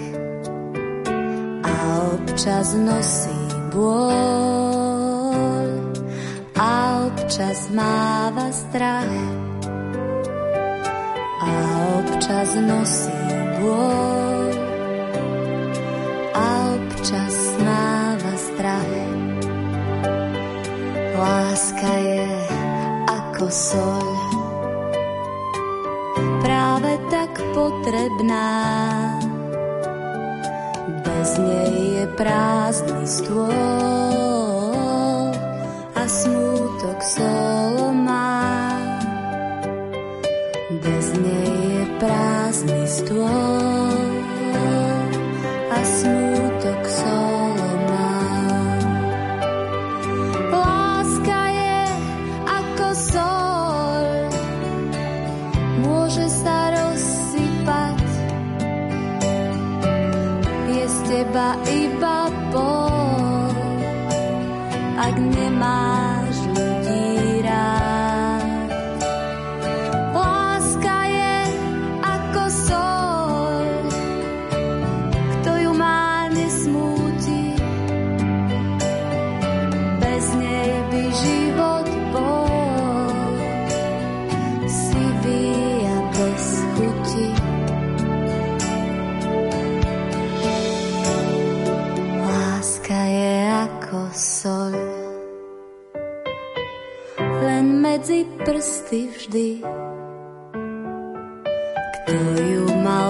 a 1.67 1.75
občas 2.15 2.79
nosí 2.79 3.39
bôľ 3.75 5.67
a 6.55 6.71
občas 7.12 7.67
máva 7.75 8.47
strach 8.55 9.19
a 11.43 11.51
občas 11.99 12.55
nosí 12.55 13.19
bôľ 13.60 14.35
a 17.06 17.22
občas 17.22 17.38
máva 17.62 18.34
strach. 18.34 18.94
Láska 21.13 21.91
je 22.02 22.28
ako 23.06 23.46
sol, 23.46 24.10
práve 26.41 26.98
tak 27.13 27.30
potrebná. 27.54 28.50
Bez 31.06 31.38
nej 31.38 32.02
je 32.02 32.06
prázdny 32.18 33.06
stôl 33.06 34.35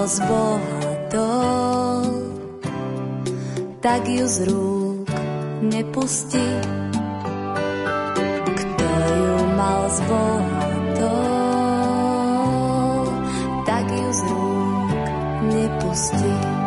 z 0.06 0.22
Boha 0.22 0.86
tak 3.82 4.06
ju 4.06 4.26
z 4.26 4.46
rúk 4.46 5.10
nepustí. 5.66 6.46
Kto 8.54 8.88
ju 9.02 9.36
mal 9.58 9.82
z 9.90 9.98
Boha 10.06 10.66
tak 13.66 13.86
ju 13.90 14.08
z 14.14 14.20
rúk 14.30 15.02
nepustí. 15.50 16.65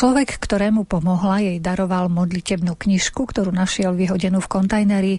Človek, 0.00 0.40
ktorému 0.40 0.88
pomohla, 0.88 1.44
jej 1.44 1.60
daroval 1.60 2.08
modlitebnú 2.08 2.72
knižku, 2.72 3.20
ktorú 3.20 3.52
našiel 3.52 3.92
vyhodenú 3.92 4.40
v 4.40 4.48
kontajneri. 4.48 5.14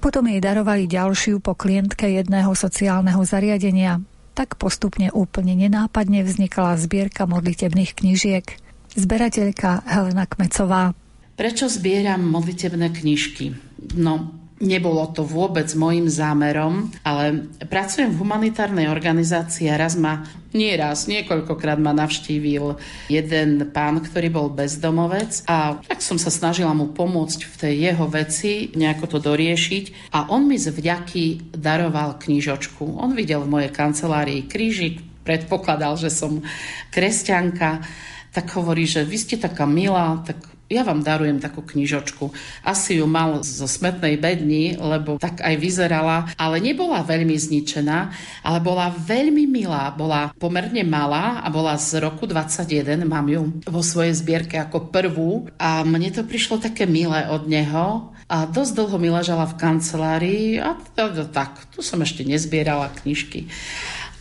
Potom 0.00 0.24
jej 0.24 0.40
darovali 0.40 0.88
ďalšiu 0.88 1.44
po 1.44 1.52
klientke 1.52 2.08
jedného 2.08 2.56
sociálneho 2.56 3.20
zariadenia. 3.20 4.00
Tak 4.32 4.56
postupne 4.56 5.12
úplne 5.12 5.52
nenápadne 5.52 6.24
vznikla 6.24 6.80
zbierka 6.80 7.28
modlitebných 7.28 7.92
knižiek. 7.92 8.48
Zberateľka 8.96 9.84
Helena 9.84 10.24
Kmecová. 10.24 10.96
Prečo 11.36 11.68
zbieram 11.68 12.24
modlitebné 12.24 12.96
knižky? 12.96 13.52
No, 14.00 14.40
Nebolo 14.64 15.04
to 15.12 15.28
vôbec 15.28 15.68
môjim 15.76 16.08
zámerom, 16.08 16.88
ale 17.04 17.52
pracujem 17.68 18.08
v 18.08 18.24
humanitárnej 18.24 18.88
organizácii 18.88 19.68
a 19.68 19.76
raz 19.76 19.92
ma, 19.92 20.24
nie 20.56 20.72
raz, 20.72 21.04
niekoľkokrát 21.04 21.76
ma 21.76 21.92
navštívil 21.92 22.80
jeden 23.12 23.68
pán, 23.76 24.00
ktorý 24.00 24.32
bol 24.32 24.48
bezdomovec 24.48 25.44
a 25.44 25.76
tak 25.84 26.00
som 26.00 26.16
sa 26.16 26.32
snažila 26.32 26.72
mu 26.72 26.96
pomôcť 26.96 27.40
v 27.44 27.54
tej 27.60 27.74
jeho 27.92 28.08
veci, 28.08 28.72
nejako 28.72 29.04
to 29.04 29.18
doriešiť 29.20 30.16
a 30.16 30.32
on 30.32 30.48
mi 30.48 30.56
z 30.56 30.72
vďaky 30.72 31.52
daroval 31.52 32.16
knižočku. 32.16 32.96
On 32.96 33.12
videl 33.12 33.44
v 33.44 33.52
mojej 33.60 33.68
kancelárii 33.68 34.48
krížik, 34.48 35.04
predpokladal, 35.28 36.00
že 36.00 36.08
som 36.08 36.40
kresťanka, 36.88 37.84
tak 38.32 38.48
hovorí, 38.56 38.88
že 38.88 39.04
vy 39.04 39.16
ste 39.20 39.36
taká 39.36 39.68
milá, 39.68 40.24
tak 40.24 40.53
ja 40.72 40.82
vám 40.82 41.04
darujem 41.04 41.38
takú 41.38 41.60
knižočku. 41.60 42.32
Asi 42.64 42.98
ju 42.98 43.06
mal 43.06 43.44
zo 43.44 43.68
smetnej 43.68 44.16
bedni, 44.16 44.74
lebo 44.80 45.20
tak 45.20 45.44
aj 45.44 45.54
vyzerala, 45.60 46.32
ale 46.40 46.58
nebola 46.58 47.04
veľmi 47.04 47.36
zničená, 47.36 47.98
ale 48.42 48.58
bola 48.64 48.88
veľmi 48.88 49.44
milá. 49.44 49.92
Bola 49.92 50.32
pomerne 50.40 50.80
malá 50.82 51.44
a 51.44 51.48
bola 51.52 51.76
z 51.76 52.00
roku 52.00 52.24
21, 52.24 53.04
mám 53.04 53.28
ju 53.28 53.52
vo 53.68 53.82
svojej 53.84 54.16
zbierke 54.16 54.56
ako 54.56 54.88
prvú 54.88 55.52
a 55.60 55.84
mne 55.84 56.10
to 56.14 56.24
prišlo 56.24 56.60
také 56.60 56.88
milé 56.88 57.28
od 57.28 57.44
neho, 57.44 58.14
a 58.24 58.48
dosť 58.48 58.72
dlho 58.80 58.96
mi 58.96 59.12
ležala 59.12 59.44
v 59.44 59.58
kancelárii 59.60 60.46
a 60.56 60.80
tak, 61.28 61.68
tu 61.76 61.84
som 61.84 62.00
ešte 62.00 62.24
nezbierala 62.24 62.88
knižky. 63.04 63.52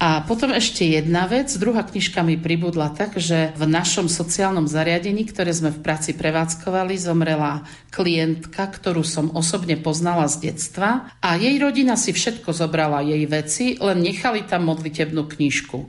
A 0.04 0.20
potom 0.20 0.52
ešte 0.52 0.84
jedna 0.84 1.32
vec. 1.32 1.48
Druhá 1.56 1.80
knižka 1.80 2.28
mi 2.28 2.36
pribudla 2.36 2.92
tak, 2.92 3.16
že 3.24 3.56
v 3.56 3.64
našom 3.72 4.12
sociálnom 4.12 4.68
zariadení, 4.68 5.24
ktoré 5.24 5.56
sme 5.56 5.72
v 5.72 5.80
práci 5.80 6.12
prevádzkovali, 6.12 7.00
zomrela 7.00 7.64
klientka, 7.88 8.68
ktorú 8.68 9.00
som 9.08 9.32
osobne 9.32 9.80
poznala 9.80 10.28
z 10.28 10.52
detstva 10.52 11.08
a 11.24 11.40
jej 11.40 11.56
rodina 11.56 11.96
si 11.96 12.12
všetko 12.12 12.52
zobrala 12.52 13.00
jej 13.00 13.24
veci, 13.32 13.80
len 13.80 14.04
nechali 14.04 14.44
tam 14.44 14.68
modlitebnú 14.68 15.24
knižku. 15.24 15.88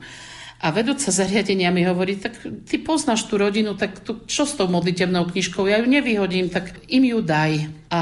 A 0.62 0.70
vedúca 0.70 1.10
zariadenia 1.10 1.74
mi 1.74 1.82
hovorí, 1.82 2.14
tak 2.14 2.38
ty 2.70 2.78
poznáš 2.78 3.26
tú 3.26 3.34
rodinu, 3.34 3.74
tak 3.74 3.98
tu, 3.98 4.22
čo 4.30 4.46
s 4.46 4.54
tou 4.54 4.70
modlitebnou 4.70 5.26
knižkou? 5.26 5.66
Ja 5.66 5.82
ju 5.82 5.90
nevyhodím, 5.90 6.54
tak 6.54 6.70
im 6.86 7.02
ju 7.02 7.18
daj. 7.18 7.66
A 7.94 8.00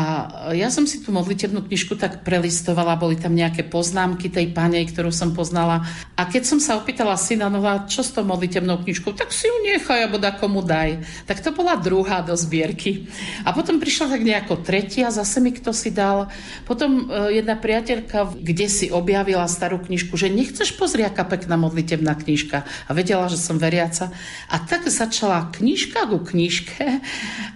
ja 0.57 0.73
som 0.73 0.89
si 0.89 1.05
tú 1.05 1.13
modlitebnú 1.13 1.69
knižku 1.69 2.01
tak 2.01 2.25
prelistovala, 2.25 2.97
boli 2.97 3.21
tam 3.21 3.37
nejaké 3.37 3.69
poznámky 3.69 4.33
tej 4.33 4.49
pane, 4.49 4.81
ktorú 4.89 5.13
som 5.13 5.37
poznala. 5.37 5.85
A 6.17 6.25
keď 6.25 6.49
som 6.49 6.57
sa 6.65 6.81
opýtala 6.81 7.13
syna, 7.21 7.53
no 7.53 7.61
čo 7.85 8.01
s 8.01 8.17
tou 8.17 8.25
modlitebnou 8.25 8.81
knižkou, 8.81 9.13
tak 9.13 9.37
si 9.37 9.53
ju 9.53 9.57
nechaj, 9.69 10.09
alebo 10.09 10.17
da 10.17 10.33
komu 10.33 10.65
daj. 10.65 11.05
Tak 11.29 11.45
to 11.45 11.53
bola 11.53 11.77
druhá 11.77 12.25
do 12.25 12.33
zbierky. 12.33 13.05
A 13.45 13.53
potom 13.53 13.77
prišla 13.77 14.17
tak 14.17 14.25
nejako 14.25 14.65
tretia, 14.65 15.13
zase 15.13 15.45
mi 15.45 15.53
kto 15.53 15.77
si 15.77 15.93
dal. 15.93 16.33
Potom 16.65 17.13
e, 17.13 17.37
jedna 17.37 17.61
priateľka, 17.61 18.33
kde 18.33 18.73
si 18.73 18.89
objavila 18.89 19.45
starú 19.45 19.77
knižku, 19.77 20.17
že 20.17 20.33
nechceš 20.33 20.73
pozrieť, 20.73 21.13
aká 21.13 21.37
pekná 21.37 21.61
modlitebná 21.61 22.17
knižka. 22.17 22.65
A 22.65 22.91
vedela, 22.97 23.29
že 23.29 23.37
som 23.37 23.61
veriaca. 23.61 24.09
A 24.49 24.57
tak 24.57 24.89
začala 24.89 25.53
knižka 25.53 26.09
ku 26.09 26.25
knižke, 26.25 27.05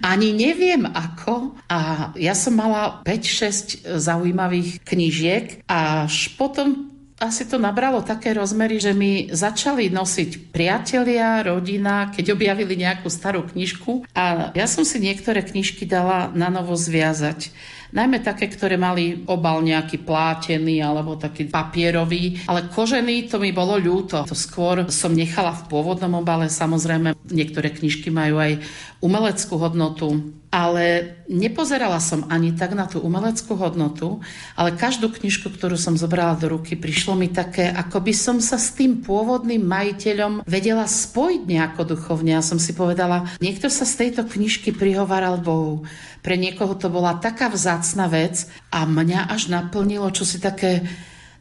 ani 0.05 0.37
neviem 0.37 0.85
ako. 0.85 1.55
A 1.71 2.11
ja 2.26 2.26
som 2.33 2.57
mala 2.57 3.03
5-6 3.05 3.85
zaujímavých 3.99 4.81
knížiek, 4.83 5.63
až 5.69 6.33
potom 6.35 6.97
asi 7.17 7.49
to 7.49 7.57
nabralo 7.57 8.05
také 8.05 8.29
rozmery, 8.37 8.77
že 8.77 8.93
mi 8.93 9.25
začali 9.33 9.89
nosiť 9.89 10.53
priatelia, 10.53 11.41
rodina, 11.41 12.13
keď 12.13 12.37
objavili 12.37 12.77
nejakú 12.77 13.09
starú 13.09 13.41
knižku 13.49 14.05
a 14.13 14.53
ja 14.53 14.69
som 14.69 14.85
si 14.85 15.01
niektoré 15.01 15.41
knižky 15.41 15.89
dala 15.89 16.29
na 16.37 16.53
novo 16.53 16.77
zviazať. 16.77 17.49
Najmä 17.87 18.19
také, 18.19 18.51
ktoré 18.51 18.75
mali 18.75 19.23
obal 19.31 19.63
nejaký 19.63 20.03
plátený 20.03 20.83
alebo 20.83 21.15
taký 21.15 21.47
papierový, 21.47 22.43
ale 22.45 22.67
kožený 22.67 23.31
to 23.31 23.39
mi 23.39 23.55
bolo 23.55 23.79
ľúto. 23.79 24.27
To 24.27 24.35
skôr 24.35 24.91
som 24.91 25.15
nechala 25.15 25.55
v 25.55 25.71
pôvodnom 25.71 26.19
obale, 26.19 26.51
samozrejme 26.51 27.15
niektoré 27.31 27.71
knižky 27.71 28.11
majú 28.11 28.43
aj 28.43 28.59
umeleckú 28.97 29.61
hodnotu, 29.61 30.33
ale 30.47 31.17
nepozerala 31.27 31.99
som 31.99 32.25
ani 32.31 32.55
tak 32.55 32.73
na 32.73 32.87
tú 32.87 33.03
umeleckú 33.03 33.53
hodnotu, 33.59 34.23
ale 34.55 34.73
každú 34.73 35.11
knižku, 35.11 35.53
ktorú 35.53 35.75
som 35.75 35.99
zobrala 35.99 36.39
do 36.39 36.55
ruky, 36.55 36.79
prišlo 36.79 37.13
mi 37.13 37.27
také, 37.29 37.69
ako 37.69 38.01
by 38.01 38.13
som 38.15 38.37
sa 38.39 38.55
s 38.55 38.73
tým 38.73 39.03
pôvodným 39.03 39.61
majiteľom 39.61 40.47
vedela 40.47 40.87
spojiť 40.87 41.41
nejako 41.45 41.93
duchovne. 41.93 42.33
Ja 42.33 42.41
som 42.41 42.57
si 42.57 42.71
povedala, 42.73 43.27
niekto 43.43 43.67
sa 43.67 43.83
z 43.83 44.07
tejto 44.07 44.25
knižky 44.25 44.71
prihovaral 44.73 45.37
Bohu. 45.37 45.83
Pre 46.23 46.35
niekoho 46.39 46.73
to 46.79 46.89
bola 46.89 47.19
taká 47.19 47.51
vzácna 47.51 48.09
vec 48.09 48.49
a 48.73 48.87
mňa 48.87 49.29
až 49.29 49.51
naplnilo 49.51 50.09
čo 50.15 50.25
také 50.41 50.87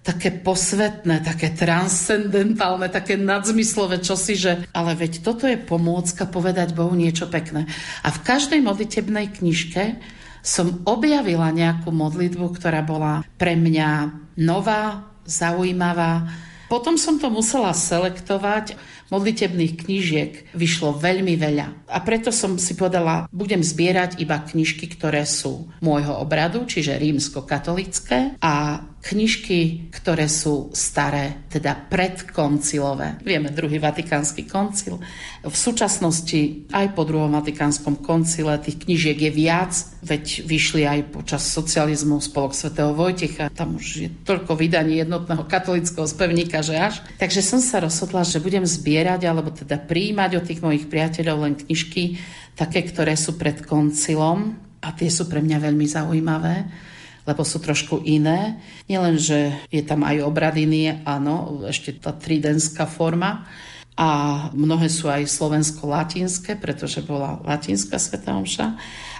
také 0.07 0.31
posvetné, 0.31 1.27
také 1.27 1.51
transcendentálne, 1.51 2.87
také 2.87 3.19
nadzmyslové 3.19 3.99
čosi, 3.99 4.39
že 4.39 4.53
ale 4.71 4.95
veď 4.95 5.27
toto 5.27 5.51
je 5.51 5.59
pomôcka 5.59 6.31
povedať 6.31 6.79
Bohu 6.79 6.95
niečo 6.95 7.27
pekné. 7.27 7.67
A 8.07 8.15
v 8.15 8.23
každej 8.23 8.63
modlitebnej 8.63 9.35
knižke 9.35 9.99
som 10.47 10.79
objavila 10.87 11.51
nejakú 11.51 11.91
modlitbu, 11.91 12.55
ktorá 12.55 12.87
bola 12.87 13.27
pre 13.35 13.59
mňa 13.59 14.15
nová, 14.39 15.11
zaujímavá. 15.27 16.31
Potom 16.71 16.95
som 16.95 17.19
to 17.19 17.27
musela 17.27 17.75
selektovať 17.75 18.79
modlitebných 19.11 19.87
knížiek 19.87 20.33
vyšlo 20.55 20.99
veľmi 20.99 21.39
veľa. 21.39 21.91
A 21.91 21.99
preto 22.03 22.35
som 22.35 22.59
si 22.59 22.75
povedala, 22.75 23.31
budem 23.31 23.63
zbierať 23.63 24.19
iba 24.19 24.39
knižky, 24.43 24.91
ktoré 24.91 25.23
sú 25.23 25.71
môjho 25.79 26.19
obradu, 26.19 26.67
čiže 26.67 26.99
rímsko-katolické 26.99 28.39
a 28.43 28.83
knižky, 29.07 29.87
ktoré 29.95 30.27
sú 30.27 30.75
staré, 30.75 31.47
teda 31.47 31.79
predkoncilové. 31.87 33.23
Vieme, 33.23 33.55
druhý 33.55 33.79
vatikánsky 33.79 34.51
koncil. 34.51 34.99
V 35.47 35.55
súčasnosti 35.55 36.67
aj 36.75 36.91
po 36.99 37.07
druhom 37.07 37.31
vatikánskom 37.31 38.03
koncile 38.03 38.59
tých 38.59 38.83
knižiek 38.83 39.15
je 39.15 39.31
viac, 39.31 39.71
veď 40.03 40.43
vyšli 40.43 40.83
aj 40.83 41.01
počas 41.15 41.47
socializmu 41.47 42.19
spolok 42.19 42.59
svätého 42.59 42.91
Vojtecha. 42.99 43.55
Tam 43.55 43.79
už 43.79 43.87
je 43.95 44.09
toľko 44.27 44.59
vydaní 44.59 44.99
jednotného 44.99 45.47
katolického 45.47 46.11
spevníka, 46.11 46.67
že 46.67 46.75
až. 46.75 46.99
Takže 47.23 47.47
som 47.47 47.63
sa 47.63 47.79
rozhodla, 47.79 48.27
že 48.27 48.43
budem 48.43 48.67
zbierať, 48.67 49.23
alebo 49.23 49.55
teda 49.55 49.79
príjmať 49.79 50.31
od 50.35 50.45
tých 50.51 50.59
mojich 50.59 50.91
priateľov 50.91 51.47
len 51.47 51.55
knižky, 51.55 52.19
také, 52.59 52.83
ktoré 52.83 53.15
sú 53.15 53.39
pred 53.39 53.63
koncilom 53.63 54.59
a 54.83 54.91
tie 54.99 55.07
sú 55.07 55.31
pre 55.31 55.39
mňa 55.39 55.59
veľmi 55.63 55.87
zaujímavé 55.87 56.55
lebo 57.27 57.43
sú 57.43 57.59
trošku 57.59 58.07
iné. 58.07 58.63
Nielen, 58.87 59.19
že 59.19 59.59
je 59.69 59.83
tam 59.83 60.07
aj 60.07 60.23
obradiny, 60.23 61.03
áno, 61.03 61.67
ešte 61.67 61.99
tá 61.99 62.15
tridenská 62.15 62.87
forma, 62.87 63.45
a 63.97 64.09
mnohé 64.53 64.93
sú 64.93 65.09
aj 65.09 65.25
slovensko-latinské, 65.25 66.61
pretože 66.61 67.01
bola 67.01 67.41
latinská 67.49 67.97
sveta 67.97 68.37
omša, 68.37 68.77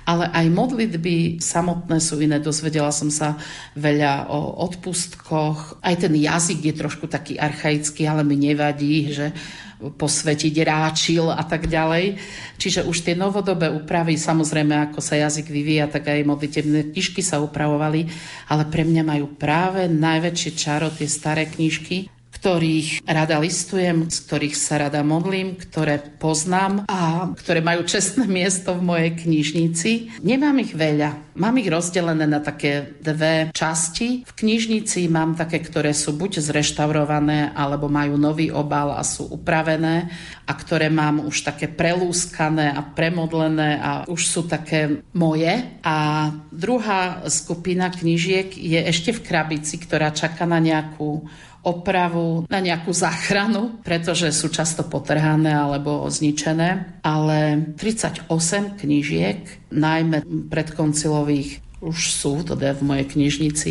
ale 0.07 0.31
aj 0.31 0.47
modlitby 0.55 1.43
samotné 1.43 1.99
sú 1.99 2.23
iné. 2.23 2.39
Dozvedela 2.39 2.95
som 2.95 3.11
sa 3.11 3.35
veľa 3.75 4.31
o 4.31 4.63
odpustkoch. 4.63 5.83
Aj 5.83 5.95
ten 5.99 6.15
jazyk 6.15 6.71
je 6.71 6.75
trošku 6.79 7.11
taký 7.11 7.35
archaický, 7.35 8.07
ale 8.07 8.23
mi 8.23 8.39
nevadí, 8.39 9.11
že 9.11 9.35
posvetiť 9.77 10.55
ráčil 10.65 11.29
a 11.29 11.45
tak 11.45 11.69
ďalej. 11.69 12.17
Čiže 12.57 12.89
už 12.89 13.05
tie 13.05 13.13
novodobé 13.13 13.69
úpravy, 13.69 14.17
samozrejme, 14.17 14.73
ako 14.89 15.05
sa 15.05 15.21
jazyk 15.21 15.53
vyvíja, 15.53 15.91
tak 15.91 16.09
aj 16.09 16.25
modlitebné 16.25 16.97
knižky 16.97 17.21
sa 17.21 17.45
upravovali, 17.45 18.09
ale 18.49 18.65
pre 18.73 18.89
mňa 18.89 19.03
majú 19.05 19.37
práve 19.37 19.85
najväčšie 19.91 20.51
čaro 20.57 20.89
tie 20.89 21.05
staré 21.05 21.45
knižky, 21.45 22.09
ktorých 22.47 23.03
rada 23.11 23.43
listujem, 23.43 24.07
z 24.07 24.23
ktorých 24.23 24.55
sa 24.55 24.87
rada 24.87 25.03
modlím, 25.03 25.59
ktoré 25.59 25.99
poznám 25.99 26.87
a 26.87 27.27
ktoré 27.35 27.59
majú 27.59 27.83
čestné 27.83 28.23
miesto 28.39 28.71
v 28.79 28.87
mojej 28.87 29.19
knižnici. 29.19 30.23
Nemám 30.23 30.63
ich 30.63 30.71
veľa. 30.71 31.35
Mám 31.35 31.59
ich 31.59 31.67
rozdelené 31.67 32.23
na 32.23 32.39
také 32.39 33.03
dve 33.03 33.51
časti. 33.51 34.23
V 34.23 34.31
knižnici 34.31 35.11
mám 35.11 35.35
také, 35.35 35.59
ktoré 35.59 35.91
sú 35.91 36.15
buď 36.15 36.39
zreštaurované, 36.39 37.51
alebo 37.51 37.91
majú 37.91 38.15
nový 38.15 38.55
obal 38.55 38.95
a 38.95 39.03
sú 39.03 39.27
upravené 39.27 40.07
a 40.47 40.53
ktoré 40.55 40.87
mám 40.87 41.27
už 41.27 41.51
také 41.51 41.67
prelúskané 41.67 42.71
a 42.71 42.79
premodlené 42.79 43.83
a 43.83 43.91
už 44.07 44.23
sú 44.23 44.47
také 44.47 45.03
moje. 45.19 45.51
A 45.83 46.31
druhá 46.55 47.27
skupina 47.27 47.91
knižiek 47.91 48.55
je 48.55 48.79
ešte 48.87 49.11
v 49.11 49.35
krabici, 49.35 49.83
ktorá 49.83 50.15
čaká 50.15 50.47
na 50.47 50.63
nejakú 50.63 51.27
opravu, 51.67 52.47
na 52.47 52.63
nejakú 52.63 52.95
záchranu, 52.95 53.83
pretože 53.83 54.31
sú 54.31 54.47
často 54.55 54.87
potrhané 54.87 55.51
alebo 55.51 56.07
zničené. 56.07 57.03
Ale 57.03 57.75
38 57.75 58.31
knížiek, 58.79 59.67
najmä 59.75 60.23
predkoncilových 60.47 61.66
už 61.85 62.09
sú, 62.09 62.41
teda 62.41 62.73
v 62.73 62.83
mojej 62.89 63.07
knižnici. 63.13 63.71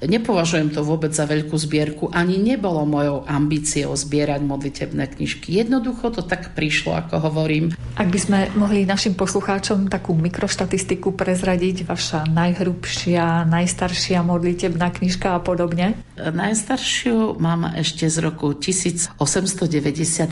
Nepovažujem 0.00 0.72
to 0.72 0.80
vôbec 0.80 1.12
za 1.12 1.28
veľkú 1.28 1.52
zbierku, 1.52 2.04
ani 2.08 2.40
nebolo 2.40 2.88
mojou 2.88 3.20
ambíciou 3.28 3.92
zbierať 3.92 4.40
modlitebné 4.40 5.04
knižky. 5.12 5.60
Jednoducho 5.60 6.08
to 6.08 6.24
tak 6.24 6.56
prišlo, 6.56 6.96
ako 6.96 7.20
hovorím. 7.20 7.76
Ak 8.00 8.08
by 8.08 8.18
sme 8.18 8.38
mohli 8.56 8.88
našim 8.88 9.12
poslucháčom 9.12 9.92
takú 9.92 10.16
mikroštatistiku 10.16 11.12
prezradiť, 11.12 11.84
vaša 11.84 12.24
najhrubšia, 12.32 13.44
najstaršia 13.44 14.24
modlitebná 14.24 14.88
knižka 14.96 15.36
a 15.36 15.40
podobne? 15.44 16.00
Najstaršiu 16.16 17.36
mám 17.36 17.76
ešte 17.76 18.08
z 18.08 18.24
roku 18.24 18.56
1892, 18.56 19.20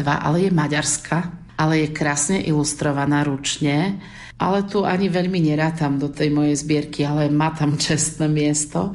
ale 0.08 0.48
je 0.48 0.50
maďarská, 0.50 1.18
ale 1.60 1.84
je 1.84 1.88
krásne 1.92 2.40
ilustrovaná 2.40 3.20
ručne 3.22 4.00
ale 4.38 4.62
tu 4.68 4.84
ani 4.86 5.08
veľmi 5.08 5.40
nerátam 5.42 5.98
do 6.00 6.08
tej 6.08 6.30
mojej 6.32 6.56
zbierky, 6.56 7.04
ale 7.04 7.28
má 7.32 7.50
tam 7.52 7.76
čestné 7.76 8.28
miesto. 8.28 8.92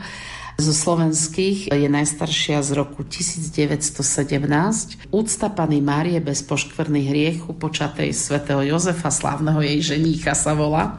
Zo 0.57 0.73
slovenských 0.73 1.69
je 1.69 1.85
najstaršia 1.85 2.65
z 2.65 2.81
roku 2.81 3.05
1917. 3.05 5.13
Úcta 5.13 5.53
Pany 5.53 5.85
Márie 5.85 6.17
bez 6.17 6.41
poškvrných 6.41 7.07
hriechu 7.13 7.53
počatej 7.53 8.09
svätého 8.09 8.65
Jozefa, 8.65 9.13
slávneho 9.13 9.61
jej 9.61 9.93
ženícha 9.93 10.33
sa 10.33 10.57
volá. 10.57 10.97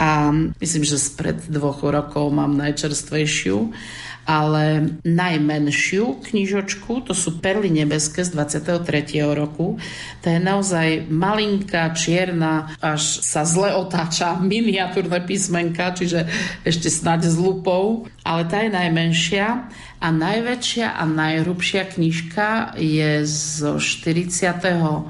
A 0.00 0.32
myslím, 0.56 0.88
že 0.88 0.96
spred 0.96 1.52
dvoch 1.52 1.84
rokov 1.84 2.32
mám 2.32 2.56
najčerstvejšiu 2.56 3.76
ale 4.22 4.94
najmenšiu 5.02 6.22
knižočku, 6.22 7.06
to 7.06 7.12
sú 7.12 7.42
Perly 7.42 7.68
nebeské 7.68 8.22
z 8.22 8.34
23. 8.38 9.18
roku. 9.34 9.82
To 10.22 10.26
je 10.30 10.38
naozaj 10.38 11.10
malinká, 11.10 11.90
čierna, 11.92 12.70
až 12.78 13.22
sa 13.22 13.42
zle 13.42 13.74
otáča, 13.74 14.38
miniatúrne 14.38 15.22
písmenka, 15.26 15.90
čiže 15.94 16.30
ešte 16.62 16.86
snáď 16.86 17.30
s 17.30 17.36
lupou, 17.38 18.06
ale 18.22 18.46
tá 18.46 18.62
je 18.62 18.70
najmenšia. 18.70 19.46
A 20.02 20.10
najväčšia 20.10 20.98
a 20.98 21.06
najhrubšia 21.06 21.94
knižka 21.94 22.74
je 22.74 23.22
zo 23.22 23.78
42. 23.78 25.06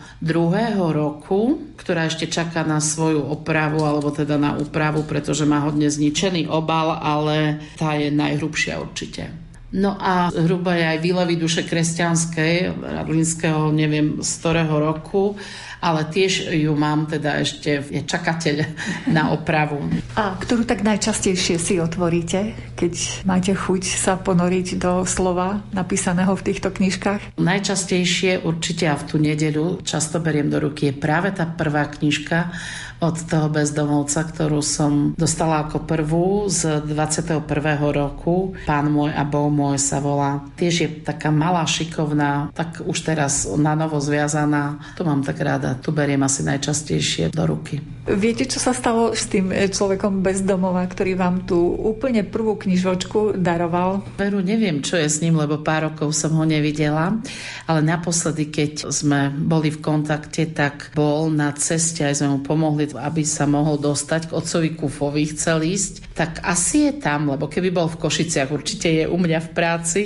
roku, 0.92 1.40
ktorá 1.80 2.12
ešte 2.12 2.28
čaká 2.28 2.60
na 2.60 2.76
svoju 2.76 3.24
opravu, 3.24 3.88
alebo 3.88 4.12
teda 4.12 4.36
na 4.36 4.52
úpravu, 4.52 5.00
pretože 5.08 5.48
má 5.48 5.64
hodne 5.64 5.88
zničený 5.88 6.44
obal, 6.44 6.92
ale 6.92 7.64
tá 7.80 7.96
je 7.96 8.12
najhrubšia 8.12 8.76
určite. 8.84 9.32
No 9.72 9.96
a 9.96 10.28
hruba 10.28 10.76
je 10.76 10.84
aj 10.84 10.98
výlevy 11.00 11.40
duše 11.40 11.64
kresťanskej, 11.64 12.76
radlinského, 12.76 13.72
neviem, 13.72 14.20
z 14.20 14.30
ktorého 14.44 14.76
roku 14.76 15.40
ale 15.82 16.06
tiež 16.06 16.54
ju 16.54 16.72
mám 16.78 17.10
teda 17.10 17.42
ešte, 17.42 17.82
je 17.82 18.00
čakateľ 18.06 18.56
na 19.10 19.34
opravu. 19.34 19.82
A 20.14 20.38
ktorú 20.38 20.62
tak 20.62 20.86
najčastejšie 20.86 21.58
si 21.58 21.82
otvoríte, 21.82 22.54
keď 22.78 23.26
máte 23.26 23.50
chuť 23.50 23.82
sa 23.82 24.14
ponoriť 24.14 24.78
do 24.78 25.02
slova 25.02 25.66
napísaného 25.74 26.30
v 26.38 26.46
týchto 26.46 26.70
knižkách? 26.70 27.34
Najčastejšie 27.34 28.46
určite 28.46 28.86
a 28.86 28.94
v 28.94 29.04
tú 29.10 29.18
nedeľu 29.18 29.82
často 29.82 30.22
beriem 30.22 30.46
do 30.46 30.62
ruky 30.62 30.94
je 30.94 30.94
práve 30.94 31.34
tá 31.34 31.50
prvá 31.50 31.90
knižka 31.90 32.54
od 33.02 33.18
toho 33.26 33.50
bezdomovca, 33.50 34.22
ktorú 34.22 34.62
som 34.62 35.10
dostala 35.18 35.66
ako 35.66 35.82
prvú 35.82 36.46
z 36.46 36.86
21. 36.86 37.42
roku. 37.90 38.54
Pán 38.62 38.94
môj 38.94 39.10
a 39.10 39.26
Boh 39.26 39.50
môj 39.50 39.82
sa 39.82 39.98
volá. 39.98 40.46
Tiež 40.54 40.74
je 40.78 40.88
taká 41.02 41.34
malá, 41.34 41.66
šikovná, 41.66 42.54
tak 42.54 42.78
už 42.78 42.98
teraz 43.02 43.50
na 43.58 43.74
novo 43.74 43.98
zviazaná. 43.98 44.78
To 44.94 45.02
mám 45.02 45.26
tak 45.26 45.42
rada. 45.42 45.71
Tu 45.78 45.94
beriem 45.94 46.20
asi 46.20 46.42
najčastejšie 46.42 47.32
do 47.32 47.44
ruky. 47.48 47.80
Viete, 48.02 48.50
čo 48.50 48.58
sa 48.58 48.74
stalo 48.74 49.14
s 49.14 49.30
tým 49.30 49.54
človekom 49.54 50.26
bez 50.26 50.42
domova, 50.42 50.82
ktorý 50.82 51.14
vám 51.14 51.46
tú 51.46 51.54
úplne 51.78 52.26
prvú 52.26 52.58
knižočku 52.58 53.38
daroval? 53.38 54.02
Veru, 54.18 54.42
neviem, 54.42 54.82
čo 54.82 54.98
je 54.98 55.06
s 55.06 55.22
ním, 55.22 55.38
lebo 55.38 55.62
pár 55.62 55.94
rokov 55.94 56.10
som 56.10 56.34
ho 56.34 56.42
nevidela, 56.42 57.14
ale 57.70 57.80
naposledy, 57.86 58.50
keď 58.50 58.90
sme 58.90 59.30
boli 59.30 59.70
v 59.70 59.78
kontakte, 59.78 60.50
tak 60.50 60.90
bol 60.98 61.30
na 61.30 61.54
ceste, 61.54 62.02
aj 62.02 62.18
sme 62.18 62.34
mu 62.34 62.38
pomohli, 62.42 62.90
aby 62.90 63.22
sa 63.22 63.46
mohol 63.46 63.78
dostať 63.78 64.28
k 64.28 64.34
otcovi 64.34 64.74
Kufovi, 64.74 65.22
chcel 65.30 65.62
ísť, 65.62 66.18
tak 66.18 66.42
asi 66.42 66.90
je 66.90 66.92
tam, 66.98 67.30
lebo 67.30 67.46
keby 67.46 67.70
bol 67.70 67.86
v 67.86 68.02
Košiciach, 68.02 68.50
určite 68.50 68.90
je 68.90 69.04
u 69.06 69.14
mňa 69.14 69.38
v 69.46 69.50
práci 69.54 70.04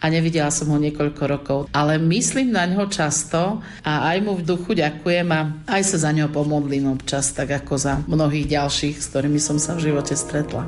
a 0.00 0.04
nevidela 0.08 0.48
som 0.48 0.72
ho 0.72 0.78
niekoľko 0.80 1.22
rokov. 1.28 1.58
Ale 1.76 2.00
myslím 2.00 2.56
na 2.56 2.64
ňo 2.64 2.88
často 2.88 3.60
a 3.84 3.92
aj 4.10 4.16
mu 4.24 4.40
v 4.40 4.46
duchu 4.48 4.72
ďakujem 4.72 5.28
a 5.30 5.40
aj 5.68 5.82
sa 5.84 6.08
za 6.08 6.10
ňo 6.16 6.32
pomodlím 6.32 6.88
občas, 6.88 7.30
tak 7.36 7.52
ako 7.52 7.76
za 7.76 8.00
mnohých 8.08 8.48
ďalších, 8.48 8.96
s 8.96 9.06
ktorými 9.12 9.38
som 9.38 9.60
sa 9.60 9.76
v 9.76 9.92
živote 9.92 10.16
stretla. 10.16 10.64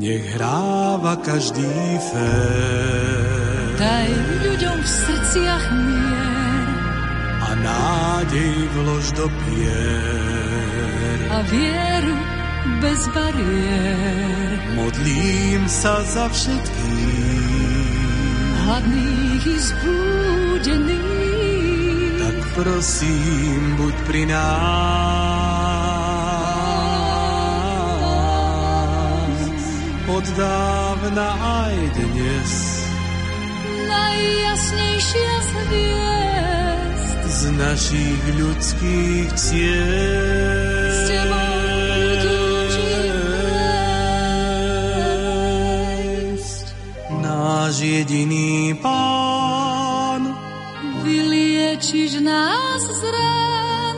Nech 0.00 0.24
hráva 0.34 1.14
každý 1.20 1.70
fér. 2.10 3.74
Daj 3.76 4.08
ľuďom 4.44 4.76
v 4.80 4.88
srdciach 4.88 5.64
mier. 5.72 6.68
A 7.40 7.50
nádej 7.56 8.54
vlož 8.76 9.04
do 9.16 9.26
pier. 9.28 11.16
A 11.30 11.38
vieru 11.48 12.16
bez 12.80 13.00
bariér. 13.12 14.56
Modlím 14.76 15.62
sa 15.68 16.00
za 16.04 16.28
všetkých 16.32 17.29
hladných 18.70 19.42
i 19.50 19.58
zbúdených. 19.58 21.02
Tak 22.22 22.38
prosím, 22.54 23.74
buď 23.82 23.94
pri 24.06 24.30
nás. 24.30 24.46
Od 30.06 30.26
dávna 30.38 31.28
aj 31.34 31.74
dnes. 31.98 32.50
Najjasnejšia 33.90 35.34
z 35.42 35.50
hviezd. 35.66 37.26
Z 37.26 37.50
našich 37.58 38.22
ľudských 38.38 39.34
ciest. 39.34 40.69
Náš 47.40 47.80
jediný 47.80 48.76
pán. 48.76 50.36
Vyliečiš 51.00 52.20
nás 52.20 52.84
z 52.84 53.02
rán, 53.08 53.96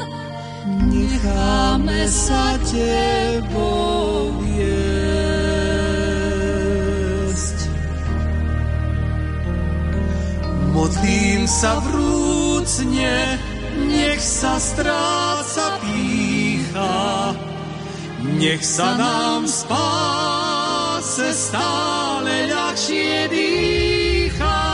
necháme 0.86 2.06
sa 2.06 2.54
tebou 2.62 4.38
viesť. 4.46 4.78
Modlím 10.70 11.42
sa 11.50 11.82
vrúcne, 11.82 13.42
nech 13.90 14.22
sa 14.22 14.62
stráca 14.62 15.82
pícha, 15.82 17.34
nech 18.38 18.62
sa 18.62 18.94
nám 18.94 19.50
spáse 21.12 21.52
stále 21.52 22.48
ľahšie 22.48 23.28
dýcha 23.28 24.64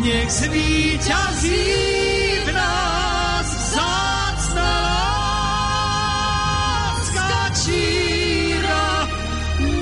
nech 0.00 0.30
zvíťazí 0.32 1.68
v 2.40 2.48
nás 2.56 3.44
vzácna 3.44 4.72
láska 6.96 7.28
číra. 7.60 9.04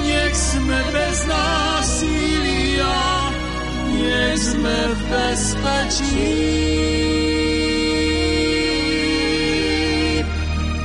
Nech 0.03 0.35
sme 0.35 0.83
bez 0.91 1.19
násilia, 1.31 2.99
nech 3.95 4.35
sme 4.35 4.79
v 4.99 5.01
bezpečí. 5.15 6.43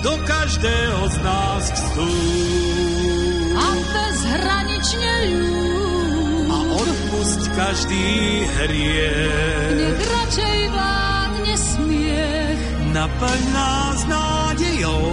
Do 0.05 0.13
každého 0.21 1.01
z 1.09 1.17
nás 1.25 1.65
vstúp. 1.73 2.78
A 6.49 6.57
odpusť 6.79 7.41
každý 7.53 8.07
hriech. 8.57 9.75
Nech 9.75 9.99
radšej 9.99 10.59
vládne 10.71 11.55
smiech. 11.55 12.59
Naplň 12.89 13.41
nás 13.53 13.99
nádejou. 14.09 15.07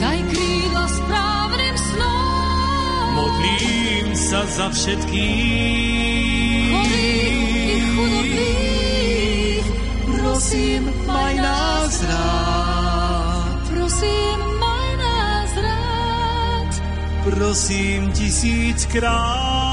Daj 0.00 0.18
krídla 0.32 0.86
správnym 0.88 1.76
snom. 1.76 3.04
Modlím 3.16 4.16
sa 4.16 4.46
za 4.46 4.70
všetkých. 4.70 6.70
Chorých 6.70 7.58
i 7.68 7.80
chudobných. 7.90 9.66
Prosím, 10.08 10.82
maj 11.04 11.34
nás 11.36 11.94
rád. 12.06 13.60
Prosím. 13.70 14.49
Prosím 17.30 18.10
tisíckrát. 18.10 19.70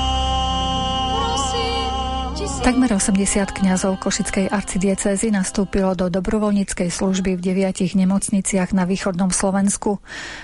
Takmer 2.62 2.94
80 2.94 3.50
kňazov 3.50 3.98
Košickej 3.98 4.52
arcidiecézy 4.54 5.34
nastúpilo 5.34 5.98
do 5.98 6.12
dobrovoľníckej 6.12 6.94
služby 6.94 7.34
v 7.34 7.42
deviatich 7.42 7.98
nemocniciach 7.98 8.78
na 8.78 8.86
východnom 8.86 9.34
Slovensku. 9.34 9.98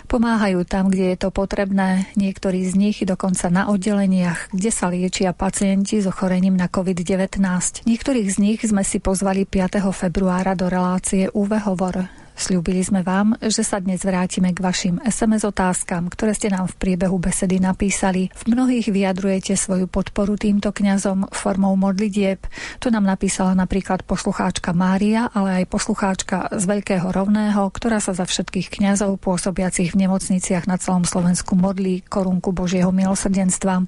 Pomáhajú 0.09 0.65
tam, 0.65 0.89
kde 0.89 1.13
je 1.13 1.17
to 1.21 1.29
potrebné, 1.29 2.09
niektorí 2.17 2.65
z 2.65 2.73
nich 2.79 2.97
dokonca 3.05 3.51
na 3.53 3.69
oddeleniach, 3.69 4.49
kde 4.49 4.71
sa 4.73 4.89
liečia 4.89 5.37
pacienti 5.37 6.01
s 6.01 6.09
ochorením 6.09 6.57
na 6.57 6.65
COVID-19. 6.65 7.37
Niektorých 7.85 8.27
z 8.31 8.37
nich 8.41 8.59
sme 8.65 8.81
si 8.81 8.97
pozvali 8.97 9.45
5. 9.45 9.83
februára 9.93 10.57
do 10.57 10.71
relácie 10.71 11.29
UV 11.29 11.61
Hovor. 11.61 12.22
Sľúbili 12.33 12.81
sme 12.81 13.05
vám, 13.05 13.37
že 13.37 13.61
sa 13.61 13.77
dnes 13.77 14.01
vrátime 14.01 14.49
k 14.51 14.59
vašim 14.59 14.97
SMS 15.05 15.45
otázkam, 15.45 16.09
ktoré 16.09 16.33
ste 16.33 16.49
nám 16.49 16.65
v 16.65 16.77
priebehu 16.81 17.21
besedy 17.21 17.61
napísali. 17.61 18.33
V 18.33 18.49
mnohých 18.49 18.89
vyjadrujete 18.89 19.53
svoju 19.53 19.85
podporu 19.85 20.33
týmto 20.33 20.73
kňazom 20.73 21.29
formou 21.29 21.77
modlitieb. 21.77 22.41
Tu 22.81 22.89
nám 22.89 23.05
napísala 23.05 23.53
napríklad 23.53 24.01
poslucháčka 24.03 24.73
Mária, 24.73 25.29
ale 25.29 25.61
aj 25.63 25.69
poslucháčka 25.69 26.57
z 26.57 26.63
Veľkého 26.65 27.05
rovného, 27.13 27.69
ktorá 27.69 28.01
sa 28.01 28.17
za 28.17 28.25
všetkých 28.25 28.81
kňazov 28.81 29.21
pôsobiacich 29.21 29.93
v 29.93 30.09
nemocniciach 30.09 30.65
na 30.65 30.81
celom 30.81 31.05
Slovensku 31.05 31.53
modlí 31.53 32.01
korunku 32.09 32.49
Božieho 32.49 32.89
milosrdenstva. 32.89 33.85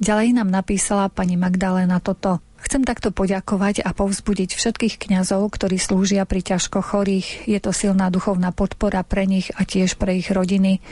Ďalej 0.00 0.40
nám 0.40 0.48
napísala 0.48 1.12
pani 1.12 1.36
Magdalena 1.36 2.00
toto. 2.00 2.47
Chcem 2.58 2.82
takto 2.82 3.14
poďakovať 3.14 3.86
a 3.86 3.94
povzbudiť 3.94 4.58
všetkých 4.58 4.98
kňazov, 4.98 5.46
ktorí 5.54 5.78
slúžia 5.78 6.26
pri 6.26 6.42
ťažko 6.42 6.82
chorých. 6.82 7.46
Je 7.46 7.58
to 7.62 7.70
silná 7.70 8.10
duchovná 8.10 8.50
podpora 8.50 9.06
pre 9.06 9.30
nich 9.30 9.54
a 9.54 9.62
tiež 9.62 9.94
pre 9.94 10.18
ich 10.18 10.28
rodiny. 10.34 10.82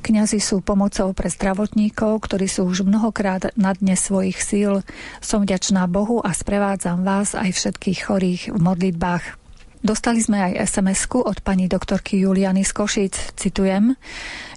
Kňazi 0.00 0.40
sú 0.40 0.64
pomocou 0.64 1.12
pre 1.12 1.28
zdravotníkov, 1.28 2.24
ktorí 2.24 2.48
sú 2.48 2.64
už 2.64 2.88
mnohokrát 2.88 3.52
na 3.52 3.76
dne 3.76 4.00
svojich 4.00 4.40
síl. 4.40 4.80
Som 5.20 5.44
vďačná 5.44 5.84
Bohu 5.86 6.24
a 6.24 6.32
sprevádzam 6.32 7.04
vás 7.04 7.36
aj 7.36 7.52
všetkých 7.52 7.98
chorých 8.08 8.42
v 8.50 8.58
modlitbách. 8.58 9.49
Dostali 9.80 10.20
sme 10.20 10.44
aj 10.44 10.76
sms 10.76 11.08
od 11.24 11.40
pani 11.40 11.64
doktorky 11.64 12.20
Juliany 12.20 12.68
z 12.68 12.72
Košic. 12.76 13.32
Citujem. 13.32 13.96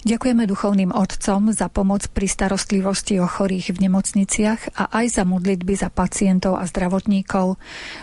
Ďakujeme 0.04 0.44
duchovným 0.44 0.92
otcom 0.92 1.48
za 1.48 1.72
pomoc 1.72 2.12
pri 2.12 2.28
starostlivosti 2.28 3.16
o 3.16 3.24
chorých 3.24 3.72
v 3.72 3.88
nemocniciach 3.88 4.76
a 4.76 4.92
aj 5.00 5.16
za 5.16 5.24
modlitby 5.24 5.80
za 5.80 5.88
pacientov 5.88 6.60
a 6.60 6.68
zdravotníkov. 6.68 7.56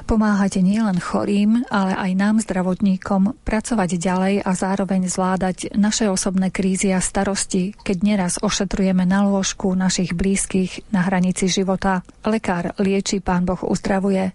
Pomáhate 0.09 0.65
nielen 0.65 0.97
chorým, 0.97 1.61
ale 1.69 1.93
aj 1.93 2.11
nám 2.17 2.36
zdravotníkom 2.41 3.38
pracovať 3.45 4.01
ďalej 4.01 4.36
a 4.41 4.51
zároveň 4.57 5.05
zvládať 5.05 5.78
naše 5.78 6.09
osobné 6.09 6.49
krízy 6.49 6.89
a 6.89 6.97
starosti, 6.97 7.78
keď 7.86 7.97
neraz 8.01 8.34
ošetrujeme 8.41 9.05
na 9.05 9.30
lôžku 9.30 9.78
našich 9.78 10.17
blízkych 10.17 10.89
na 10.89 11.05
hranici 11.05 11.45
života. 11.45 12.01
Lekár 12.26 12.74
lieči, 12.82 13.22
pán 13.22 13.45
Boh 13.45 13.61
uzdravuje. 13.61 14.34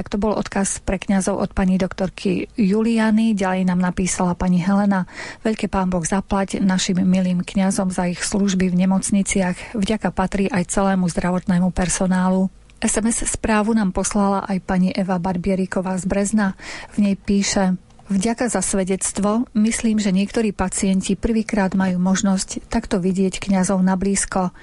Tak 0.00 0.08
to 0.08 0.16
bol 0.16 0.32
odkaz 0.32 0.80
pre 0.80 0.96
kňazov 0.96 1.36
od 1.36 1.52
pani 1.52 1.76
doktorky 1.76 2.48
Juliany. 2.56 3.36
Ďalej 3.36 3.68
nám 3.68 3.84
napísala 3.84 4.32
pani 4.32 4.56
Helena. 4.56 5.04
Veľké 5.44 5.68
pán 5.68 5.92
Boh 5.92 6.00
zaplať 6.00 6.56
našim 6.56 7.04
milým 7.04 7.44
kňazom 7.44 7.92
za 7.92 8.08
ich 8.08 8.24
služby 8.24 8.72
v 8.72 8.80
nemocniciach. 8.80 9.76
Vďaka 9.76 10.08
patrí 10.08 10.48
aj 10.48 10.72
celému 10.72 11.04
zdravotnému 11.04 11.68
personálu. 11.76 12.48
SMS 12.80 13.28
správu 13.28 13.76
nám 13.76 13.92
poslala 13.92 14.40
aj 14.48 14.64
pani 14.64 14.88
Eva 14.88 15.20
Barbieriková 15.20 16.00
z 16.00 16.08
Brezna. 16.08 16.56
V 16.96 17.04
nej 17.04 17.20
píše 17.20 17.76
Vďaka 18.08 18.48
za 18.48 18.64
svedectvo. 18.64 19.52
Myslím, 19.52 20.00
že 20.00 20.16
niektorí 20.16 20.56
pacienti 20.56 21.12
prvýkrát 21.12 21.76
majú 21.76 22.00
možnosť 22.00 22.72
takto 22.72 23.04
vidieť 23.04 23.36
kňazov 23.36 23.84
na 23.84 24.00
blízko 24.00 24.56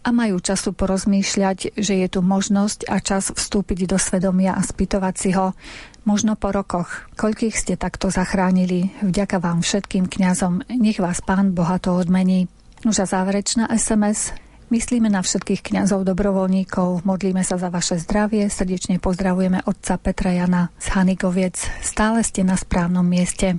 a 0.00 0.08
majú 0.10 0.40
času 0.40 0.72
porozmýšľať, 0.72 1.76
že 1.76 1.94
je 2.00 2.08
tu 2.08 2.20
možnosť 2.24 2.88
a 2.88 2.98
čas 2.98 3.30
vstúpiť 3.30 3.84
do 3.90 3.98
svedomia 4.00 4.56
a 4.56 4.62
spýtovať 4.64 5.14
si 5.16 5.30
ho, 5.36 5.52
možno 6.08 6.36
po 6.36 6.50
rokoch, 6.50 7.08
koľkých 7.20 7.56
ste 7.56 7.74
takto 7.76 8.08
zachránili. 8.08 8.90
Vďaka 9.04 9.38
vám 9.38 9.60
všetkým 9.60 10.08
kňazom, 10.08 10.64
nech 10.72 10.98
vás 10.98 11.20
pán 11.20 11.52
bohato 11.52 11.92
odmení. 11.94 12.48
Už 12.82 13.04
a 13.04 13.06
záverečná 13.06 13.68
SMS. 13.76 14.32
Myslíme 14.70 15.10
na 15.10 15.20
všetkých 15.20 15.66
kňazov 15.66 16.06
dobrovoľníkov, 16.06 17.02
modlíme 17.02 17.42
sa 17.42 17.58
za 17.58 17.74
vaše 17.74 17.98
zdravie, 17.98 18.46
srdečne 18.46 19.02
pozdravujeme 19.02 19.66
otca 19.66 19.98
Petra 19.98 20.30
Jana 20.30 20.70
z 20.78 20.94
Hanigoviec. 20.94 21.58
Stále 21.82 22.22
ste 22.22 22.46
na 22.46 22.54
správnom 22.54 23.02
mieste. 23.02 23.58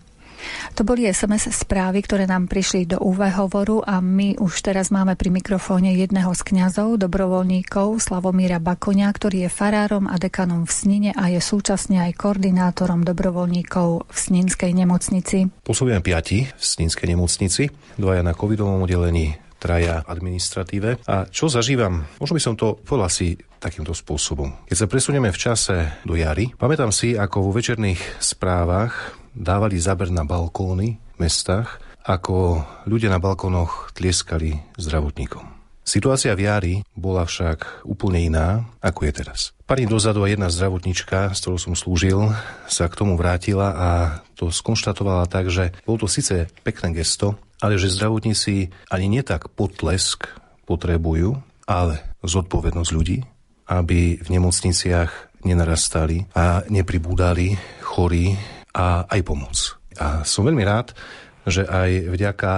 To 0.78 0.82
boli 0.82 1.06
SMS 1.08 1.52
správy, 1.52 2.02
ktoré 2.06 2.26
nám 2.26 2.50
prišli 2.50 2.90
do 2.90 2.98
UV 3.02 3.34
hovoru 3.38 3.84
a 3.86 4.00
my 4.00 4.40
už 4.40 4.66
teraz 4.66 4.90
máme 4.90 5.14
pri 5.16 5.30
mikrofóne 5.34 5.94
jedného 5.94 6.32
z 6.34 6.42
kňazov, 6.42 7.02
dobrovoľníkov, 7.02 8.02
Slavomíra 8.02 8.58
Bakoňa, 8.62 9.12
ktorý 9.12 9.46
je 9.46 9.50
farárom 9.52 10.10
a 10.10 10.16
dekanom 10.18 10.66
v 10.66 10.72
Snine 10.72 11.12
a 11.14 11.30
je 11.30 11.42
súčasne 11.44 12.02
aj 12.02 12.18
koordinátorom 12.18 13.06
dobrovoľníkov 13.06 14.10
v 14.10 14.18
Sninskej 14.18 14.72
nemocnici. 14.74 15.50
Pôsobíme 15.62 16.02
piati 16.02 16.50
v 16.50 16.64
Sninskej 16.64 17.12
nemocnici, 17.14 17.70
dvaja 18.00 18.22
na 18.26 18.34
covidovom 18.34 18.84
oddelení, 18.84 19.38
traja 19.62 20.02
administratíve. 20.02 21.06
A 21.06 21.30
čo 21.30 21.46
zažívam? 21.46 22.02
Možno 22.18 22.34
by 22.34 22.42
som 22.42 22.58
to 22.58 22.82
povedal 22.82 23.14
si 23.14 23.38
takýmto 23.62 23.94
spôsobom. 23.94 24.66
Keď 24.66 24.78
sa 24.82 24.90
presunieme 24.90 25.30
v 25.30 25.38
čase 25.38 26.02
do 26.02 26.18
jary, 26.18 26.50
pamätám 26.58 26.90
si, 26.90 27.14
ako 27.14 27.46
vo 27.46 27.52
večerných 27.54 28.18
správach 28.18 29.21
dávali 29.36 29.80
zaber 29.82 30.12
na 30.12 30.28
balkóny 30.28 30.98
v 30.98 31.18
mestách, 31.18 31.80
ako 32.02 32.66
ľudia 32.90 33.14
na 33.14 33.22
balkónoch 33.22 33.94
tlieskali 33.94 34.58
zdravotníkom. 34.78 35.62
Situácia 35.82 36.38
v 36.38 36.46
jari 36.46 36.76
bola 36.94 37.26
však 37.26 37.84
úplne 37.90 38.22
iná, 38.22 38.70
ako 38.86 39.10
je 39.10 39.12
teraz. 39.12 39.40
Pani 39.66 39.90
dozadu 39.90 40.22
a 40.22 40.30
jedna 40.30 40.48
zdravotnička, 40.54 41.34
s 41.34 41.42
ktorou 41.42 41.58
som 41.58 41.74
slúžil, 41.74 42.32
sa 42.70 42.86
k 42.86 42.98
tomu 42.98 43.18
vrátila 43.18 43.74
a 43.74 43.90
to 44.38 44.54
skonštatovala 44.54 45.26
tak, 45.26 45.50
že 45.50 45.74
bol 45.84 45.98
to 45.98 46.06
síce 46.06 46.48
pekné 46.62 46.94
gesto, 46.94 47.36
ale 47.60 47.82
že 47.82 47.90
zdravotníci 47.90 48.70
ani 48.94 49.08
netak 49.10 49.50
potlesk 49.58 50.30
potrebujú, 50.70 51.42
ale 51.66 52.04
zodpovednosť 52.22 52.92
ľudí, 52.94 53.26
aby 53.66 54.22
v 54.22 54.28
nemocniciach 54.30 55.42
nenarastali 55.42 56.30
a 56.38 56.62
nepribúdali 56.70 57.58
chorí 57.82 58.38
a 58.76 59.08
aj 59.08 59.22
pomoc. 59.24 59.56
A 60.00 60.24
som 60.24 60.48
veľmi 60.48 60.64
rád, 60.64 60.96
že 61.48 61.68
aj 61.68 62.12
vďaka 62.12 62.54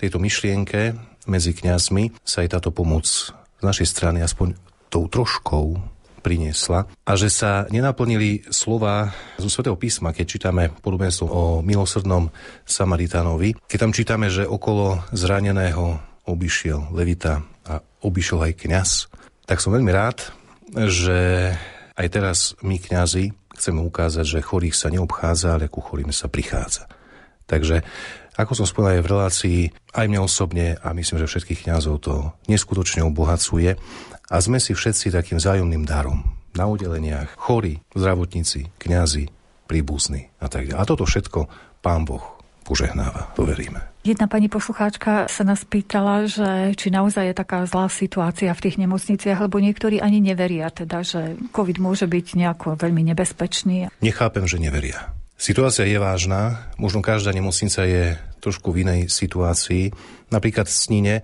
tejto 0.00 0.16
myšlienke 0.16 0.96
medzi 1.28 1.52
kňazmi 1.52 2.16
sa 2.24 2.42
aj 2.42 2.58
táto 2.58 2.70
pomoc 2.72 3.04
z 3.06 3.62
našej 3.62 3.86
strany 3.86 4.24
aspoň 4.24 4.56
tou 4.88 5.06
troškou 5.06 5.76
priniesla 6.20 6.84
a 7.08 7.12
že 7.16 7.32
sa 7.32 7.64
nenaplnili 7.72 8.44
slova 8.52 9.12
zo 9.40 9.48
svätého 9.48 9.74
písma, 9.74 10.12
keď 10.12 10.26
čítame 10.28 10.62
podobenstvo 10.84 11.26
o 11.26 11.42
milosrdnom 11.64 12.28
Samaritánovi, 12.68 13.56
keď 13.64 13.78
tam 13.80 13.96
čítame, 13.96 14.28
že 14.28 14.44
okolo 14.44 15.00
zraneného 15.16 15.96
obišiel 16.28 16.92
Levita 16.92 17.40
a 17.64 17.80
obišiel 18.04 18.44
aj 18.44 18.52
kňaz, 18.60 18.90
tak 19.48 19.64
som 19.64 19.72
veľmi 19.72 19.90
rád, 19.90 20.28
že 20.76 21.50
aj 21.96 22.06
teraz 22.12 22.38
my 22.60 22.76
kňazi 22.76 23.32
Chceme 23.60 23.84
ukázať, 23.84 24.24
že 24.24 24.40
chorých 24.40 24.72
sa 24.72 24.88
neobchádza, 24.88 25.60
ale 25.60 25.68
ku 25.68 25.84
chorým 25.84 26.16
sa 26.16 26.32
prichádza. 26.32 26.88
Takže, 27.44 27.84
ako 28.40 28.56
som 28.56 28.64
spomenul 28.64 28.96
aj 28.96 29.04
v 29.04 29.10
relácii, 29.12 29.60
aj 29.92 30.06
mňa 30.08 30.20
osobne 30.24 30.66
a 30.80 30.96
myslím, 30.96 31.20
že 31.20 31.28
všetkých 31.28 31.68
kňazov 31.68 32.00
to 32.00 32.32
neskutočne 32.48 33.04
obohacuje 33.04 33.76
a 34.32 34.36
sme 34.40 34.56
si 34.56 34.72
všetci 34.72 35.12
takým 35.12 35.36
vzájomným 35.36 35.84
darom. 35.84 36.24
Na 36.56 36.64
oddeleniach 36.72 37.36
chorí, 37.36 37.84
zdravotníci, 37.92 38.72
kňazi, 38.80 39.28
príbuzní 39.68 40.32
a 40.40 40.48
tak 40.48 40.72
ďalej. 40.72 40.80
A 40.80 40.88
toto 40.88 41.04
všetko 41.04 41.40
Pán 41.84 42.08
Boh 42.08 42.24
požehnáva. 42.64 43.36
To 43.36 43.44
veríme. 43.44 43.89
Jedna 44.00 44.32
pani 44.32 44.48
poslucháčka 44.48 45.28
sa 45.28 45.44
nás 45.44 45.60
pýtala, 45.68 46.24
že 46.24 46.72
či 46.72 46.88
naozaj 46.88 47.20
je 47.20 47.34
taká 47.36 47.68
zlá 47.68 47.84
situácia 47.92 48.48
v 48.56 48.64
tých 48.64 48.80
nemocniciach, 48.80 49.44
lebo 49.44 49.60
niektorí 49.60 50.00
ani 50.00 50.24
neveria 50.24 50.72
teda, 50.72 51.04
že 51.04 51.36
COVID 51.52 51.76
môže 51.76 52.08
byť 52.08 52.26
nejako 52.32 52.80
veľmi 52.80 53.04
nebezpečný. 53.12 53.92
Nechápem, 54.00 54.48
že 54.48 54.56
neveria. 54.56 55.12
Situácia 55.36 55.84
je 55.84 56.00
vážna, 56.00 56.72
možno 56.80 57.04
každá 57.04 57.28
nemocnica 57.36 57.84
je 57.84 58.16
trošku 58.40 58.72
v 58.72 58.88
inej 58.88 59.00
situácii. 59.12 59.92
Napríklad 60.32 60.64
v 60.64 60.76
Snine 60.80 61.14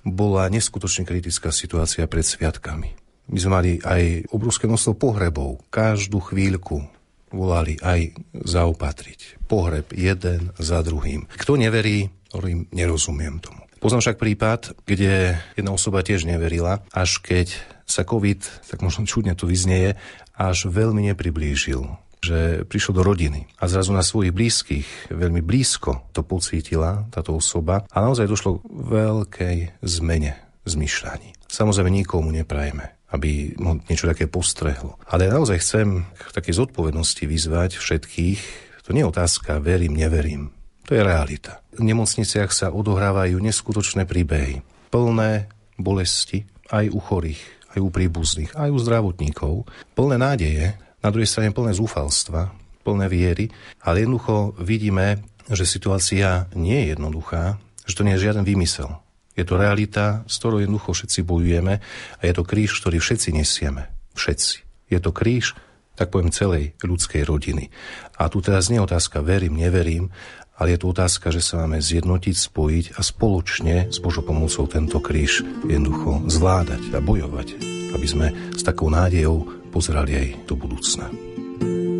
bola 0.00 0.48
neskutočne 0.48 1.04
kritická 1.04 1.52
situácia 1.52 2.08
pred 2.08 2.24
sviatkami. 2.24 2.96
My 3.28 3.38
sme 3.40 3.52
mali 3.52 3.70
aj 3.84 4.32
obrovské 4.32 4.64
množstvo 4.64 4.96
pohrebov. 4.96 5.60
Každú 5.68 6.24
chvíľku 6.24 6.88
volali 7.34 7.74
aj 7.82 8.14
zaopatriť. 8.32 9.44
Pohreb 9.50 9.90
jeden 9.92 10.54
za 10.56 10.80
druhým. 10.80 11.26
Kto 11.34 11.58
neverí, 11.58 12.08
hovorím, 12.32 12.70
nerozumiem 12.70 13.42
tomu. 13.42 13.66
Poznám 13.82 14.00
však 14.00 14.22
prípad, 14.22 14.60
kde 14.88 15.36
jedna 15.60 15.70
osoba 15.76 16.00
tiež 16.00 16.24
neverila, 16.24 16.80
až 16.88 17.20
keď 17.20 17.52
sa 17.84 18.00
COVID, 18.00 18.64
tak 18.64 18.80
možno 18.80 19.04
čudne 19.04 19.36
to 19.36 19.44
vyznieje, 19.44 20.00
až 20.32 20.72
veľmi 20.72 21.04
nepriblížil 21.12 22.00
že 22.24 22.64
prišlo 22.64 22.96
do 22.96 23.02
rodiny 23.04 23.44
a 23.60 23.68
zrazu 23.68 23.92
na 23.92 24.00
svojich 24.00 24.32
blízkych 24.32 25.12
veľmi 25.12 25.44
blízko 25.44 26.08
to 26.16 26.24
pocítila 26.24 27.04
táto 27.12 27.36
osoba 27.36 27.84
a 27.92 27.96
naozaj 28.00 28.24
došlo 28.24 28.64
k 28.64 28.66
veľkej 28.72 29.56
zmene 29.84 30.32
zmyšľaní. 30.64 31.36
Samozrejme 31.44 31.92
nikomu 31.92 32.32
neprajeme 32.32 32.93
aby 33.14 33.54
mu 33.62 33.78
niečo 33.86 34.10
také 34.10 34.26
postrehlo. 34.26 34.98
Ale 35.06 35.30
naozaj 35.30 35.62
chcem 35.62 36.02
k 36.18 36.34
takej 36.34 36.66
zodpovednosti 36.66 37.22
vyzvať 37.22 37.78
všetkých. 37.78 38.40
To 38.84 38.90
nie 38.90 39.06
je 39.06 39.10
otázka 39.14 39.62
verím, 39.62 39.94
neverím. 39.94 40.50
To 40.90 40.98
je 40.98 41.06
realita. 41.06 41.62
V 41.78 41.86
nemocniciach 41.86 42.50
sa 42.50 42.74
odohrávajú 42.74 43.38
neskutočné 43.38 44.04
príbehy. 44.04 44.60
Plné 44.92 45.48
bolesti 45.80 46.44
aj 46.68 46.92
u 46.92 47.00
chorých, 47.00 47.40
aj 47.72 47.80
u 47.80 47.88
príbuzných, 47.88 48.52
aj 48.52 48.68
u 48.68 48.78
zdravotníkov. 48.82 49.54
Plné 49.96 50.16
nádeje, 50.20 50.76
na 51.00 51.08
druhej 51.08 51.30
strane 51.30 51.56
plné 51.56 51.72
zúfalstva, 51.72 52.52
plné 52.84 53.06
viery, 53.08 53.48
ale 53.80 54.04
jednoducho 54.04 54.52
vidíme, 54.60 55.24
že 55.48 55.64
situácia 55.64 56.48
nie 56.52 56.84
je 56.84 56.96
jednoduchá, 56.96 57.56
že 57.84 57.96
to 57.96 58.04
nie 58.04 58.16
je 58.16 58.28
žiaden 58.28 58.44
výmysel. 58.44 59.03
Je 59.34 59.42
to 59.42 59.58
realita, 59.58 60.22
s 60.30 60.38
ktorou 60.38 60.62
jednoducho 60.62 60.94
všetci 60.94 61.20
bojujeme 61.26 61.74
a 62.18 62.22
je 62.22 62.34
to 62.34 62.46
kríž, 62.46 62.78
ktorý 62.78 63.02
všetci 63.02 63.34
nesieme. 63.34 63.90
Všetci. 64.14 64.62
Je 64.94 64.98
to 65.02 65.10
kríž, 65.10 65.58
tak 65.98 66.14
poviem, 66.14 66.30
celej 66.30 66.74
ľudskej 66.82 67.26
rodiny. 67.26 67.70
A 68.14 68.30
tu 68.30 68.38
teraz 68.42 68.70
nie 68.70 68.78
je 68.78 68.86
otázka 68.86 69.22
verím, 69.26 69.58
neverím, 69.58 70.14
ale 70.54 70.74
je 70.74 70.86
tu 70.86 70.94
otázka, 70.94 71.34
že 71.34 71.42
sa 71.42 71.66
máme 71.66 71.82
zjednotiť, 71.82 72.34
spojiť 72.34 72.86
a 72.94 73.00
spoločne 73.02 73.90
s 73.90 73.98
Božou 73.98 74.22
pomocou 74.22 74.70
tento 74.70 75.02
kríž 75.02 75.42
jednoducho 75.66 76.30
zvládať 76.30 76.94
a 76.94 77.02
bojovať, 77.02 77.48
aby 77.90 78.06
sme 78.06 78.26
s 78.54 78.62
takou 78.62 78.86
nádejou 78.86 79.66
pozerali 79.74 80.14
aj 80.14 80.28
do 80.46 80.54
budúcna. 80.54 81.10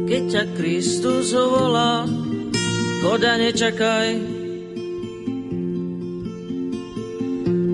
Keď 0.07 0.23
ťa 0.31 0.45
Kristus 0.55 1.35
volá, 1.35 2.07
koda 3.03 3.35
nečakaj. 3.41 4.44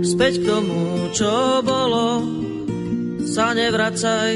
Späť 0.00 0.40
k 0.40 0.48
tomu, 0.48 1.12
čo 1.12 1.60
bolo, 1.60 2.24
sa 3.28 3.52
nevracaj. 3.52 4.32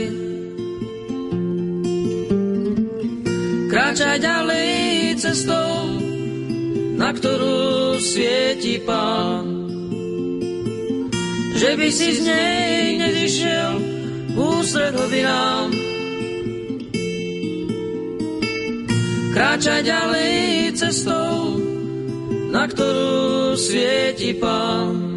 Kráčaj 3.72 4.16
ďalej 4.20 4.72
cestou, 5.16 5.88
na 7.00 7.16
ktorú 7.16 7.96
svieti 7.96 8.76
Pán. 8.84 9.44
Že 11.56 11.70
by 11.80 11.88
si 11.88 12.08
z 12.12 12.20
nej 12.28 13.00
nezišiel, 13.00 13.72
ústred 14.36 14.92
hlbinám. 14.92 15.72
Kráčaj 19.32 19.80
ďalej 19.80 20.34
cestou, 20.76 21.56
na 22.52 22.68
ktorú 22.68 23.56
svieti 23.56 24.36
Pán. 24.36 25.13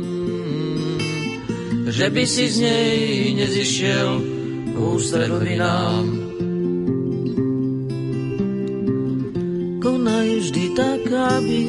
Že 1.88 2.08
by 2.12 2.24
si 2.28 2.46
z 2.52 2.58
nej 2.62 2.96
nezišiel 3.40 4.10
ústred 4.76 5.32
hlbinám. 5.32 6.06
Konaj 9.80 10.28
vždy 10.44 10.66
tak, 10.76 11.02
aby 11.08 11.60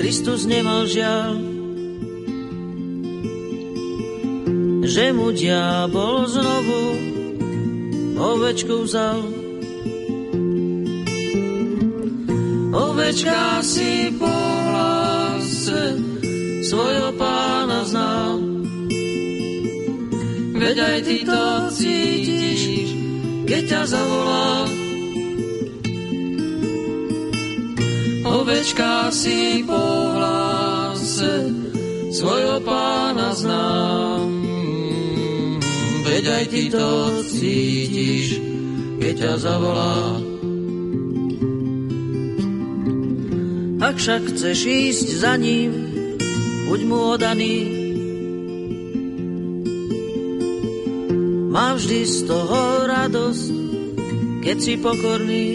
Kristus 0.00 0.48
nemal 0.48 0.88
žiaľ 0.88 1.52
že 4.92 5.08
mu 5.14 5.32
diabol 5.32 6.28
znovu 6.28 6.82
ovečku 8.18 8.84
vzal. 8.84 9.24
Ovečka 12.76 13.64
si 13.64 14.12
po 14.20 14.28
hlase 14.28 15.96
svojho 16.68 17.10
pána 17.16 17.88
znal. 17.88 18.51
Veď 20.62 20.78
aj 20.78 20.98
ty 21.02 21.18
to 21.26 21.44
cítiš, 21.74 22.62
keď 23.50 23.62
ťa 23.66 23.82
zavolá. 23.82 24.70
Ovečka 28.22 29.10
si 29.10 29.66
po 29.66 29.82
hlase 30.14 31.50
svojho 32.14 32.62
pána 32.62 33.34
znám. 33.34 34.30
Veď 36.06 36.24
aj 36.30 36.44
ty 36.46 36.62
to 36.70 36.88
cítiš, 37.26 38.38
keď 39.02 39.14
ťa 39.18 39.32
zavolá. 39.42 39.98
Ak 43.82 43.98
však 43.98 44.30
chceš 44.30 44.58
ísť 44.62 45.08
za 45.26 45.34
ním, 45.34 45.74
buď 46.70 46.80
mu 46.86 47.18
odaný. 47.18 47.81
Vždy 51.72 52.00
z 52.04 52.18
toho 52.28 52.84
radosť, 52.84 53.48
keď 54.44 54.56
si 54.60 54.74
pokorný. 54.76 55.48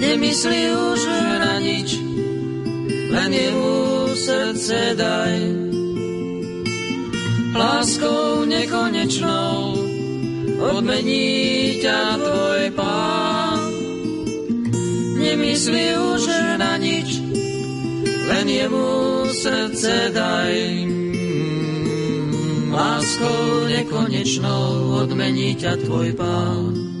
Nemyslí 0.00 0.60
už 0.72 1.00
na 1.40 1.54
nič, 1.60 2.00
len 3.12 3.30
jemu 3.32 3.76
srdce 4.16 4.96
daj 4.96 5.66
láskou 7.56 8.44
nekonečnou 8.44 9.72
odmení 10.60 11.80
ťa 11.80 12.20
tvoj 12.20 12.62
pán. 12.76 13.60
Nemyslí 15.16 15.86
už 15.96 16.24
na 16.60 16.76
nič, 16.76 17.20
len 18.28 18.46
jemu 18.48 18.88
srdce 19.32 20.12
daj. 20.12 21.05
Láskou 23.06 23.70
nekonečnou 23.70 24.98
odmení 24.98 25.54
ťa 25.54 25.78
tvoj 25.78 26.10
pán. 26.18 26.95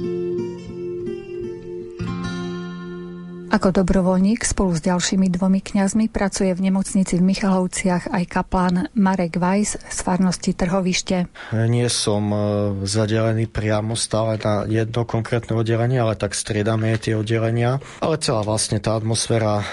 Ako 3.46 3.70
dobrovoľník 3.70 4.42
spolu 4.42 4.74
s 4.74 4.82
ďalšími 4.82 5.30
dvomi 5.30 5.62
kňazmi 5.62 6.10
pracuje 6.10 6.50
v 6.50 6.66
nemocnici 6.66 7.14
v 7.14 7.30
Michalovciach 7.30 8.10
aj 8.10 8.24
kaplán 8.26 8.90
Marek 8.98 9.38
Weiss 9.38 9.78
z 9.78 9.98
farnosti 10.02 10.50
Trhovište. 10.50 11.30
Nie 11.54 11.86
som 11.86 12.26
e, 12.34 12.38
zadelený 12.82 13.46
priamo 13.46 13.94
stále 13.94 14.42
na 14.42 14.66
jedno 14.66 15.06
konkrétne 15.06 15.54
oddelenie, 15.54 16.02
ale 16.02 16.18
tak 16.18 16.34
striedame 16.34 16.98
tie 16.98 17.14
oddelenia. 17.14 17.78
Ale 18.02 18.18
celá 18.18 18.42
vlastne 18.42 18.82
tá 18.82 18.98
atmosféra 18.98 19.62
e, 19.62 19.64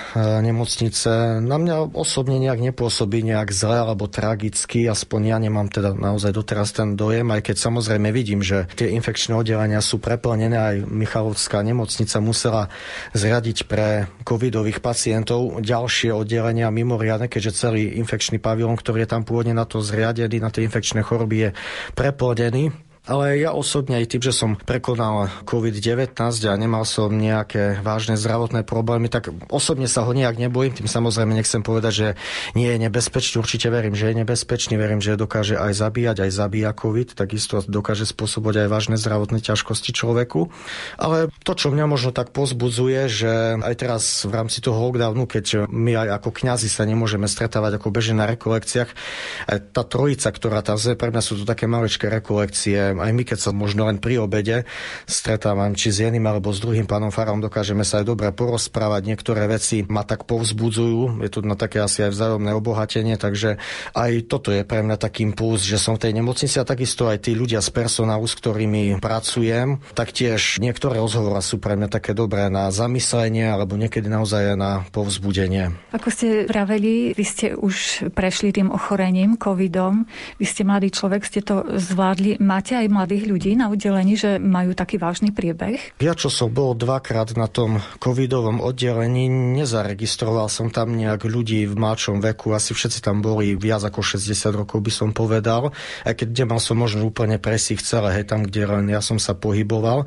nemocnice 0.45 1.41
na 1.41 1.57
mňa 1.57 1.97
osobne 1.97 2.37
nejak 2.37 2.61
nepôsobí 2.61 3.25
nejak 3.25 3.49
zle 3.49 3.81
alebo 3.89 4.05
tragicky, 4.05 4.85
aspoň 4.85 5.33
ja 5.33 5.37
nemám 5.41 5.73
teda 5.73 5.97
naozaj 5.97 6.29
doteraz 6.29 6.77
ten 6.77 6.93
dojem, 6.93 7.25
aj 7.33 7.41
keď 7.41 7.55
samozrejme 7.57 8.13
vidím, 8.13 8.45
že 8.45 8.69
tie 8.77 8.93
infekčné 8.93 9.33
oddelenia 9.33 9.81
sú 9.81 9.97
preplnené, 9.97 10.61
aj 10.61 10.75
Michalovská 10.85 11.65
nemocnica 11.65 12.21
musela 12.21 12.69
zriadiť 13.17 13.63
pre 13.73 14.05
covidových 14.21 14.85
pacientov 14.85 15.57
ďalšie 15.57 16.13
oddelenia 16.13 16.69
mimoriadne, 16.69 17.25
keďže 17.25 17.57
celý 17.57 17.97
infekčný 17.97 18.37
pavilon, 18.37 18.77
ktorý 18.77 19.01
je 19.01 19.09
tam 19.09 19.25
pôvodne 19.25 19.57
na 19.57 19.65
to 19.65 19.81
zriadený, 19.81 20.37
na 20.37 20.53
tie 20.53 20.69
infekčné 20.69 21.01
choroby, 21.01 21.49
je 21.49 21.57
preplodený. 21.97 22.69
Ale 23.03 23.35
ja 23.35 23.51
osobne 23.51 23.99
aj 23.99 24.15
tým, 24.15 24.23
že 24.23 24.31
som 24.31 24.55
prekonal 24.55 25.27
COVID-19 25.43 26.15
a 26.47 26.55
nemal 26.55 26.87
som 26.87 27.11
nejaké 27.11 27.83
vážne 27.83 28.15
zdravotné 28.15 28.63
problémy, 28.63 29.11
tak 29.11 29.27
osobne 29.51 29.91
sa 29.91 30.07
ho 30.07 30.11
nejak 30.15 30.39
nebojím. 30.39 30.71
Tým 30.71 30.87
samozrejme 30.87 31.35
nechcem 31.35 31.59
povedať, 31.67 31.91
že 31.91 32.07
nie 32.55 32.71
je 32.71 32.79
nebezpečný. 32.79 33.43
Určite 33.43 33.67
verím, 33.67 33.91
že 33.91 34.07
je 34.07 34.23
nebezpečný. 34.23 34.79
Verím, 34.79 35.03
že 35.03 35.19
dokáže 35.19 35.59
aj 35.59 35.75
zabíjať, 35.75 36.23
aj 36.23 36.31
zabíja 36.31 36.71
COVID. 36.71 37.19
Takisto 37.19 37.59
dokáže 37.67 38.07
spôsobovať 38.07 38.63
aj 38.63 38.67
vážne 38.71 38.95
zdravotné 38.95 39.43
ťažkosti 39.43 39.91
človeku. 39.91 40.47
Ale 40.95 41.27
to, 41.43 41.59
čo 41.59 41.75
mňa 41.75 41.83
možno 41.91 42.15
tak 42.15 42.31
pozbudzuje, 42.31 43.11
že 43.11 43.59
aj 43.59 43.75
teraz 43.83 44.03
v 44.23 44.31
rámci 44.31 44.63
toho 44.63 44.79
lockdownu, 44.79 45.27
keď 45.27 45.67
my 45.67 46.07
aj 46.07 46.23
ako 46.23 46.29
kňazi 46.39 46.71
sa 46.71 46.87
nemôžeme 46.87 47.27
stretávať 47.27 47.83
ako 47.83 47.91
bežne 47.91 48.23
na 48.23 48.31
rekolekciách, 48.31 48.95
tá 49.75 49.83
trojica, 49.83 50.31
ktorá 50.31 50.63
tam 50.63 50.79
zve, 50.79 50.95
pre 50.95 51.11
mňa 51.11 51.19
sú 51.19 51.35
to 51.35 51.43
také 51.43 51.67
maličké 51.67 52.07
rekolekcie 52.07 52.92
že 52.93 53.01
aj 53.01 53.11
my, 53.11 53.23
keď 53.25 53.39
sa 53.41 53.51
možno 53.51 53.89
len 53.89 53.97
pri 53.97 54.21
obede 54.21 54.69
stretávam 55.09 55.73
či 55.73 55.89
s 55.89 56.05
jedným 56.05 56.23
alebo 56.29 56.53
s 56.53 56.61
druhým 56.61 56.85
pánom 56.85 57.09
Farom, 57.09 57.41
dokážeme 57.41 57.81
sa 57.81 58.05
aj 58.05 58.13
dobre 58.13 58.29
porozprávať. 58.29 59.09
Niektoré 59.09 59.49
veci 59.49 59.81
ma 59.89 60.05
tak 60.05 60.29
povzbudzujú, 60.29 61.25
je 61.25 61.29
to 61.33 61.41
na 61.41 61.57
také 61.57 61.81
asi 61.81 62.05
aj 62.05 62.13
vzájomné 62.13 62.53
obohatenie, 62.53 63.17
takže 63.17 63.57
aj 63.97 64.11
toto 64.29 64.53
je 64.53 64.61
pre 64.61 64.85
mňa 64.85 65.01
taký 65.01 65.25
impuls, 65.25 65.65
že 65.65 65.81
som 65.81 65.97
v 65.97 66.05
tej 66.05 66.13
nemocnici 66.21 66.61
a 66.61 66.67
takisto 66.67 67.09
aj 67.09 67.25
tí 67.25 67.33
ľudia 67.33 67.59
z 67.59 67.69
personálu, 67.73 68.29
s 68.29 68.37
ktorými 68.37 69.01
pracujem, 69.01 69.81
taktiež 69.97 70.61
niektoré 70.61 71.01
rozhovory 71.01 71.41
sú 71.41 71.57
pre 71.57 71.73
mňa 71.79 71.89
také 71.89 72.11
dobré 72.13 72.51
na 72.51 72.69
zamyslenie 72.69 73.47
alebo 73.49 73.79
niekedy 73.79 74.11
naozaj 74.11 74.59
na 74.59 74.85
povzbudenie. 74.91 75.71
Ako 75.95 76.11
ste 76.11 76.45
vraveli, 76.45 77.15
vy 77.15 77.25
ste 77.25 77.55
už 77.55 78.07
prešli 78.11 78.51
tým 78.51 78.69
ochorením, 78.69 79.39
covidom, 79.39 80.05
vy 80.37 80.45
ste 80.45 80.67
mladý 80.67 80.91
človek, 80.91 81.23
ste 81.23 81.41
to 81.41 81.63
zvládli. 81.79 82.37
Máte 82.43 82.75
aj 82.75 82.82
mladých 82.89 83.23
ľudí 83.29 83.51
na 83.53 83.69
oddelení, 83.69 84.15
že 84.17 84.39
majú 84.39 84.73
taký 84.73 84.97
vážny 84.97 85.35
priebeh? 85.35 85.99
Ja, 85.99 86.15
čo 86.15 86.31
som 86.31 86.49
bol 86.49 86.73
dvakrát 86.73 87.35
na 87.35 87.51
tom 87.51 87.83
covidovom 87.99 88.63
oddelení, 88.63 89.27
nezaregistroval 89.29 90.47
som 90.47 90.71
tam 90.71 90.95
nejak 90.95 91.27
ľudí 91.27 91.67
v 91.67 91.75
mladšom 91.75 92.23
veku. 92.23 92.55
Asi 92.55 92.71
všetci 92.71 93.03
tam 93.03 93.19
boli 93.19 93.53
viac 93.59 93.83
ako 93.85 94.01
60 94.01 94.53
rokov, 94.53 94.79
by 94.81 94.91
som 94.91 95.09
povedal. 95.11 95.75
Aj 96.03 96.13
keď 96.13 96.43
nemal 96.43 96.59
som 96.59 96.79
možno 96.79 97.07
úplne 97.07 97.37
presich 97.37 97.83
celé, 97.83 98.21
hej, 98.21 98.25
tam, 98.27 98.47
kde 98.47 98.63
len 98.65 98.85
ja 98.89 98.99
som 98.99 99.21
sa 99.21 99.35
pohyboval. 99.37 100.05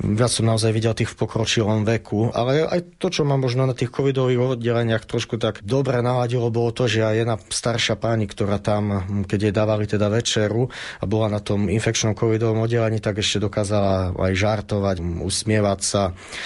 Viac 0.00 0.30
som 0.30 0.48
naozaj 0.48 0.70
videl 0.72 0.94
tých 0.96 1.12
v 1.12 1.18
pokročilom 1.24 1.86
veku. 1.86 2.32
Ale 2.32 2.66
aj 2.66 2.98
to, 2.98 3.12
čo 3.12 3.22
ma 3.22 3.36
možno 3.38 3.68
na 3.68 3.76
tých 3.76 3.92
covidových 3.92 4.58
oddeleniach 4.58 5.04
trošku 5.04 5.36
tak 5.38 5.60
dobre 5.62 6.00
naladilo, 6.00 6.48
bolo 6.48 6.70
to, 6.72 6.88
že 6.88 7.04
aj 7.04 7.14
jedna 7.14 7.36
staršia 7.38 7.94
pani, 8.00 8.26
ktorá 8.26 8.58
tam, 8.58 9.04
keď 9.28 9.38
jej 9.50 9.54
dávali 9.54 9.84
teda 9.84 10.10
večeru 10.10 10.66
a 10.98 11.04
bola 11.04 11.28
na 11.28 11.40
tom 11.42 11.68
infekčnom 11.68 12.13
covidovom 12.14 12.64
oddelení, 12.64 13.02
tak 13.02 13.20
ešte 13.20 13.42
dokázala 13.42 14.14
aj 14.14 14.32
žartovať, 14.34 14.96
usmievať 15.20 15.80
sa. 15.82 16.02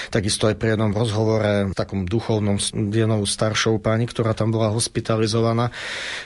Takisto 0.08 0.48
aj 0.48 0.56
pri 0.56 0.74
jednom 0.74 0.92
rozhovore 0.92 1.70
v 1.70 1.74
takom 1.76 2.08
duchovnom 2.08 2.56
jednou 2.92 3.22
staršou 3.28 3.78
pani, 3.78 4.08
ktorá 4.08 4.32
tam 4.32 4.50
bola 4.50 4.72
hospitalizovaná, 4.72 5.70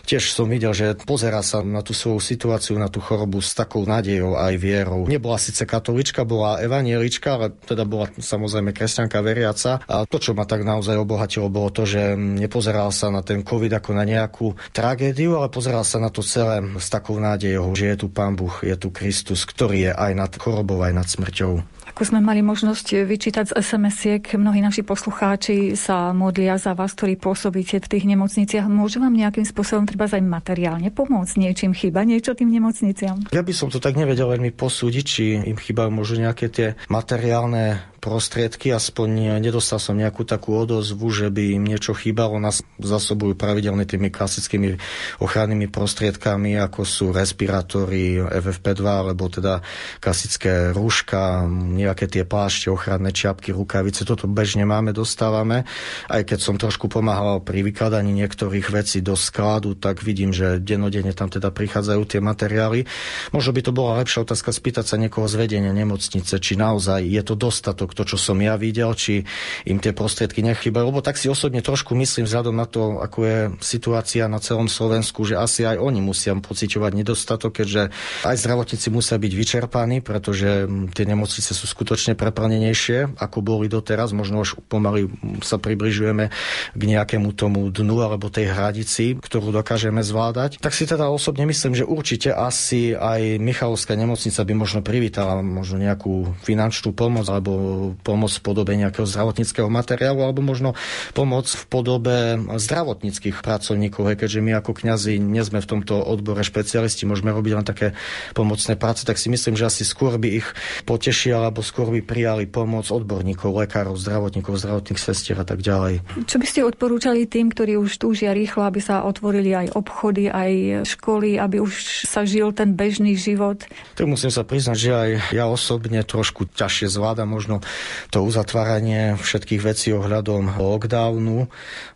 tiež 0.06 0.30
som 0.30 0.46
videl, 0.46 0.70
že 0.72 0.94
pozera 1.02 1.42
sa 1.42 1.60
na 1.66 1.82
tú 1.82 1.92
svoju 1.96 2.22
situáciu, 2.22 2.78
na 2.78 2.86
tú 2.86 3.02
chorobu 3.02 3.42
s 3.42 3.56
takou 3.56 3.82
nádejou 3.82 4.38
aj 4.38 4.54
vierou. 4.60 5.04
Nebola 5.10 5.40
síce 5.40 5.66
katolička, 5.66 6.22
bola 6.22 6.62
evanielička, 6.62 7.34
ale 7.34 7.46
teda 7.56 7.82
bola 7.88 8.06
samozrejme 8.14 8.76
kresťanka 8.76 9.18
veriaca. 9.24 9.82
A 9.88 10.04
to, 10.04 10.20
čo 10.22 10.36
ma 10.36 10.44
tak 10.44 10.62
naozaj 10.62 10.94
obohatilo, 11.00 11.48
bolo 11.48 11.72
to, 11.72 11.88
že 11.88 12.14
nepozeral 12.14 12.92
sa 12.92 13.08
na 13.08 13.24
ten 13.24 13.40
COVID 13.40 13.72
ako 13.80 13.90
na 13.96 14.04
nejakú 14.04 14.52
tragédiu, 14.76 15.40
ale 15.40 15.48
pozeral 15.48 15.82
sa 15.82 15.96
na 15.96 16.12
to 16.12 16.20
celé 16.20 16.60
s 16.76 16.92
takou 16.92 17.16
nádejou, 17.16 17.72
že 17.72 17.94
je 17.94 17.96
tu 18.04 18.06
Pán 18.12 18.36
Boh, 18.36 18.52
je 18.60 18.76
tu 18.76 18.92
Kristus, 18.92 19.31
ktorý 19.34 19.90
je 19.90 19.92
aj 19.92 20.12
nad 20.12 20.32
chorobou, 20.36 20.80
aj 20.84 20.92
nad 20.92 21.08
smrťou. 21.08 21.72
Ako 21.92 22.08
sme 22.08 22.24
mali 22.24 22.40
možnosť 22.40 23.04
vyčítať 23.04 23.52
z 23.52 23.56
SMS-iek, 23.60 24.24
mnohí 24.40 24.64
naši 24.64 24.80
poslucháči 24.80 25.76
sa 25.76 26.16
modlia 26.16 26.56
za 26.56 26.72
vás, 26.72 26.96
ktorí 26.96 27.20
pôsobíte 27.20 27.84
v 27.84 27.90
tých 27.90 28.08
nemocniciach. 28.08 28.64
Môže 28.64 28.96
vám 28.96 29.12
nejakým 29.12 29.44
spôsobom 29.44 29.84
treba 29.84 30.08
aj 30.08 30.24
materiálne 30.24 30.88
pomôcť? 30.88 31.36
Niečím 31.36 31.76
chyba 31.76 32.08
niečo 32.08 32.32
tým 32.32 32.48
nemocniciam? 32.48 33.28
Ja 33.28 33.44
by 33.44 33.52
som 33.52 33.68
to 33.68 33.76
tak 33.76 34.00
nevedel 34.00 34.24
veľmi 34.24 34.56
posúdiť, 34.56 35.04
či 35.04 35.36
im 35.36 35.58
chýbajú 35.60 35.92
možno 35.92 36.24
nejaké 36.24 36.48
tie 36.48 36.68
materiálne 36.88 37.91
prostriedky, 38.02 38.74
aspoň 38.74 39.38
nedostal 39.38 39.78
som 39.78 39.94
nejakú 39.94 40.26
takú 40.26 40.58
odozvu, 40.58 41.06
že 41.14 41.30
by 41.30 41.54
im 41.54 41.62
niečo 41.62 41.94
chýbalo. 41.94 42.42
Nás 42.42 42.66
zasobujú 42.82 43.38
pravidelne 43.38 43.86
tými 43.86 44.10
klasickými 44.10 44.74
ochrannými 45.22 45.70
prostriedkami, 45.70 46.58
ako 46.58 46.82
sú 46.82 47.14
respirátory 47.14 48.18
FFP2, 48.18 48.82
alebo 48.82 49.30
teda 49.30 49.62
klasické 50.02 50.74
rúška, 50.74 51.46
nejaké 51.46 52.10
tie 52.10 52.26
plášte, 52.26 52.74
ochranné 52.74 53.14
čiapky, 53.14 53.54
rukavice. 53.54 54.02
Toto 54.02 54.26
bežne 54.26 54.66
máme, 54.66 54.90
dostávame. 54.90 55.62
Aj 56.10 56.26
keď 56.26 56.42
som 56.42 56.58
trošku 56.58 56.90
pomáhal 56.90 57.38
pri 57.38 57.62
vykladaní 57.62 58.10
niektorých 58.18 58.74
vecí 58.74 58.98
do 58.98 59.14
skladu, 59.14 59.78
tak 59.78 60.02
vidím, 60.02 60.34
že 60.34 60.58
denodene 60.58 61.14
tam 61.14 61.30
teda 61.30 61.54
prichádzajú 61.54 62.02
tie 62.10 62.18
materiály. 62.18 62.82
Možno 63.30 63.54
by 63.54 63.62
to 63.62 63.70
bola 63.70 64.02
lepšia 64.02 64.26
otázka 64.26 64.50
spýtať 64.50 64.90
sa 64.90 64.98
niekoho 64.98 65.30
z 65.30 65.38
vedenia 65.38 65.70
nemocnice, 65.70 66.42
či 66.42 66.58
naozaj 66.58 67.06
je 67.06 67.22
to 67.22 67.38
dostatok 67.38 67.91
to, 67.94 68.04
čo 68.04 68.16
som 68.20 68.38
ja 68.40 68.56
videl, 68.56 68.92
či 68.96 69.24
im 69.68 69.78
tie 69.78 69.94
prostriedky 69.96 70.44
nechýbajú. 70.44 70.92
Lebo 70.92 71.04
tak 71.04 71.16
si 71.16 71.30
osobne 71.30 71.64
trošku 71.64 71.94
myslím 71.96 72.26
vzhľadom 72.28 72.54
na 72.56 72.66
to, 72.68 73.00
ako 73.00 73.18
je 73.24 73.38
situácia 73.60 74.26
na 74.26 74.42
celom 74.42 74.66
Slovensku, 74.66 75.24
že 75.24 75.38
asi 75.38 75.64
aj 75.64 75.78
oni 75.78 76.00
musia 76.02 76.34
pociťovať 76.36 76.92
nedostatok, 76.92 77.62
keďže 77.62 77.92
aj 78.26 78.36
zdravotníci 78.36 78.88
musia 78.92 79.16
byť 79.16 79.32
vyčerpaní, 79.32 80.04
pretože 80.04 80.66
tie 80.92 81.04
nemocnice 81.04 81.52
sú 81.52 81.64
skutočne 81.64 82.14
preplnenejšie, 82.18 83.18
ako 83.18 83.38
boli 83.40 83.66
doteraz. 83.70 84.12
Možno 84.12 84.42
už 84.42 84.60
pomaly 84.66 85.08
sa 85.40 85.56
približujeme 85.56 86.30
k 86.76 86.82
nejakému 86.82 87.32
tomu 87.32 87.68
dnu 87.72 88.02
alebo 88.02 88.28
tej 88.32 88.52
hradici, 88.52 89.16
ktorú 89.18 89.50
dokážeme 89.54 90.00
zvládať. 90.02 90.58
Tak 90.60 90.74
si 90.76 90.84
teda 90.84 91.08
osobne 91.08 91.48
myslím, 91.48 91.74
že 91.74 91.86
určite 91.86 92.30
asi 92.32 92.94
aj 92.94 93.38
Michalovská 93.38 93.94
nemocnica 93.98 94.40
by 94.42 94.52
možno 94.54 94.80
privítala 94.84 95.40
možno 95.42 95.80
nejakú 95.80 96.34
finančnú 96.42 96.94
pomoc 96.94 97.26
alebo 97.26 97.81
pomoc 98.06 98.32
v 98.32 98.42
podobe 98.42 98.72
nejakého 98.78 99.06
zdravotníckého 99.06 99.68
materiálu 99.68 100.22
alebo 100.22 100.40
možno 100.40 100.78
pomoc 101.12 101.50
v 101.50 101.64
podobe 101.68 102.16
zdravotníckých 102.38 103.42
pracovníkov. 103.42 104.12
Hej, 104.12 104.16
keďže 104.22 104.40
my 104.40 104.52
ako 104.62 104.72
kňazi 104.72 105.18
nie 105.18 105.42
sme 105.42 105.60
v 105.60 105.70
tomto 105.78 105.98
odbore 105.98 106.42
špecialisti, 106.46 107.04
môžeme 107.04 107.34
robiť 107.34 107.52
len 107.52 107.66
také 107.66 107.94
pomocné 108.32 108.78
práce, 108.78 109.02
tak 109.02 109.18
si 109.18 109.28
myslím, 109.28 109.58
že 109.58 109.68
asi 109.68 109.82
skôr 109.82 110.16
by 110.16 110.28
ich 110.42 110.48
potešil 110.86 111.38
alebo 111.38 111.64
skôr 111.64 111.90
by 111.90 112.00
prijali 112.04 112.44
pomoc 112.46 112.88
odborníkov, 112.88 113.66
lekárov, 113.66 113.98
zdravotníkov, 113.98 114.60
zdravotných 114.62 115.00
sestier 115.00 115.36
a 115.40 115.46
tak 115.46 115.60
ďalej. 115.64 116.04
Čo 116.28 116.36
by 116.38 116.46
ste 116.46 116.60
odporúčali 116.66 117.26
tým, 117.26 117.50
ktorí 117.50 117.76
už 117.80 117.98
túžia 117.98 118.36
rýchlo, 118.36 118.66
aby 118.66 118.80
sa 118.82 119.04
otvorili 119.04 119.54
aj 119.56 119.74
obchody, 119.74 120.28
aj 120.28 120.84
školy, 120.86 121.40
aby 121.40 121.62
už 121.62 122.06
sa 122.06 122.22
žil 122.28 122.52
ten 122.52 122.76
bežný 122.76 123.16
život? 123.16 123.64
Tak 123.96 124.06
musím 124.06 124.30
sa 124.30 124.44
priznať, 124.44 124.76
že 124.76 124.90
aj 124.92 125.10
ja 125.32 125.44
osobne 125.48 126.00
trošku 126.04 126.50
ťažšie 126.52 126.92
zvládam 126.92 127.30
možno 127.30 127.64
to 128.10 128.24
uzatváranie 128.24 129.16
všetkých 129.18 129.62
vecí 129.62 129.88
ohľadom 129.92 130.58
lockdownu, 130.60 131.48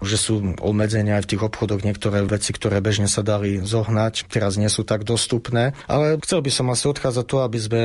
že 0.02 0.16
sú 0.16 0.56
obmedzenia 0.60 1.18
aj 1.20 1.24
v 1.26 1.30
tých 1.36 1.42
obchodoch 1.44 1.82
niektoré 1.84 2.24
veci, 2.24 2.50
ktoré 2.52 2.80
bežne 2.80 3.08
sa 3.08 3.20
dali 3.20 3.60
zohnať, 3.62 4.28
teraz 4.28 4.56
nie 4.56 4.68
sú 4.68 4.82
tak 4.82 5.04
dostupné. 5.04 5.76
Ale 5.86 6.16
chcel 6.22 6.40
by 6.40 6.50
som 6.50 6.66
asi 6.72 6.88
odchádzať 6.88 7.26
to, 7.26 7.36
aby 7.42 7.58
sme 7.58 7.82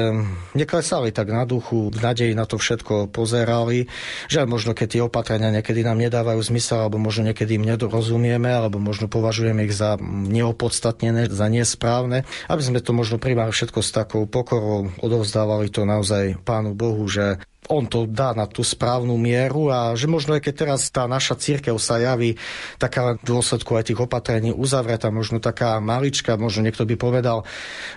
neklesali 0.56 1.12
tak 1.12 1.30
na 1.32 1.44
duchu, 1.44 1.92
v 1.92 2.00
nadeji 2.00 2.34
na 2.38 2.48
to 2.48 2.58
všetko 2.58 3.12
pozerali, 3.12 3.88
že 4.32 4.44
aj 4.44 4.48
možno 4.48 4.72
keď 4.72 4.88
tie 4.88 5.02
opatrenia 5.04 5.52
niekedy 5.52 5.84
nám 5.84 6.00
nedávajú 6.00 6.40
zmysel, 6.42 6.88
alebo 6.88 7.02
možno 7.02 7.28
niekedy 7.30 7.60
im 7.60 7.68
nedorozumieme, 7.68 8.50
alebo 8.50 8.80
možno 8.80 9.12
považujeme 9.12 9.68
ich 9.68 9.76
za 9.76 10.00
neopodstatnené, 10.02 11.28
za 11.30 11.48
nesprávne, 11.52 12.24
aby 12.48 12.62
sme 12.62 12.80
to 12.80 12.96
možno 12.96 13.22
primárne 13.22 13.54
všetko 13.54 13.80
s 13.84 13.92
takou 13.92 14.24
pokorou 14.26 14.90
odovzdávali 15.04 15.68
to 15.70 15.84
naozaj 15.84 16.40
Pánu 16.42 16.74
Bohu, 16.74 17.04
že 17.06 17.38
on 17.70 17.86
to 17.86 18.10
dá 18.10 18.34
na 18.34 18.50
tú 18.50 18.66
správnu 18.66 19.14
mieru 19.22 19.70
a 19.70 19.94
že 19.94 20.10
možno 20.10 20.34
aj 20.34 20.42
keď 20.42 20.54
teraz 20.66 20.90
tá 20.90 21.06
naša 21.06 21.38
církev 21.38 21.78
sa 21.78 22.02
javí 22.02 22.34
taká 22.82 23.22
dôsledku 23.22 23.78
aj 23.78 23.94
tých 23.94 24.02
opatrení 24.02 24.50
uzavretá, 24.50 25.14
možno 25.14 25.38
taká 25.38 25.78
malička, 25.78 26.42
možno 26.42 26.66
niekto 26.66 26.90
by 26.90 26.98
povedal, 26.98 27.46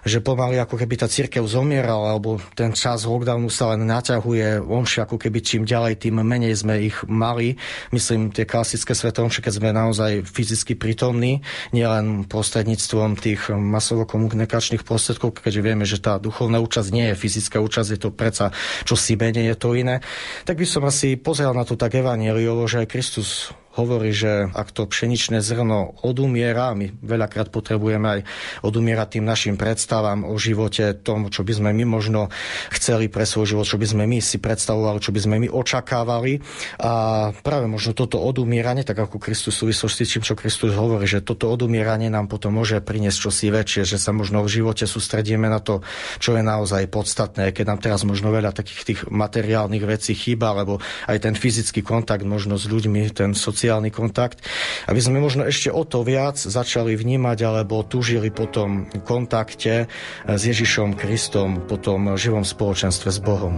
že 0.05 0.21
pomaly 0.21 0.61
ako 0.61 0.77
keby 0.77 1.01
tá 1.01 1.09
církev 1.09 1.41
zomierala, 1.49 2.12
alebo 2.12 2.37
ten 2.53 2.77
čas 2.77 3.09
lockdownu 3.09 3.49
sa 3.49 3.73
len 3.73 3.89
naťahuje 3.89 4.61
onšie, 4.61 5.09
ako 5.09 5.17
keby 5.17 5.41
čím 5.41 5.62
ďalej, 5.65 5.97
tým 5.97 6.21
menej 6.21 6.61
sme 6.61 6.85
ich 6.85 7.01
mali. 7.09 7.57
Myslím, 7.89 8.37
tie 8.37 8.45
klasické 8.45 8.93
svetomše, 8.93 9.41
keď 9.41 9.53
sme 9.65 9.73
naozaj 9.73 10.29
fyzicky 10.29 10.77
prítomní, 10.77 11.41
nielen 11.73 12.29
prostredníctvom 12.29 13.17
tých 13.17 13.49
masovo-komunikačných 13.49 14.85
prostriedkov, 14.85 15.41
keďže 15.41 15.65
vieme, 15.65 15.89
že 15.89 16.05
tá 16.05 16.21
duchovná 16.21 16.61
účasť 16.61 16.89
nie 16.93 17.11
je 17.11 17.17
fyzická 17.17 17.65
účasť, 17.65 17.89
je 17.97 18.01
to 18.05 18.11
predsa 18.12 18.53
čo 18.85 18.99
si 18.99 19.17
menej, 19.17 19.53
je 19.55 19.59
to 19.62 19.78
iné, 19.78 20.02
tak 20.42 20.59
by 20.59 20.66
som 20.66 20.82
asi 20.84 21.14
pozeral 21.14 21.55
na 21.55 21.62
to 21.62 21.78
tak 21.78 21.94
evaneliovo, 21.94 22.66
že 22.66 22.90
Kristus 22.90 23.55
hovorí, 23.75 24.14
že 24.14 24.49
ak 24.55 24.70
to 24.70 24.87
pšeničné 24.87 25.43
zrno 25.43 25.99
odumiera, 26.07 26.70
my 26.79 26.95
veľakrát 27.03 27.51
potrebujeme 27.51 28.07
aj 28.07 28.20
odumierať 28.62 29.18
tým 29.18 29.27
našim 29.27 29.55
predstavám 29.59 30.22
o 30.22 30.39
živote, 30.39 30.95
tomu, 30.95 31.29
čo 31.35 31.43
by 31.43 31.53
sme 31.59 31.70
my 31.75 31.85
možno 31.99 32.31
chceli 32.70 33.11
pre 33.11 33.27
svoj 33.27 33.51
život, 33.51 33.66
čo 33.66 33.77
by 33.77 33.87
sme 33.91 34.05
my 34.07 34.22
si 34.22 34.39
predstavovali, 34.39 35.03
čo 35.03 35.11
by 35.11 35.20
sme 35.20 35.37
my 35.43 35.49
očakávali. 35.51 36.39
A 36.79 36.93
práve 37.35 37.66
možno 37.66 37.99
toto 37.99 38.22
odumieranie, 38.22 38.87
tak 38.87 39.03
ako 39.03 39.18
Kristus 39.18 39.59
súvislosti 39.59 40.07
s 40.07 40.12
tým, 40.16 40.22
čo 40.22 40.39
Kristus 40.39 40.72
hovorí, 40.79 41.11
že 41.11 41.27
toto 41.27 41.51
odumieranie 41.51 42.07
nám 42.07 42.31
potom 42.31 42.55
môže 42.55 42.79
priniesť 42.79 43.18
čosi 43.27 43.51
väčšie, 43.51 43.83
že 43.83 43.99
sa 43.99 44.14
možno 44.14 44.47
v 44.47 44.62
živote 44.62 44.87
sústredíme 44.87 45.51
na 45.51 45.59
to, 45.59 45.83
čo 46.22 46.39
je 46.39 46.43
naozaj 46.47 46.87
podstatné, 46.95 47.51
keď 47.51 47.75
nám 47.75 47.81
teraz 47.83 48.07
možno 48.07 48.31
veľa 48.31 48.55
takých 48.55 48.83
tých 48.87 49.01
materiálnych 49.11 49.83
vecí 49.83 50.14
chýba, 50.14 50.55
alebo 50.55 50.79
aj 51.11 51.18
ten 51.18 51.35
fyzický 51.35 51.83
kontakt 51.83 52.22
možno 52.22 52.55
s 52.55 52.70
ľuďmi, 52.70 53.11
ten 53.11 53.35
sociálny 53.35 53.64
sociálny 53.65 53.89
kontakt, 53.89 54.45
aby 54.93 55.01
sme 55.01 55.25
možno 55.25 55.49
ešte 55.49 55.73
o 55.73 55.89
to 55.89 56.05
viac 56.05 56.37
začali 56.37 56.93
vnímať 56.93 57.49
alebo 57.49 57.81
túžili 57.81 58.29
po 58.29 58.45
tom 58.45 58.93
kontakte 59.09 59.89
s 60.29 60.43
Ježišom 60.45 60.93
Kristom, 61.01 61.65
po 61.65 61.81
tom 61.81 62.12
živom 62.21 62.45
spoločenstve 62.45 63.09
s 63.09 63.25
Bohom. 63.25 63.57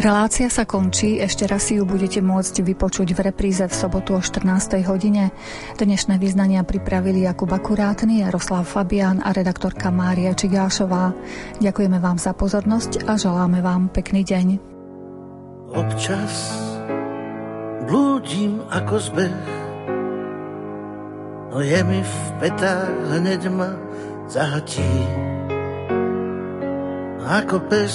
Relácia 0.00 0.48
sa 0.48 0.64
končí, 0.64 1.20
ešte 1.20 1.44
raz 1.44 1.68
si 1.68 1.76
ju 1.76 1.84
budete 1.84 2.24
môcť 2.24 2.64
vypočuť 2.64 3.12
v 3.12 3.20
repríze 3.20 3.64
v 3.64 3.72
sobotu 3.76 4.16
o 4.16 4.20
14. 4.24 4.80
hodine. 4.88 5.32
Dnešné 5.76 6.16
vyznania 6.16 6.64
pripravili 6.64 7.24
Jakub 7.24 7.52
Akurátny, 7.52 8.24
Jaroslav 8.24 8.64
Fabian 8.64 9.20
a 9.20 9.32
redaktorka 9.32 9.92
Mária 9.92 10.32
Čigášová. 10.32 11.12
Ďakujeme 11.60 12.00
vám 12.00 12.16
za 12.16 12.32
pozornosť 12.32 13.08
a 13.08 13.16
želáme 13.20 13.60
vám 13.60 13.92
pekný 13.92 14.24
deň. 14.24 14.46
Občas 15.72 16.52
blúdim 17.86 18.66
ako 18.66 18.94
zbeh, 18.98 19.38
no 21.54 21.58
je 21.62 21.80
mi 21.86 22.00
v 22.02 22.16
petách 22.42 22.92
hneď 23.14 23.42
ma 23.54 23.70
zahatí. 24.26 24.92
Ako 27.26 27.58
pes 27.66 27.94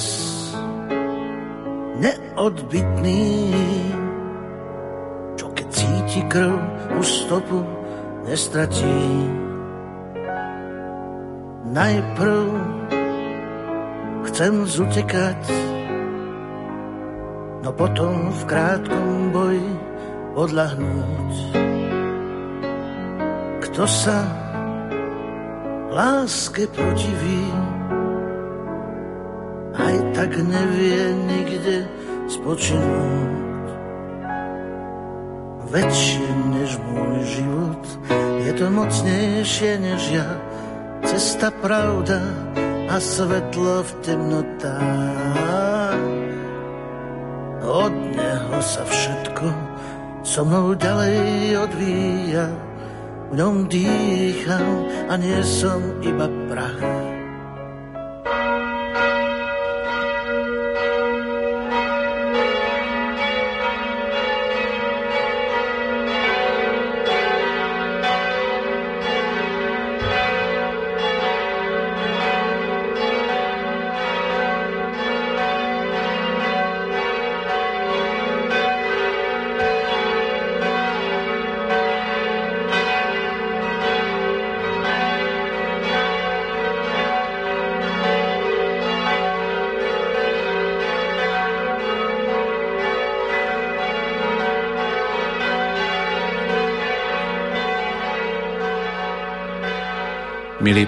neodbitný, 2.04 3.54
čo 5.40 5.48
keď 5.56 5.68
cíti 5.72 6.22
krv, 6.28 6.60
už 7.00 7.08
stopu 7.08 7.64
nestratí. 8.28 9.00
Najprv 11.72 12.48
chcem 14.28 14.54
zutekať, 14.68 15.40
no 17.62 17.70
potom 17.70 18.34
v 18.34 18.42
krátkom 18.50 19.30
boji 19.30 19.72
odlahnúť. 20.34 21.34
Kto 23.62 23.84
sa 23.86 24.20
láske 25.94 26.66
protiví, 26.68 27.46
aj 29.78 29.96
tak 30.18 30.32
nevie 30.42 31.02
nikde 31.30 31.78
spočinúť. 32.28 33.68
Väčšie 35.72 36.28
než 36.52 36.72
môj 36.92 37.16
život, 37.32 37.84
je 38.44 38.52
to 38.60 38.66
mocnejšie 38.68 39.72
než 39.80 40.04
ja, 40.12 40.28
cesta 41.08 41.48
pravda 41.64 42.20
a 42.92 43.00
svetlo 43.00 43.80
v 43.88 43.92
temnotách. 44.04 45.71
Od 47.72 47.96
neho 48.12 48.60
sa 48.60 48.84
všetko 48.84 49.48
so 50.28 50.44
mnou 50.44 50.76
ďalej 50.76 51.56
odvíja, 51.56 52.52
v 53.32 53.40
ňom 53.40 53.72
dýcham 53.72 54.92
a 55.08 55.16
nie 55.16 55.40
som 55.40 55.80
iba 56.04 56.28
prach. 56.52 57.01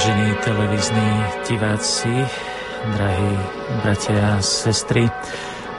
Vážení 0.00 0.32
televízni 0.40 1.08
diváci, 1.44 2.08
drahí 2.96 3.32
bratia 3.84 4.40
a 4.40 4.40
sestry, 4.40 5.04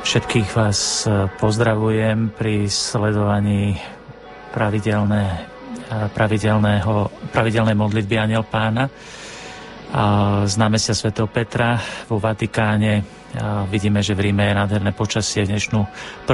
všetkých 0.06 0.46
vás 0.54 1.10
pozdravujem 1.42 2.30
pri 2.30 2.70
sledovaní 2.70 3.82
pravidelné, 4.54 5.26
pravidelného, 6.14 7.10
pravidelnej 7.34 7.74
modlitby 7.74 8.16
Aniel 8.22 8.46
Pána 8.46 8.94
z 10.46 10.54
námestia 10.54 10.94
svätého 10.94 11.26
Petra 11.26 11.82
vo 12.06 12.22
Vatikáne. 12.22 13.02
Vidíme, 13.74 14.06
že 14.06 14.14
v 14.14 14.30
Ríme 14.30 14.46
je 14.46 14.54
nádherné 14.54 14.94
počasie 14.94 15.50
dnešnú 15.50 15.82